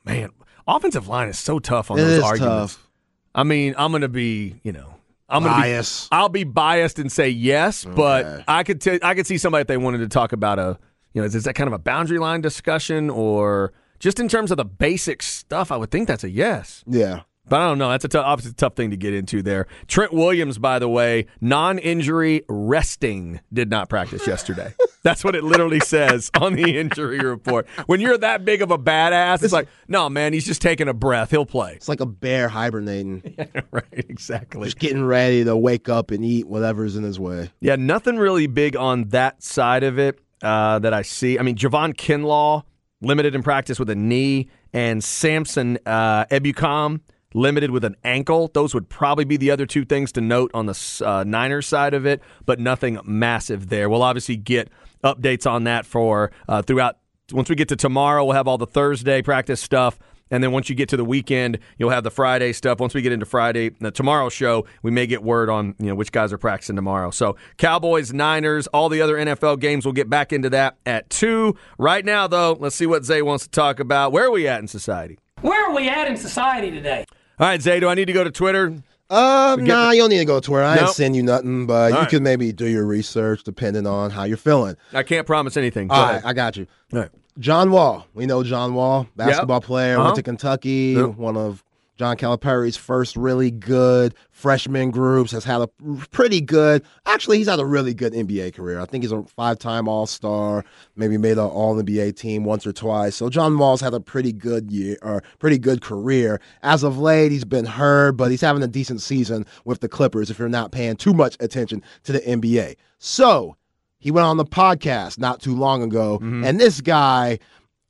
man, 0.05 0.31
offensive 0.67 1.09
line 1.09 1.29
is 1.29 1.39
so 1.39 1.59
tough 1.59 1.91
on 1.91 1.99
It 1.99 2.03
those 2.03 2.19
is 2.19 2.25
arguments. 2.25 2.75
tough. 2.75 2.89
I 3.35 3.45
mean, 3.45 3.75
I'm 3.79 3.93
going 3.93 4.03
to 4.03 4.09
be, 4.09 4.57
you 4.63 4.73
know, 4.73 4.95
I'm 5.29 5.43
going 5.43 5.55
to 5.55 5.83
be 5.83 6.09
I'll 6.13 6.29
be 6.29 6.45
biased 6.45 6.99
and 6.99 7.11
say 7.13 7.29
yes, 7.29 7.85
but 7.85 8.45
I 8.49 8.63
could 8.63 8.81
t- 8.81 8.99
I 9.03 9.15
could 9.15 9.27
see 9.27 9.39
somebody 9.39 9.61
if 9.63 9.67
they 9.67 9.77
wanted 9.77 9.99
to 9.99 10.09
talk 10.09 10.33
about 10.33 10.59
a, 10.59 10.79
you 11.13 11.21
know, 11.21 11.27
is, 11.27 11.35
is 11.35 11.45
that 11.45 11.55
kind 11.55 11.67
of 11.69 11.75
a 11.75 11.79
boundary 11.79 12.19
line 12.19 12.41
discussion 12.41 13.11
or 13.11 13.73
just 13.99 14.19
in 14.21 14.29
terms 14.29 14.51
of 14.51 14.57
the 14.57 14.65
basic 14.65 15.23
stuff? 15.23 15.71
I 15.71 15.77
would 15.77 15.91
think 15.91 16.09
that's 16.09 16.25
a 16.25 16.31
yes. 16.31 16.83
Yeah. 16.87 17.23
But 17.49 17.61
I 17.61 17.69
don't 17.69 17.79
know. 17.79 17.91
That's 17.91 18.05
a 18.15 18.23
obviously 18.23 18.51
a 18.53 18.55
tough 18.55 18.75
thing 18.75 18.91
to 18.91 18.97
get 18.97 19.15
into 19.15 19.43
there. 19.43 19.67
Trent 19.87 20.13
Williams, 20.13 20.59
by 20.59 20.79
the 20.79 20.89
way, 20.89 21.27
non-injury 21.41 22.43
resting, 22.49 23.41
did 23.53 23.71
not 23.71 23.89
practice 23.89 24.27
yesterday. 24.27 24.75
That's 25.03 25.23
what 25.23 25.37
it 25.37 25.45
literally 25.45 25.79
says 25.79 26.31
on 26.41 26.55
the 26.55 26.79
injury 26.79 27.21
report. 27.21 27.69
When 27.87 28.01
you're 28.01 28.19
that 28.19 28.45
big 28.45 28.63
of 28.63 28.73
a 28.73 28.79
badass, 28.79 29.45
it's 29.45 29.53
like, 29.53 29.69
no, 29.87 30.09
man, 30.09 30.33
he's 30.33 30.45
just 30.45 30.61
taking 30.61 30.89
a 30.89 30.95
breath. 30.95 31.31
He'll 31.31 31.47
play. 31.47 31.75
It's 31.75 31.89
like 31.89 32.01
a 32.01 32.07
bear 32.07 32.49
hibernating, 32.49 33.37
right, 33.71 33.85
exactly. 33.93 34.65
just 34.65 34.79
getting 34.81 35.05
ready 35.05 35.45
to 35.45 35.57
wake 35.57 35.89
up 35.89 36.11
and 36.11 36.25
eat 36.25 36.49
whatever's 36.49 36.97
in 36.97 37.05
his 37.05 37.21
way. 37.21 37.51
Yeah, 37.61 37.77
nothing 37.77 38.17
really 38.17 38.49
big 38.49 38.75
on 38.75 39.09
that 39.11 39.43
side 39.43 39.85
of 39.85 39.99
it 39.99 40.19
uh, 40.43 40.81
that 40.81 40.93
I 40.93 41.03
see. 41.03 41.39
I 41.39 41.43
mean, 41.43 41.57
Javon 41.57 41.95
Kinlaw 41.95 42.65
limited 43.01 43.35
in 43.35 43.43
practice 43.43 43.79
with 43.79 43.91
a 43.91 43.95
knee, 43.95 44.49
and 44.73 45.03
Samson 45.05 45.79
uh, 45.87 46.25
Ebukam 46.27 47.01
limited 47.35 47.71
with 47.71 47.85
an 47.85 47.97
ankle. 48.05 48.51
Those 48.53 48.75
would 48.75 48.89
probably 48.89 49.25
be 49.25 49.37
the 49.37 49.51
other 49.51 49.67
two 49.67 49.85
things 49.85 50.13
to 50.13 50.21
note 50.21 50.51
on 50.55 50.67
the 50.67 51.03
uh, 51.05 51.25
Niners 51.25 51.67
side 51.67 51.95
of 51.95 52.07
it, 52.07 52.23
but 52.45 52.59
nothing 52.59 52.99
massive 53.05 53.69
there. 53.69 53.89
We'll 53.89 54.03
obviously 54.03 54.37
get 54.37 54.71
updates 55.05 55.51
on 55.51 55.65
that 55.65 55.87
for 55.87 56.31
uh, 56.49 56.63
throughout. 56.63 56.99
Once 57.33 57.49
we 57.51 57.57
get 57.57 57.69
to 57.69 57.77
tomorrow, 57.77 58.25
we'll 58.25 58.37
have 58.37 58.47
all 58.47 58.59
the 58.59 58.67
Thursday 58.67 59.21
practice 59.21 59.61
stuff. 59.61 59.99
And 60.31 60.43
then 60.43 60.51
once 60.51 60.69
you 60.69 60.75
get 60.75 60.89
to 60.89 60.97
the 60.97 61.05
weekend, 61.05 61.59
you'll 61.79 61.91
have 61.91 62.03
the 62.03 62.11
Friday 62.11 62.53
stuff. 62.53 62.81
Once 62.81 62.95
we 62.95 63.03
get 63.03 63.13
into 63.13 63.27
Friday, 63.27 63.71
the 63.81 63.91
tomorrow 63.91 64.29
show, 64.29 64.67
we 64.83 64.91
may 64.91 65.07
get 65.07 65.23
word 65.23 65.49
on 65.49 65.75
you 65.79 65.87
know 65.87 65.95
which 65.95 66.11
guys 66.11 66.33
are 66.33 66.39
practicing 66.39 66.75
tomorrow. 66.75 67.11
So 67.11 67.37
Cowboys, 67.59 68.13
Niners, 68.13 68.67
all 68.69 68.89
the 68.89 69.01
other 69.01 69.17
NFL 69.17 69.61
games. 69.61 69.85
We'll 69.85 69.93
get 69.93 70.11
back 70.11 70.33
into 70.33 70.51
that 70.51 70.79
at 70.85 71.09
two. 71.11 71.57
Right 71.79 72.05
now, 72.05 72.27
though, 72.27 72.57
let's 72.59 72.75
see 72.75 72.87
what 72.87 73.05
Zay 73.05 73.23
wants 73.23 73.45
to 73.45 73.51
talk 73.51 73.79
about. 73.79 74.11
Where 74.13 74.25
are 74.27 74.31
we 74.31 74.49
at 74.49 74.61
in 74.61 74.69
society? 74.69 75.19
Where 75.43 75.69
are 75.71 75.75
we 75.75 75.89
at 75.89 76.09
in 76.09 76.17
society 76.17 76.71
today? 76.71 77.05
All 77.39 77.47
right, 77.47 77.61
Zay, 77.61 77.79
do 77.81 77.89
I 77.89 77.95
need 77.95 78.07
to 78.07 78.13
go 78.13 78.25
to 78.25 78.31
Twitter? 78.31 78.75
Uh, 79.11 79.57
nah, 79.61 79.91
you 79.91 80.01
don't 80.01 80.09
need 80.11 80.19
to 80.19 80.25
go 80.25 80.41
to 80.41 80.45
Twitter. 80.47 80.65
I 80.65 80.77
Nope. 80.77 80.87
ain't 80.87 80.95
send 80.95 81.15
you 81.15 81.23
nothing, 81.23 81.67
but 81.67 81.93
you 81.93 81.99
right. 81.99 82.09
could 82.09 82.23
maybe 82.23 82.53
do 82.53 82.67
your 82.67 82.87
research 82.87 83.45
depending 83.45 83.87
on 83.87 84.11
how 84.11 84.25
you're 84.25 84.37
feeling. 84.39 84.77
I 84.93 85.03
can't 85.03 85.27
promise 85.27 85.57
anything. 85.57 85.89
Go 85.89 85.95
All 85.95 86.09
ahead. 86.11 86.23
I 86.25 86.33
got 86.33 86.57
you. 86.57 86.67
All 86.93 87.01
right. 87.01 87.11
John 87.39 87.71
Wall. 87.71 88.07
We 88.15 88.25
know 88.25 88.43
John 88.43 88.73
Wall, 88.75 89.07
basketball 89.15 89.61
player, 89.61 89.97
Uh-huh. 89.97 90.05
went 90.07 90.17
to 90.17 90.23
Kentucky, 90.23 90.95
Yep. 90.97 91.17
one 91.17 91.37
of 91.37 91.63
John 91.97 92.17
Calipari's 92.17 92.77
first 92.77 93.17
really 93.17 93.51
good 93.51 94.15
freshman 94.31 94.91
groups, 94.91 95.33
has 95.33 95.45
had 95.45 95.63
a 95.63 95.69
pretty 96.11 96.41
good, 96.43 96.85
actually, 97.07 97.39
he's 97.39 97.49
had 97.49 97.59
a 97.59 97.65
really 97.65 97.95
good 97.95 98.13
NBA 98.13 98.55
career. 98.55 98.79
I 98.81 98.85
think 98.85 99.03
he's 99.03 99.13
a 99.13 99.23
five 99.23 99.59
time 99.59 99.89
All 99.89 100.07
Star, 100.07 100.65
maybe 100.95 101.17
made 101.17 101.33
an 101.39 101.45
All 101.47 101.75
NBA 101.75 102.15
team 102.17 102.45
once 102.45 102.67
or 102.67 102.73
twice. 102.73 103.17
So 103.17 103.31
John 103.31 103.57
Wall's 103.57 103.81
had 103.81 103.95
a 103.95 104.01
pretty 104.01 104.33
good 104.33 104.71
year, 104.71 104.99
or 105.03 105.23
pretty 105.39 105.59
good 105.59 105.81
career. 105.81 106.41
As 106.63 106.83
of 106.83 106.99
late, 106.99 107.33
he's 107.33 107.45
been 107.47 107.65
hurt, 107.65 108.13
but 108.13 108.31
he's 108.31 108.43
having 108.43 108.63
a 108.63 108.67
decent 108.69 109.01
season 109.01 109.47
with 109.65 109.81
the 109.81 109.89
Clippers 109.89 110.31
if 110.31 110.39
you're 110.39 110.49
not 110.51 110.73
paying 110.73 110.97
too 110.97 111.15
much 111.15 111.37
attention 111.41 111.83
to 112.05 112.13
the 112.13 112.21
NBA. 112.21 112.77
So 112.99 113.57
he 113.99 114.11
went 114.11 114.27
on 114.27 114.37
the 114.37 114.45
podcast 114.45 115.19
not 115.19 115.41
too 115.41 115.55
long 115.57 115.83
ago, 115.83 116.19
Mm-hmm. 116.19 116.45
and 116.45 116.61
this 116.61 116.81
guy, 116.83 117.39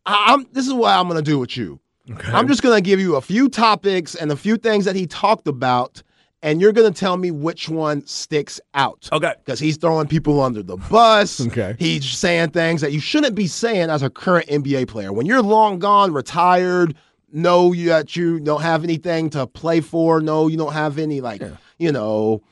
I- 0.07 0.33
I'm, 0.33 0.47
this 0.53 0.67
is 0.67 0.73
what 0.73 0.97
I'm 0.97 1.09
going 1.09 1.23
to 1.23 1.29
do 1.29 1.39
with 1.41 1.57
you. 1.57 1.81
Okay. 2.11 2.31
I'm 2.33 2.47
just 2.49 2.63
going 2.63 2.77
to 2.77 2.81
give 2.81 3.01
you 3.01 3.17
a 3.17 3.21
few 3.21 3.49
topics 3.49 4.15
and 4.15 4.31
a 4.31 4.37
few 4.37 4.57
things 4.57 4.85
that 4.85 4.95
he 4.97 5.07
talked 5.07 5.49
about, 5.49 6.03
and 6.43 6.61
you're 6.61 6.73
going 6.73 6.93
to 6.93 6.99
tell 6.99 7.17
me 7.17 7.31
which 7.31 7.69
one 7.69 8.07
sticks 8.07 8.61
out. 8.75 9.09
Okay. 9.13 9.35
Because 9.45 9.59
he's 9.59 9.77
throwing 9.77 10.07
people 10.07 10.41
under 10.41 10.63
the 10.63 10.77
bus. 10.77 11.41
Okay. 11.47 11.75
He's 11.79 12.07
saying 12.07 12.51
things 12.51 12.81
that 12.81 12.93
you 12.93 13.01
shouldn't 13.01 13.35
be 13.35 13.47
saying 13.47 13.91
as 13.91 14.03
a 14.03 14.11
current 14.11 14.47
NBA 14.49 14.89
player. 14.89 15.13
When 15.13 15.27
you're 15.27 15.43
long 15.43 15.79
gone, 15.79 16.13
retired, 16.13 16.95
know 17.33 17.73
you- 17.73 17.89
that 17.89 18.15
you 18.15 18.39
don't 18.41 18.63
have 18.63 18.85
anything 18.85 19.31
to 19.31 19.47
play 19.47 19.81
for, 19.81 20.21
no, 20.21 20.47
you 20.49 20.57
don't 20.57 20.73
have 20.75 20.99
any, 20.99 21.21
like, 21.21 21.43
you 21.79 21.91
know, 21.91 22.43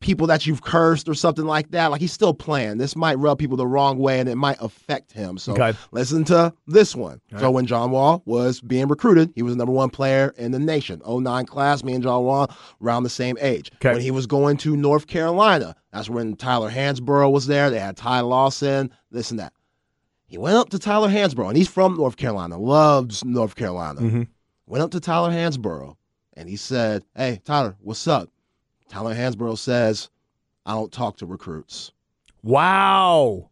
people 0.00 0.26
that 0.26 0.46
you've 0.46 0.62
cursed 0.62 1.08
or 1.10 1.14
something 1.14 1.44
like 1.44 1.70
that. 1.72 1.90
Like 1.90 2.00
he's 2.00 2.12
still 2.12 2.32
playing. 2.32 2.78
This 2.78 2.96
might 2.96 3.18
rub 3.18 3.38
people 3.38 3.56
the 3.58 3.66
wrong 3.66 3.98
way 3.98 4.18
and 4.18 4.28
it 4.30 4.36
might 4.36 4.56
affect 4.60 5.12
him. 5.12 5.36
So 5.36 5.52
Okay. 5.52 5.74
listen 5.92 6.24
to 6.24 6.54
this 6.66 6.96
one. 6.96 7.20
so 7.38 7.50
when 7.50 7.66
John 7.66 7.90
Wall 7.90 8.22
was 8.24 8.60
being 8.62 8.88
recruited, 8.88 9.30
he 9.34 9.42
was 9.42 9.52
the 9.54 9.58
number 9.58 9.72
one 9.72 9.90
player 9.90 10.34
in 10.38 10.52
the 10.52 10.58
nation. 10.58 11.02
09 11.06 11.44
class, 11.44 11.84
me 11.84 11.92
and 11.92 12.02
John 12.02 12.24
Wall 12.24 12.50
around 12.82 13.02
the 13.02 13.10
same 13.10 13.36
age. 13.42 13.70
Okay. 13.76 13.92
When 13.92 14.00
he 14.02 14.10
was 14.10 14.26
going 14.26 14.56
to 14.58 14.74
North 14.74 15.06
Carolina, 15.06 15.76
that's 15.92 16.08
when 16.08 16.34
Tyler 16.36 16.70
Hansbrough 16.70 17.30
was 17.30 17.46
there. 17.46 17.68
They 17.68 17.78
had 17.78 17.96
Ty 17.98 18.20
Lawson, 18.20 18.90
this 19.10 19.30
and 19.30 19.38
that. 19.38 19.52
He 20.26 20.38
went 20.38 20.56
up 20.56 20.70
to 20.70 20.78
Tyler 20.78 21.08
Hansbrough, 21.10 21.48
and 21.48 21.56
he's 21.56 21.68
from 21.68 21.96
North 21.96 22.16
Carolina, 22.16 22.56
loves 22.58 23.22
North 23.24 23.54
Carolina. 23.54 24.00
Mhm. 24.00 24.28
Went 24.66 24.82
up 24.82 24.92
to 24.92 25.00
Tyler 25.00 25.30
Hansbrough, 25.30 25.96
and 26.34 26.48
he 26.48 26.56
said, 26.56 27.04
Hey, 27.16 27.40
Tyler, 27.44 27.76
what's 27.80 28.06
up? 28.08 28.30
Tyler 28.90 29.14
Hansbrough 29.14 29.56
says, 29.56 30.10
I 30.66 30.72
don't 30.74 30.92
talk 30.92 31.16
to 31.18 31.26
recruits. 31.26 31.92
Wow. 32.42 33.48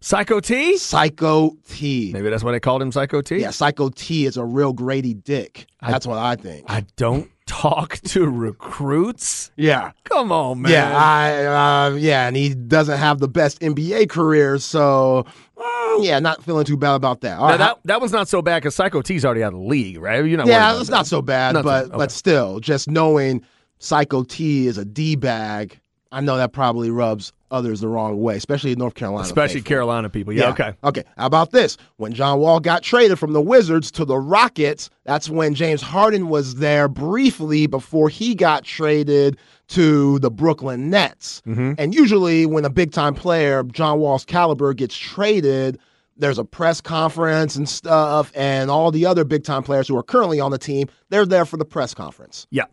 Psycho 0.00 0.40
T? 0.40 0.76
Psycho 0.76 1.56
T. 1.68 2.10
Maybe 2.12 2.28
that's 2.30 2.42
why 2.44 2.52
they 2.52 2.60
called 2.60 2.82
him 2.82 2.92
Psycho 2.92 3.20
T? 3.22 3.36
Yeah, 3.38 3.50
Psycho 3.50 3.88
T 3.88 4.26
is 4.26 4.36
a 4.36 4.44
real 4.44 4.72
Grady 4.72 5.14
Dick. 5.14 5.66
That's 5.80 6.06
what 6.06 6.18
I 6.18 6.36
think. 6.36 6.64
I 6.68 6.84
don't 6.96 7.30
talk 7.46 7.98
to 8.00 8.28
recruits? 8.28 9.50
yeah. 9.56 9.92
Come 10.04 10.30
on, 10.32 10.62
man. 10.62 10.72
Yeah, 10.72 10.96
I, 10.96 11.44
uh, 11.86 11.90
yeah, 11.96 12.26
and 12.28 12.36
he 12.36 12.54
doesn't 12.54 12.98
have 12.98 13.18
the 13.18 13.28
best 13.28 13.60
NBA 13.60 14.08
career, 14.08 14.58
so 14.58 15.26
mm, 15.56 16.04
yeah, 16.04 16.18
not 16.20 16.42
feeling 16.44 16.64
too 16.64 16.76
bad 16.76 16.94
about 16.94 17.20
that. 17.22 17.38
All 17.38 17.46
Now, 17.46 17.50
right, 17.50 17.58
that, 17.58 17.78
that 17.84 18.00
one's 18.00 18.12
not 18.12 18.28
so 18.28 18.42
bad 18.42 18.62
because 18.62 18.74
Psycho 18.74 19.02
T's 19.02 19.24
already 19.24 19.42
out 19.42 19.54
of 19.54 19.60
the 19.60 19.66
league, 19.66 19.98
right? 19.98 20.24
You're 20.24 20.38
not 20.38 20.46
yeah, 20.46 20.78
it's 20.78 20.88
that. 20.88 20.92
not 20.94 21.06
so 21.06 21.20
bad, 21.22 21.54
Not 21.54 21.60
so- 21.60 21.64
but 21.64 21.84
okay. 21.86 21.96
but 21.96 22.10
still, 22.12 22.60
just 22.60 22.88
knowing 22.88 23.42
Psycho 23.78 24.22
T 24.22 24.66
is 24.66 24.78
a 24.78 24.84
d 24.84 25.16
bag, 25.16 25.78
I 26.12 26.20
know 26.20 26.36
that 26.36 26.52
probably 26.52 26.90
rubs 26.90 27.32
others 27.50 27.80
the 27.80 27.88
wrong 27.88 28.20
way, 28.20 28.36
especially 28.36 28.72
in 28.72 28.78
North 28.78 28.94
Carolina, 28.94 29.24
Especially 29.24 29.56
faithful. 29.56 29.68
Carolina 29.68 30.08
people. 30.08 30.32
Yeah, 30.32 30.50
okay. 30.50 30.72
Okay. 30.84 31.04
How 31.16 31.26
about 31.26 31.50
this? 31.50 31.76
When 31.96 32.12
John 32.12 32.38
Wall 32.38 32.60
got 32.60 32.82
traded 32.82 33.18
from 33.18 33.32
the 33.32 33.40
Wizards 33.40 33.90
to 33.92 34.04
the 34.04 34.18
Rockets, 34.18 34.88
that's 35.04 35.28
when 35.28 35.54
James 35.54 35.82
Harden 35.82 36.28
was 36.28 36.56
there 36.56 36.88
briefly 36.88 37.66
before 37.66 38.08
he 38.08 38.34
got 38.34 38.64
traded 38.64 39.36
to 39.68 40.18
the 40.20 40.30
Brooklyn 40.30 40.90
Nets. 40.90 41.42
Mm-hmm. 41.46 41.72
And 41.78 41.94
usually, 41.94 42.46
when 42.46 42.64
a 42.64 42.70
big 42.70 42.92
time 42.92 43.14
player, 43.14 43.62
John 43.64 43.98
Wall's 43.98 44.24
caliber, 44.24 44.74
gets 44.74 44.96
traded, 44.96 45.78
there's 46.16 46.38
a 46.38 46.44
press 46.44 46.80
conference 46.80 47.56
and 47.56 47.68
stuff, 47.68 48.32
and 48.34 48.70
all 48.70 48.90
the 48.90 49.06
other 49.06 49.24
big 49.24 49.44
time 49.44 49.62
players 49.62 49.88
who 49.88 49.96
are 49.96 50.02
currently 50.02 50.40
on 50.40 50.50
the 50.50 50.58
team, 50.58 50.88
they're 51.10 51.26
there 51.26 51.44
for 51.44 51.56
the 51.56 51.64
press 51.64 51.94
conference. 51.94 52.46
Yeah. 52.50 52.64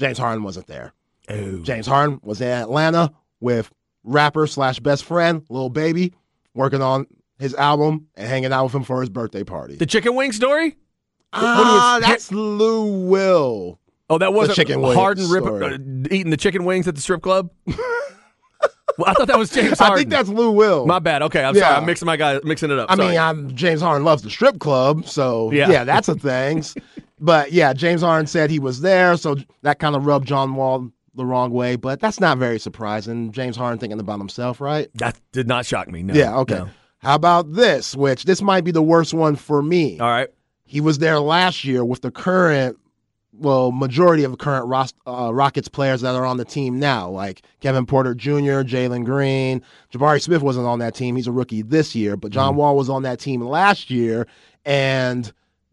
James 0.00 0.18
Harden 0.18 0.42
wasn't 0.42 0.66
there. 0.66 0.92
Oh. 1.28 1.58
James 1.58 1.86
Harden 1.86 2.18
was 2.22 2.40
in 2.40 2.48
Atlanta 2.48 3.12
with 3.38 3.70
rapper 4.02 4.46
slash 4.46 4.80
best 4.80 5.04
friend, 5.04 5.44
Lil 5.50 5.68
Baby, 5.68 6.14
working 6.54 6.80
on 6.82 7.06
his 7.38 7.54
album 7.54 8.06
and 8.16 8.26
hanging 8.26 8.52
out 8.52 8.64
with 8.64 8.74
him 8.74 8.82
for 8.82 9.00
his 9.00 9.10
birthday 9.10 9.44
party. 9.44 9.76
The 9.76 9.86
chicken 9.86 10.14
wing 10.14 10.32
story? 10.32 10.76
ah, 11.34 11.98
was- 12.00 12.08
that's 12.08 12.32
Lou 12.32 13.06
Will. 13.08 13.78
Oh, 14.08 14.18
that 14.18 14.32
wasn't 14.32 14.56
chicken 14.56 14.82
Harden 14.82 15.28
rip, 15.30 15.44
uh, 15.44 15.78
eating 16.10 16.30
the 16.30 16.36
chicken 16.36 16.64
wings 16.64 16.88
at 16.88 16.96
the 16.96 17.00
strip 17.00 17.22
club? 17.22 17.50
well, 17.66 17.76
I 19.06 19.14
thought 19.14 19.28
that 19.28 19.38
was 19.38 19.50
James 19.50 19.78
Harden. 19.78 19.94
I 19.94 19.96
think 19.98 20.10
that's 20.10 20.28
Lou 20.28 20.50
Will. 20.50 20.84
My 20.86 20.98
bad. 20.98 21.22
Okay, 21.22 21.44
I'm 21.44 21.54
Yeah. 21.54 21.60
sorry. 21.62 21.76
I'm 21.76 21.86
mixing 21.86 22.06
my 22.06 22.16
guy, 22.16 22.40
mixing 22.42 22.72
it 22.72 22.78
up. 22.80 22.90
I 22.90 22.96
Sorry. 22.96 23.08
mean, 23.10 23.18
I'm 23.18 23.54
James 23.54 23.80
Harden 23.80 24.04
loves 24.04 24.22
the 24.22 24.30
strip 24.30 24.58
club, 24.58 25.06
so 25.06 25.52
Yeah. 25.52 25.70
yeah, 25.70 25.84
that's 25.84 26.08
a 26.08 26.16
thing. 26.16 26.64
but 27.20 27.52
yeah, 27.52 27.72
James 27.72 28.00
Harden 28.00 28.26
said 28.26 28.50
he 28.50 28.58
was 28.58 28.80
there, 28.80 29.16
so 29.16 29.36
that 29.62 29.78
kind 29.78 29.94
of 29.94 30.06
rubbed 30.06 30.26
John 30.26 30.54
Wall 30.54 30.90
the 31.14 31.24
wrong 31.24 31.50
way. 31.50 31.76
But 31.76 32.00
that's 32.00 32.18
not 32.18 32.38
very 32.38 32.58
surprising. 32.58 33.30
James 33.32 33.56
Harden 33.56 33.78
thinking 33.78 34.00
about 34.00 34.18
himself, 34.18 34.60
right? 34.60 34.88
that 34.94 35.20
did 35.32 35.46
not 35.46 35.66
shock 35.66 35.88
me. 35.88 36.02
No. 36.02 36.14
yeah. 36.14 36.36
Okay. 36.38 36.54
no. 36.56 36.70
How 36.98 37.14
about 37.14 37.52
this? 37.52 37.94
Which 37.96 38.24
this 38.24 38.42
might 38.42 38.64
be 38.64 38.70
the 38.70 38.82
worst 38.82 39.14
one 39.14 39.36
for 39.36 39.62
me. 39.62 39.98
All 40.00 40.08
right. 40.08 40.28
He 40.64 40.80
was 40.80 40.98
there 40.98 41.18
last 41.18 41.64
year 41.64 41.84
with 41.84 42.02
the 42.02 42.10
current, 42.10 42.78
well, 43.32 43.72
majority 43.72 44.22
of 44.22 44.30
the 44.30 44.36
current 44.36 44.66
Ros- 44.66 44.92
uh, 45.06 45.32
Rockets 45.32 45.68
players 45.68 46.02
that 46.02 46.14
are 46.14 46.26
on 46.26 46.36
the 46.36 46.44
team 46.44 46.78
now, 46.78 47.08
like 47.08 47.42
Kevin 47.60 47.86
Porter 47.86 48.14
Jr., 48.14 48.62
Jalen 48.62 49.04
Green. 49.04 49.62
Jabari 49.92 50.20
Smith 50.22 50.42
wasn't 50.42 50.66
on 50.66 50.78
that 50.78 50.94
team. 50.94 51.16
He's 51.16 51.26
a 51.26 51.32
rookie 51.32 51.62
this 51.62 51.94
year, 51.94 52.16
but 52.16 52.30
John 52.32 52.54
Wall 52.54 52.76
was 52.76 52.88
on 52.90 53.02
that 53.02 53.18
team 53.18 53.40
last 53.40 53.90
year, 53.90 54.26
and 54.64 55.32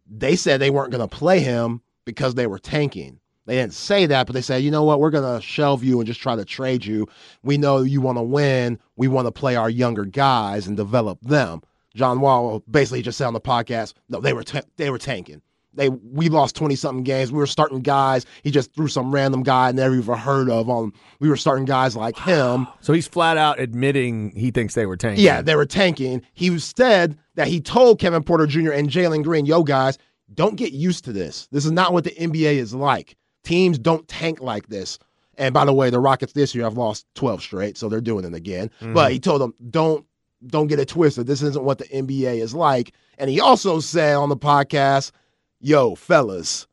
they 0.10 0.36
said 0.36 0.60
they 0.60 0.70
weren't 0.70 0.92
going 0.92 1.08
to 1.08 1.16
play 1.16 1.40
him 1.40 1.82
because 2.06 2.36
they 2.36 2.48
were 2.48 2.60
tanking. 2.60 3.20
They 3.46 3.56
didn't 3.56 3.74
say 3.74 4.06
that, 4.08 4.28
but 4.28 4.34
they 4.34 4.42
said, 4.42 4.64
you 4.64 4.72
know 4.72 4.84
what, 4.84 5.00
we're 5.00 5.10
going 5.10 5.40
to 5.40 5.46
shelve 5.46 5.84
you 5.84 6.00
and 6.00 6.08
just 6.08 6.20
try 6.20 6.36
to 6.36 6.44
trade 6.44 6.86
you. 6.86 7.08
We 7.44 7.58
know 7.58 7.82
you 7.82 8.02
want 8.02 8.18
to 8.18 8.22
win. 8.24 8.78
We 8.98 9.08
want 9.08 9.26
to 9.28 9.32
play 9.32 9.56
our 9.56 9.70
younger 9.70 10.04
guys 10.04 10.68
and 10.68 10.76
develop 10.76 11.20
them. 11.22 11.62
John 11.96 12.20
Wall 12.20 12.62
basically 12.70 13.02
just 13.02 13.18
said 13.18 13.28
on 13.28 13.34
the 13.34 13.42
podcast, 13.42 13.94
no, 14.10 14.20
they 14.20 14.34
were 14.34 14.44
ta- 14.44 14.62
they 14.76 14.90
were 14.90 14.98
tanking. 14.98 15.42
They 15.78 15.90
we 15.90 16.28
lost 16.28 16.56
twenty 16.56 16.76
something 16.76 17.04
games. 17.04 17.32
We 17.32 17.38
were 17.38 17.48
starting 17.48 17.80
guys. 17.80 18.26
He 18.44 18.52
just 18.52 18.74
threw 18.74 18.88
some 18.88 19.14
random 19.14 19.44
guy 19.44 19.70
I 19.70 19.72
never 19.72 19.96
even 19.96 20.18
heard 20.18 20.50
of 20.50 20.70
on. 20.70 20.92
We 21.20 21.30
were 21.30 21.38
starting 21.38 21.66
guys 21.66 21.96
like 21.96 22.18
him. 22.18 22.68
So 22.82 22.94
he's 22.94 23.08
flat 23.08 23.38
out 23.38 23.60
admitting 23.60 24.32
he 24.32 24.52
thinks 24.52 24.74
they 24.74 24.86
were 24.86 24.98
tanking. 24.98 25.24
Yeah, 25.24 25.42
they 25.42 25.56
were 25.56 25.66
tanking. 25.66 26.22
He 26.34 26.58
said 26.60 27.18
that 27.36 27.48
he 27.48 27.62
told 27.62 28.00
Kevin 28.00 28.24
Porter 28.24 28.48
Jr. 28.48 28.72
and 28.72 28.90
Jalen 28.90 29.24
Green, 29.24 29.46
yo, 29.46 29.64
guys, 29.64 29.98
don't 30.34 30.56
get 30.56 30.74
used 30.74 31.06
to 31.06 31.14
this. 31.14 31.48
This 31.52 31.66
is 31.66 31.72
not 31.72 31.94
what 31.94 32.04
the 32.04 32.12
NBA 32.12 32.56
is 32.56 32.74
like. 32.74 33.16
Teams 33.44 33.78
don't 33.78 34.08
tank 34.08 34.42
like 34.42 34.68
this. 34.68 35.00
And 35.38 35.54
by 35.54 35.66
the 35.66 35.74
way, 35.74 35.92
the 35.92 36.00
Rockets 36.00 36.34
this 36.34 36.56
year 36.56 36.64
have 36.64 36.78
lost 36.78 37.06
12 37.14 37.42
straight, 37.42 37.78
so 37.78 37.88
they're 37.88 38.02
doing 38.02 38.26
it 38.26 38.34
again. 38.34 38.72
Mm-hmm. 38.82 38.94
But 38.94 39.12
he 39.12 39.20
told 39.20 39.42
them, 39.42 39.54
don't 39.70 40.04
don't 40.46 40.68
get 40.68 40.80
it 40.80 40.88
twisted. 40.88 41.28
This 41.28 41.42
isn't 41.42 41.64
what 41.64 41.80
the 41.80 41.86
NBA 41.86 42.42
is 42.42 42.54
like. 42.54 42.94
And 43.18 43.30
he 43.30 43.40
also 43.40 43.80
said 43.80 44.16
on 44.16 44.30
the 44.30 44.38
podcast, 44.38 45.12
yo, 45.60 45.96
fellas, 45.96 46.68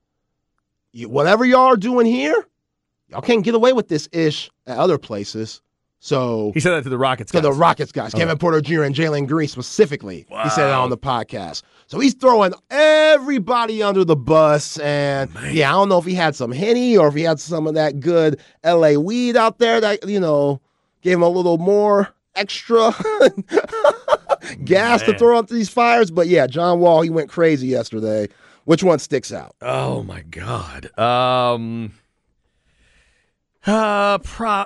you, 0.93 1.09
whatever 1.09 1.45
y'all 1.45 1.67
are 1.73 1.77
doing 1.77 2.07
here, 2.07 2.47
y'all 3.09 3.21
can't 3.23 3.45
get 3.45 3.55
away 3.55 3.73
with 3.73 3.89
this 3.89 4.09
ish 4.13 4.51
at 4.67 4.79
other 4.79 4.99
places. 4.99 5.61
So 6.01 6.51
He 6.53 6.61
said 6.61 6.73
that 6.73 6.83
to 6.83 6.91
the 6.91 6.99
Rockets. 6.99 7.33
to 7.33 7.41
the. 7.41 7.51
Rockets 7.51 7.91
guys, 7.91 8.13
Kevin 8.13 8.37
Porter 8.37 8.61
Jr. 8.61 8.83
and 8.83 8.95
Jalen 8.95 9.27
Green 9.27 9.49
specifically. 9.49 10.27
He 10.29 10.51
said 10.51 10.67
that 10.67 10.75
on 10.75 10.91
the 10.91 10.99
podcast. 10.99 11.63
So 11.87 11.99
he's 11.99 12.13
throwing 12.13 12.53
everybody 12.71 13.83
under 13.83 14.05
the 14.05 14.15
bus. 14.17 14.79
And 14.81 15.31
yeah, 15.51 15.71
I 15.71 15.73
don't 15.73 15.89
know 15.89 15.97
if 15.99 16.05
he 16.05 16.15
had 16.15 16.37
some 16.37 16.53
Henny 16.53 16.97
or 16.99 17.09
if 17.09 17.15
he 17.15 17.23
had 17.23 17.41
some 17.41 17.67
of 17.67 17.73
that 17.75 18.01
good 18.01 18.39
LA 18.63 18.93
weed 18.99 19.35
out 19.35 19.59
there 19.59 19.81
that, 19.81 20.07
you 20.07 20.21
know, 20.21 20.61
gave 21.01 21.15
him 21.15 21.23
a 21.23 21.29
little 21.29 21.57
more 21.57 22.15
extra 22.35 22.93
gas 24.65 25.03
to 25.03 25.17
throw 25.17 25.39
onto 25.39 25.55
these 25.55 25.69
fires. 25.71 26.11
But 26.11 26.27
yeah, 26.29 26.47
John 26.47 26.81
Wall, 26.81 27.01
he 27.03 27.11
went 27.11 27.31
crazy 27.31 27.69
yesterday. 27.69 28.29
Which 28.65 28.83
one 28.83 28.99
sticks 28.99 29.33
out? 29.33 29.55
Oh 29.61 30.03
my 30.03 30.23
god. 30.23 30.97
Um. 30.99 31.93
Uh. 33.67 34.19
Pro- 34.19 34.65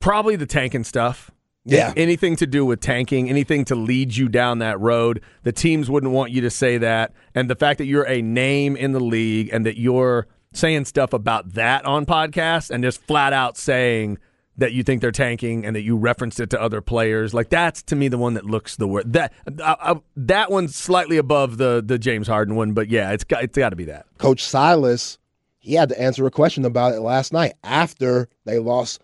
probably 0.00 0.36
the 0.36 0.46
tanking 0.46 0.84
stuff. 0.84 1.30
Yeah. 1.64 1.92
Anything 1.96 2.36
to 2.36 2.46
do 2.46 2.64
with 2.64 2.80
tanking, 2.80 3.28
anything 3.28 3.64
to 3.66 3.74
lead 3.74 4.16
you 4.16 4.28
down 4.28 4.60
that 4.60 4.80
road. 4.80 5.20
The 5.42 5.52
teams 5.52 5.90
wouldn't 5.90 6.12
want 6.12 6.32
you 6.32 6.40
to 6.40 6.50
say 6.50 6.78
that, 6.78 7.12
and 7.34 7.50
the 7.50 7.56
fact 7.56 7.78
that 7.78 7.84
you're 7.84 8.08
a 8.08 8.22
name 8.22 8.74
in 8.74 8.92
the 8.92 9.00
league 9.00 9.50
and 9.52 9.66
that 9.66 9.78
you're 9.78 10.26
saying 10.54 10.86
stuff 10.86 11.12
about 11.12 11.54
that 11.54 11.84
on 11.84 12.06
podcasts 12.06 12.70
and 12.70 12.82
just 12.82 13.02
flat 13.02 13.34
out 13.34 13.58
saying 13.58 14.18
that 14.58 14.72
you 14.72 14.82
think 14.82 15.00
they're 15.00 15.12
tanking 15.12 15.64
and 15.64 15.74
that 15.74 15.82
you 15.82 15.96
referenced 15.96 16.40
it 16.40 16.50
to 16.50 16.60
other 16.60 16.80
players. 16.80 17.32
Like 17.32 17.48
that's 17.48 17.82
to 17.84 17.96
me 17.96 18.08
the 18.08 18.18
one 18.18 18.34
that 18.34 18.44
looks 18.44 18.76
the 18.76 18.86
worst. 18.86 19.12
That 19.12 19.32
uh, 19.46 19.76
uh, 19.80 19.94
that 20.16 20.50
one's 20.50 20.74
slightly 20.74 21.16
above 21.16 21.56
the 21.56 21.82
the 21.84 21.98
James 21.98 22.28
Harden 22.28 22.54
one, 22.54 22.72
but 22.72 22.88
yeah, 22.88 23.12
it's 23.12 23.24
got 23.24 23.42
it's 23.42 23.56
got 23.56 23.70
to 23.70 23.76
be 23.76 23.86
that. 23.86 24.06
Coach 24.18 24.44
Silas, 24.44 25.18
he 25.58 25.74
had 25.74 25.88
to 25.88 26.00
answer 26.00 26.26
a 26.26 26.30
question 26.30 26.64
about 26.64 26.94
it 26.94 27.00
last 27.00 27.32
night 27.32 27.54
after 27.64 28.28
they 28.44 28.58
lost 28.58 29.00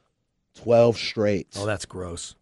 12 0.57 0.97
straight. 0.97 1.49
Oh, 1.57 1.67
that's 1.67 1.87
gross. 1.87 2.35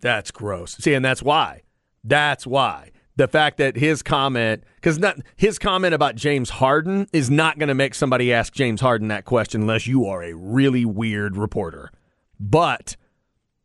That's 0.00 0.30
gross. 0.30 0.76
See, 0.76 0.94
and 0.94 1.04
that's 1.04 1.22
why. 1.22 1.62
That's 2.04 2.46
why 2.46 2.92
the 3.16 3.26
fact 3.26 3.56
that 3.56 3.76
his 3.76 4.02
comment 4.02 4.62
because 4.76 5.00
his 5.36 5.58
comment 5.58 5.94
about 5.94 6.14
James 6.14 6.50
Harden 6.50 7.08
is 7.12 7.30
not 7.30 7.58
going 7.58 7.68
to 7.68 7.74
make 7.74 7.94
somebody 7.94 8.32
ask 8.32 8.52
James 8.52 8.80
Harden 8.80 9.08
that 9.08 9.24
question 9.24 9.62
unless 9.62 9.86
you 9.86 10.06
are 10.06 10.22
a 10.22 10.34
really 10.34 10.84
weird 10.84 11.36
reporter. 11.36 11.90
But 12.38 12.96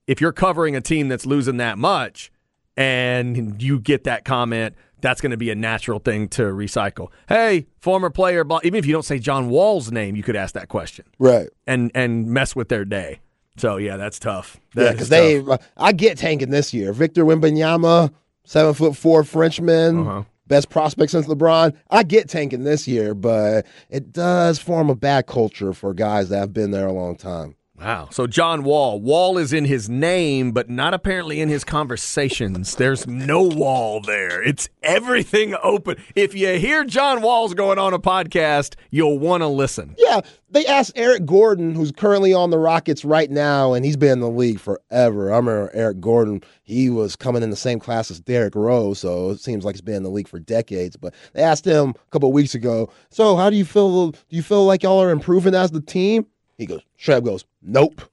if 0.08 0.22
you're 0.22 0.34
covering 0.34 0.76
a 0.76 0.82
team 0.82 1.08
that's 1.08 1.26
losing 1.26 1.58
that 1.58 1.78
much 1.78 2.32
and 2.78 3.62
you 3.62 3.80
get 3.80 4.04
that 4.06 4.26
comment, 4.26 4.76
that's 5.02 5.20
going 5.20 5.32
to 5.32 5.38
be 5.38 5.50
a 5.50 5.56
natural 5.56 6.00
thing 6.00 6.28
to 6.30 6.44
recycle. 6.44 7.10
Hey, 7.28 7.68
former 7.80 8.10
player, 8.10 8.46
even 8.64 8.78
if 8.78 8.86
you 8.86 8.94
don't 8.94 9.06
say 9.06 9.20
John 9.20 9.50
Wall's 9.50 9.92
name, 9.92 10.16
you 10.16 10.24
could 10.24 10.36
ask 10.36 10.54
that 10.54 10.70
question, 10.70 11.06
right? 11.20 11.50
And 11.68 11.92
and 11.96 12.28
mess 12.28 12.56
with 12.56 12.70
their 12.70 12.86
day. 12.86 13.20
So 13.58 13.78
yeah, 13.78 13.98
that's 13.98 14.20
tough. 14.20 14.60
That 14.76 14.84
yeah, 14.84 14.92
because 14.92 15.10
they, 15.10 15.44
I 15.76 15.92
get 15.92 16.18
tanking 16.18 16.52
this 16.52 16.74
year. 16.74 16.94
Victor 16.94 17.26
Wembanyama 17.26 18.12
seven 18.46 18.74
foot 18.74 18.96
four 18.96 19.24
Frenchman, 19.24 20.00
uh-huh. 20.00 20.24
best 20.48 20.70
prospect 20.70 21.12
since 21.12 21.28
LeBron. 21.28 21.76
I 21.90 22.04
get 22.04 22.30
tanking 22.30 22.64
this 22.64 22.88
year, 22.88 23.14
but 23.14 23.66
it 23.90 24.12
does 24.12 24.60
form 24.60 24.90
a 24.90 24.96
bad 24.96 25.28
culture 25.28 25.74
for 25.74 25.94
guys 25.94 26.30
that 26.30 26.40
have 26.40 26.54
been 26.54 26.72
there 26.72 26.88
a 26.88 26.94
long 26.94 27.16
time. 27.16 27.56
Wow. 27.82 28.10
So 28.12 28.28
John 28.28 28.64
Wall. 28.64 29.02
Wall 29.02 29.40
is 29.40 29.52
in 29.52 29.66
his 29.66 29.90
name, 29.90 30.52
but 30.52 30.70
not 30.70 30.94
apparently 30.94 31.42
in 31.42 31.50
his 31.50 31.64
conversations. 31.64 32.76
There's 32.76 33.08
no 33.08 33.42
wall 33.42 34.02
there. 34.02 34.44
It's 34.44 34.70
everything 34.84 35.56
open. 35.64 35.96
If 36.14 36.36
you 36.36 36.60
hear 36.60 36.84
John 36.84 37.24
Wall's 37.24 37.56
going 37.56 37.80
on 37.80 37.96
a 37.96 38.00
podcast, 38.00 38.76
you'll 38.92 39.18
want 39.18 39.42
to 39.42 39.48
listen. 39.48 39.96
Yeah. 39.98 40.22
They 40.52 40.64
asked 40.68 40.92
Eric 40.96 41.26
Gordon, 41.26 41.74
who's 41.74 41.92
currently 41.92 42.36
on 42.36 42.52
the 42.52 42.60
Rockets 42.60 43.04
right 43.04 43.32
now, 43.32 43.74
and 43.74 43.84
he's 43.84 43.98
been 43.98 44.12
in 44.12 44.20
the 44.20 44.30
league 44.30 44.60
forever. 44.60 45.32
I 45.34 45.38
remember 45.38 45.72
Eric 45.74 46.02
Gordon, 46.02 46.44
he 46.62 46.92
was 46.92 47.16
coming 47.16 47.42
in 47.42 47.50
the 47.50 47.56
same 47.56 47.80
class 47.80 48.12
as 48.12 48.20
Derrick 48.20 48.54
Rose, 48.54 49.00
so 49.00 49.32
it 49.32 49.40
seems 49.40 49.66
like 49.66 49.76
he's 49.76 49.82
been 49.82 49.96
in 49.96 50.04
the 50.04 50.10
league 50.10 50.28
for 50.28 50.40
decades. 50.40 50.98
But 50.98 51.16
they 51.34 51.42
asked 51.42 51.66
him 51.66 51.92
a 51.92 52.12
couple 52.12 52.32
weeks 52.32 52.54
ago, 52.54 52.92
so 53.10 53.38
how 53.38 53.50
do 53.50 53.56
you 53.56 53.66
feel 53.66 54.12
do 54.12 54.20
you 54.30 54.44
feel 54.44 54.66
like 54.66 54.84
y'all 54.84 55.02
are 55.02 55.10
improving 55.10 55.56
as 55.56 55.72
the 55.72 55.82
team? 55.82 56.28
He 56.62 56.68
goes, 56.68 56.82
Shreb 56.96 57.26
goes, 57.26 57.44
nope. 57.64 58.04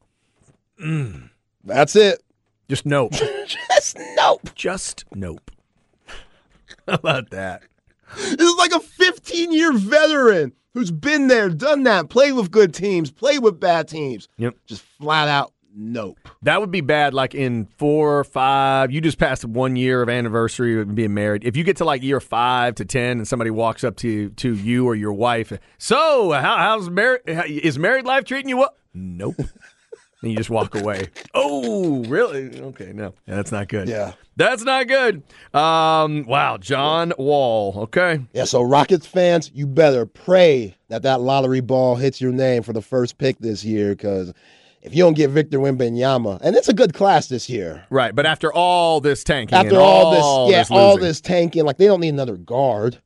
Mm. 0.82 1.28
That's 1.64 1.94
it. 1.94 2.22
Just 2.66 2.86
nope. 2.86 3.12
Just 3.46 3.98
nope. 4.16 4.48
Just 4.54 5.04
nope. 5.14 5.50
How 6.86 6.94
about 6.94 7.28
that? 7.28 7.60
This 8.16 8.40
is 8.40 8.56
like 8.56 8.72
a 8.72 8.80
15 8.80 9.52
year 9.52 9.74
veteran 9.74 10.54
who's 10.72 10.90
been 10.90 11.28
there, 11.28 11.50
done 11.50 11.82
that, 11.82 12.08
played 12.08 12.32
with 12.32 12.50
good 12.50 12.72
teams, 12.72 13.10
played 13.10 13.42
with 13.42 13.60
bad 13.60 13.86
teams. 13.86 14.28
Yep. 14.38 14.56
Just 14.64 14.80
flat 14.80 15.28
out 15.28 15.52
nope. 15.78 16.18
That 16.42 16.60
would 16.60 16.70
be 16.70 16.80
bad. 16.80 17.14
Like 17.14 17.34
in 17.34 17.66
four 17.78 18.18
or 18.18 18.24
five, 18.24 18.90
you 18.90 19.00
just 19.00 19.18
passed 19.18 19.44
one 19.44 19.76
year 19.76 20.02
of 20.02 20.08
anniversary 20.08 20.80
of 20.80 20.94
being 20.94 21.14
married. 21.14 21.44
If 21.44 21.56
you 21.56 21.64
get 21.64 21.76
to 21.78 21.84
like 21.84 22.02
year 22.02 22.20
five 22.20 22.74
to 22.76 22.84
ten, 22.84 23.18
and 23.18 23.28
somebody 23.28 23.50
walks 23.50 23.84
up 23.84 23.96
to 23.98 24.30
to 24.30 24.54
you 24.54 24.86
or 24.86 24.94
your 24.94 25.12
wife, 25.12 25.52
so 25.78 26.32
how, 26.32 26.56
how's 26.56 26.90
married? 26.90 27.22
Is 27.26 27.78
married 27.78 28.04
life 28.04 28.24
treating 28.24 28.48
you 28.48 28.58
well? 28.58 28.74
Nope. 28.92 29.36
and 30.22 30.30
you 30.32 30.36
just 30.36 30.50
walk 30.50 30.74
away. 30.74 31.08
Oh, 31.34 32.02
really? 32.04 32.60
Okay, 32.60 32.92
no, 32.92 33.14
yeah, 33.26 33.36
that's 33.36 33.52
not 33.52 33.68
good. 33.68 33.88
Yeah, 33.88 34.12
that's 34.36 34.64
not 34.64 34.88
good. 34.88 35.22
Um, 35.54 36.24
wow, 36.24 36.56
John 36.58 37.12
Wall. 37.18 37.74
Okay. 37.82 38.20
Yeah. 38.32 38.44
So 38.44 38.62
Rockets 38.62 39.06
fans, 39.06 39.50
you 39.54 39.66
better 39.66 40.06
pray 40.06 40.76
that 40.88 41.02
that 41.02 41.20
lottery 41.20 41.60
ball 41.60 41.96
hits 41.96 42.20
your 42.20 42.32
name 42.32 42.62
for 42.62 42.72
the 42.72 42.82
first 42.82 43.18
pick 43.18 43.38
this 43.38 43.64
year, 43.64 43.90
because 43.90 44.32
if 44.88 44.96
you 44.96 45.04
don't 45.04 45.14
get 45.14 45.28
Victor 45.30 45.58
Wembanyama, 45.58 46.40
and 46.42 46.56
it's 46.56 46.68
a 46.68 46.72
good 46.72 46.94
class 46.94 47.28
this 47.28 47.50
year, 47.50 47.84
right? 47.90 48.14
But 48.14 48.24
after 48.24 48.50
all 48.52 49.00
this 49.00 49.22
tanking, 49.22 49.56
after 49.56 49.76
all, 49.76 50.06
all, 50.06 50.46
this, 50.46 50.52
yeah, 50.52 50.60
this 50.62 50.70
all 50.70 50.96
this 50.96 51.20
tanking, 51.20 51.64
like 51.64 51.76
they 51.76 51.86
don't 51.86 52.00
need 52.00 52.08
another 52.08 52.38
guard, 52.38 53.02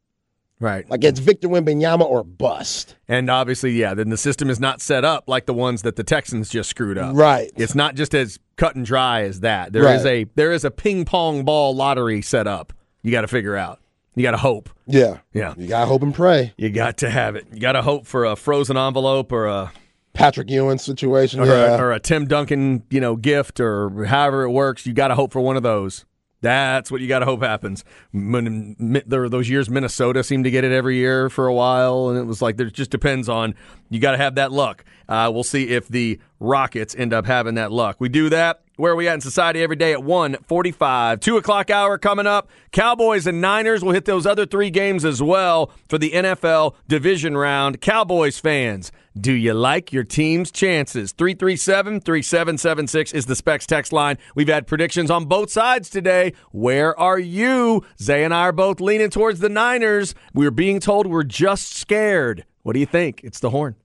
right? 0.61 0.89
Like 0.89 1.03
it's 1.03 1.18
Victor 1.18 1.49
Wembanyama 1.49 2.03
or 2.03 2.22
bust. 2.22 2.95
And 3.09 3.28
obviously, 3.28 3.72
yeah, 3.72 3.95
then 3.95 4.11
the 4.11 4.16
system 4.16 4.49
is 4.49 4.61
not 4.61 4.80
set 4.80 5.05
up 5.05 5.24
like 5.26 5.47
the 5.47 5.55
ones 5.55 5.83
that 5.83 5.97
the 5.97 6.05
Texans 6.05 6.49
just 6.49 6.70
screwed 6.70 6.99
up, 6.99 7.16
right? 7.16 7.51
It's 7.57 7.74
not 7.74 7.97
just 7.97 8.14
as 8.14 8.39
cut 8.57 8.76
and 8.76 8.87
dry 8.87 9.22
as 9.22 9.41
that. 9.41 9.72
There 9.72 9.83
right. 9.83 9.97
is 9.97 10.07
a 10.07 10.26
there 10.37 10.53
is 10.53 10.64
a 10.64 10.70
ping 10.70 11.05
pong 11.05 11.45
ball 11.45 11.74
lottery 11.74 12.22
set 12.22 12.47
up. 12.47 12.72
You 13.03 13.11
got 13.11 13.22
to 13.22 13.28
figure 13.28 13.57
out. 13.57 13.80
You 14.14 14.22
got 14.22 14.33
to 14.33 14.37
hope. 14.37 14.68
Yeah, 14.87 15.18
yeah. 15.33 15.55
You 15.57 15.66
got 15.66 15.80
to 15.80 15.87
hope 15.87 16.03
and 16.03 16.14
pray. 16.14 16.53
You 16.57 16.70
got 16.70 16.99
to 16.99 17.11
have 17.11 17.35
it. 17.35 17.47
You 17.51 17.61
got 17.61 17.72
to 17.72 17.83
hope 17.83 18.07
for 18.07 18.26
a 18.26 18.37
frozen 18.37 18.76
envelope 18.76 19.33
or 19.33 19.47
a 19.47 19.72
Patrick 20.12 20.50
Ewing 20.50 20.78
situation, 20.78 21.40
or, 21.40 21.46
yeah. 21.46 21.76
a, 21.76 21.78
or 21.80 21.92
a 21.92 22.00
Tim 22.00 22.26
Duncan, 22.26 22.82
you 22.90 23.00
know, 23.00 23.16
gift, 23.16 23.60
or 23.60 24.04
however 24.04 24.42
it 24.42 24.50
works. 24.50 24.86
You 24.86 24.92
got 24.92 25.08
to 25.08 25.14
hope 25.14 25.32
for 25.32 25.40
one 25.40 25.56
of 25.56 25.62
those. 25.62 26.04
That's 26.42 26.90
what 26.90 27.00
you 27.00 27.06
got 27.06 27.20
to 27.20 27.24
hope 27.24 27.40
happens. 27.42 27.84
When, 28.12 28.76
there 29.06 29.28
those 29.28 29.48
years 29.48 29.70
Minnesota 29.70 30.24
seemed 30.24 30.44
to 30.44 30.50
get 30.50 30.64
it 30.64 30.72
every 30.72 30.96
year 30.96 31.30
for 31.30 31.46
a 31.46 31.54
while, 31.54 32.08
and 32.08 32.18
it 32.18 32.24
was 32.24 32.42
like 32.42 32.56
there 32.56 32.68
just 32.68 32.90
depends 32.90 33.28
on 33.28 33.54
you 33.90 34.00
got 34.00 34.10
to 34.10 34.16
have 34.18 34.34
that 34.34 34.50
luck. 34.50 34.84
Uh, 35.08 35.30
we'll 35.32 35.44
see 35.44 35.68
if 35.68 35.88
the 35.88 36.18
Rockets 36.40 36.96
end 36.96 37.12
up 37.12 37.26
having 37.26 37.54
that 37.54 37.70
luck. 37.70 37.96
We 38.00 38.08
do 38.08 38.28
that. 38.30 38.62
Where 38.76 38.92
are 38.92 38.96
we 38.96 39.06
at 39.06 39.14
in 39.14 39.20
society 39.20 39.62
every 39.62 39.76
day 39.76 39.92
at 39.92 40.02
145. 40.02 41.20
2 41.20 41.36
o'clock 41.36 41.70
hour 41.70 41.98
coming 41.98 42.26
up. 42.26 42.50
Cowboys 42.72 43.26
and 43.26 43.40
Niners 43.40 43.84
will 43.84 43.92
hit 43.92 44.06
those 44.06 44.26
other 44.26 44.44
three 44.44 44.70
games 44.70 45.04
as 45.04 45.22
well 45.22 45.70
for 45.88 45.98
the 45.98 46.10
NFL 46.10 46.74
division 46.88 47.36
round. 47.36 47.80
Cowboys 47.80 48.40
fans, 48.40 48.90
do 49.18 49.32
you 49.32 49.54
like 49.54 49.92
your 49.92 50.04
team's 50.04 50.50
chances? 50.50 51.12
337 51.12 52.00
3776 52.00 53.12
is 53.12 53.26
the 53.26 53.36
Specs 53.36 53.66
text 53.66 53.92
line. 53.92 54.18
We've 54.34 54.48
had 54.48 54.66
predictions 54.66 55.10
on 55.10 55.26
both 55.26 55.50
sides 55.50 55.90
today. 55.90 56.32
Where 56.50 56.98
are 56.98 57.18
you? 57.18 57.84
Zay 58.00 58.24
and 58.24 58.32
I 58.32 58.42
are 58.42 58.52
both 58.52 58.80
leaning 58.80 59.10
towards 59.10 59.40
the 59.40 59.48
Niners. 59.48 60.14
We're 60.32 60.50
being 60.50 60.80
told 60.80 61.06
we're 61.06 61.24
just 61.24 61.74
scared. 61.74 62.44
What 62.62 62.72
do 62.72 62.80
you 62.80 62.86
think? 62.86 63.20
It's 63.22 63.40
the 63.40 63.50
horn. 63.50 63.76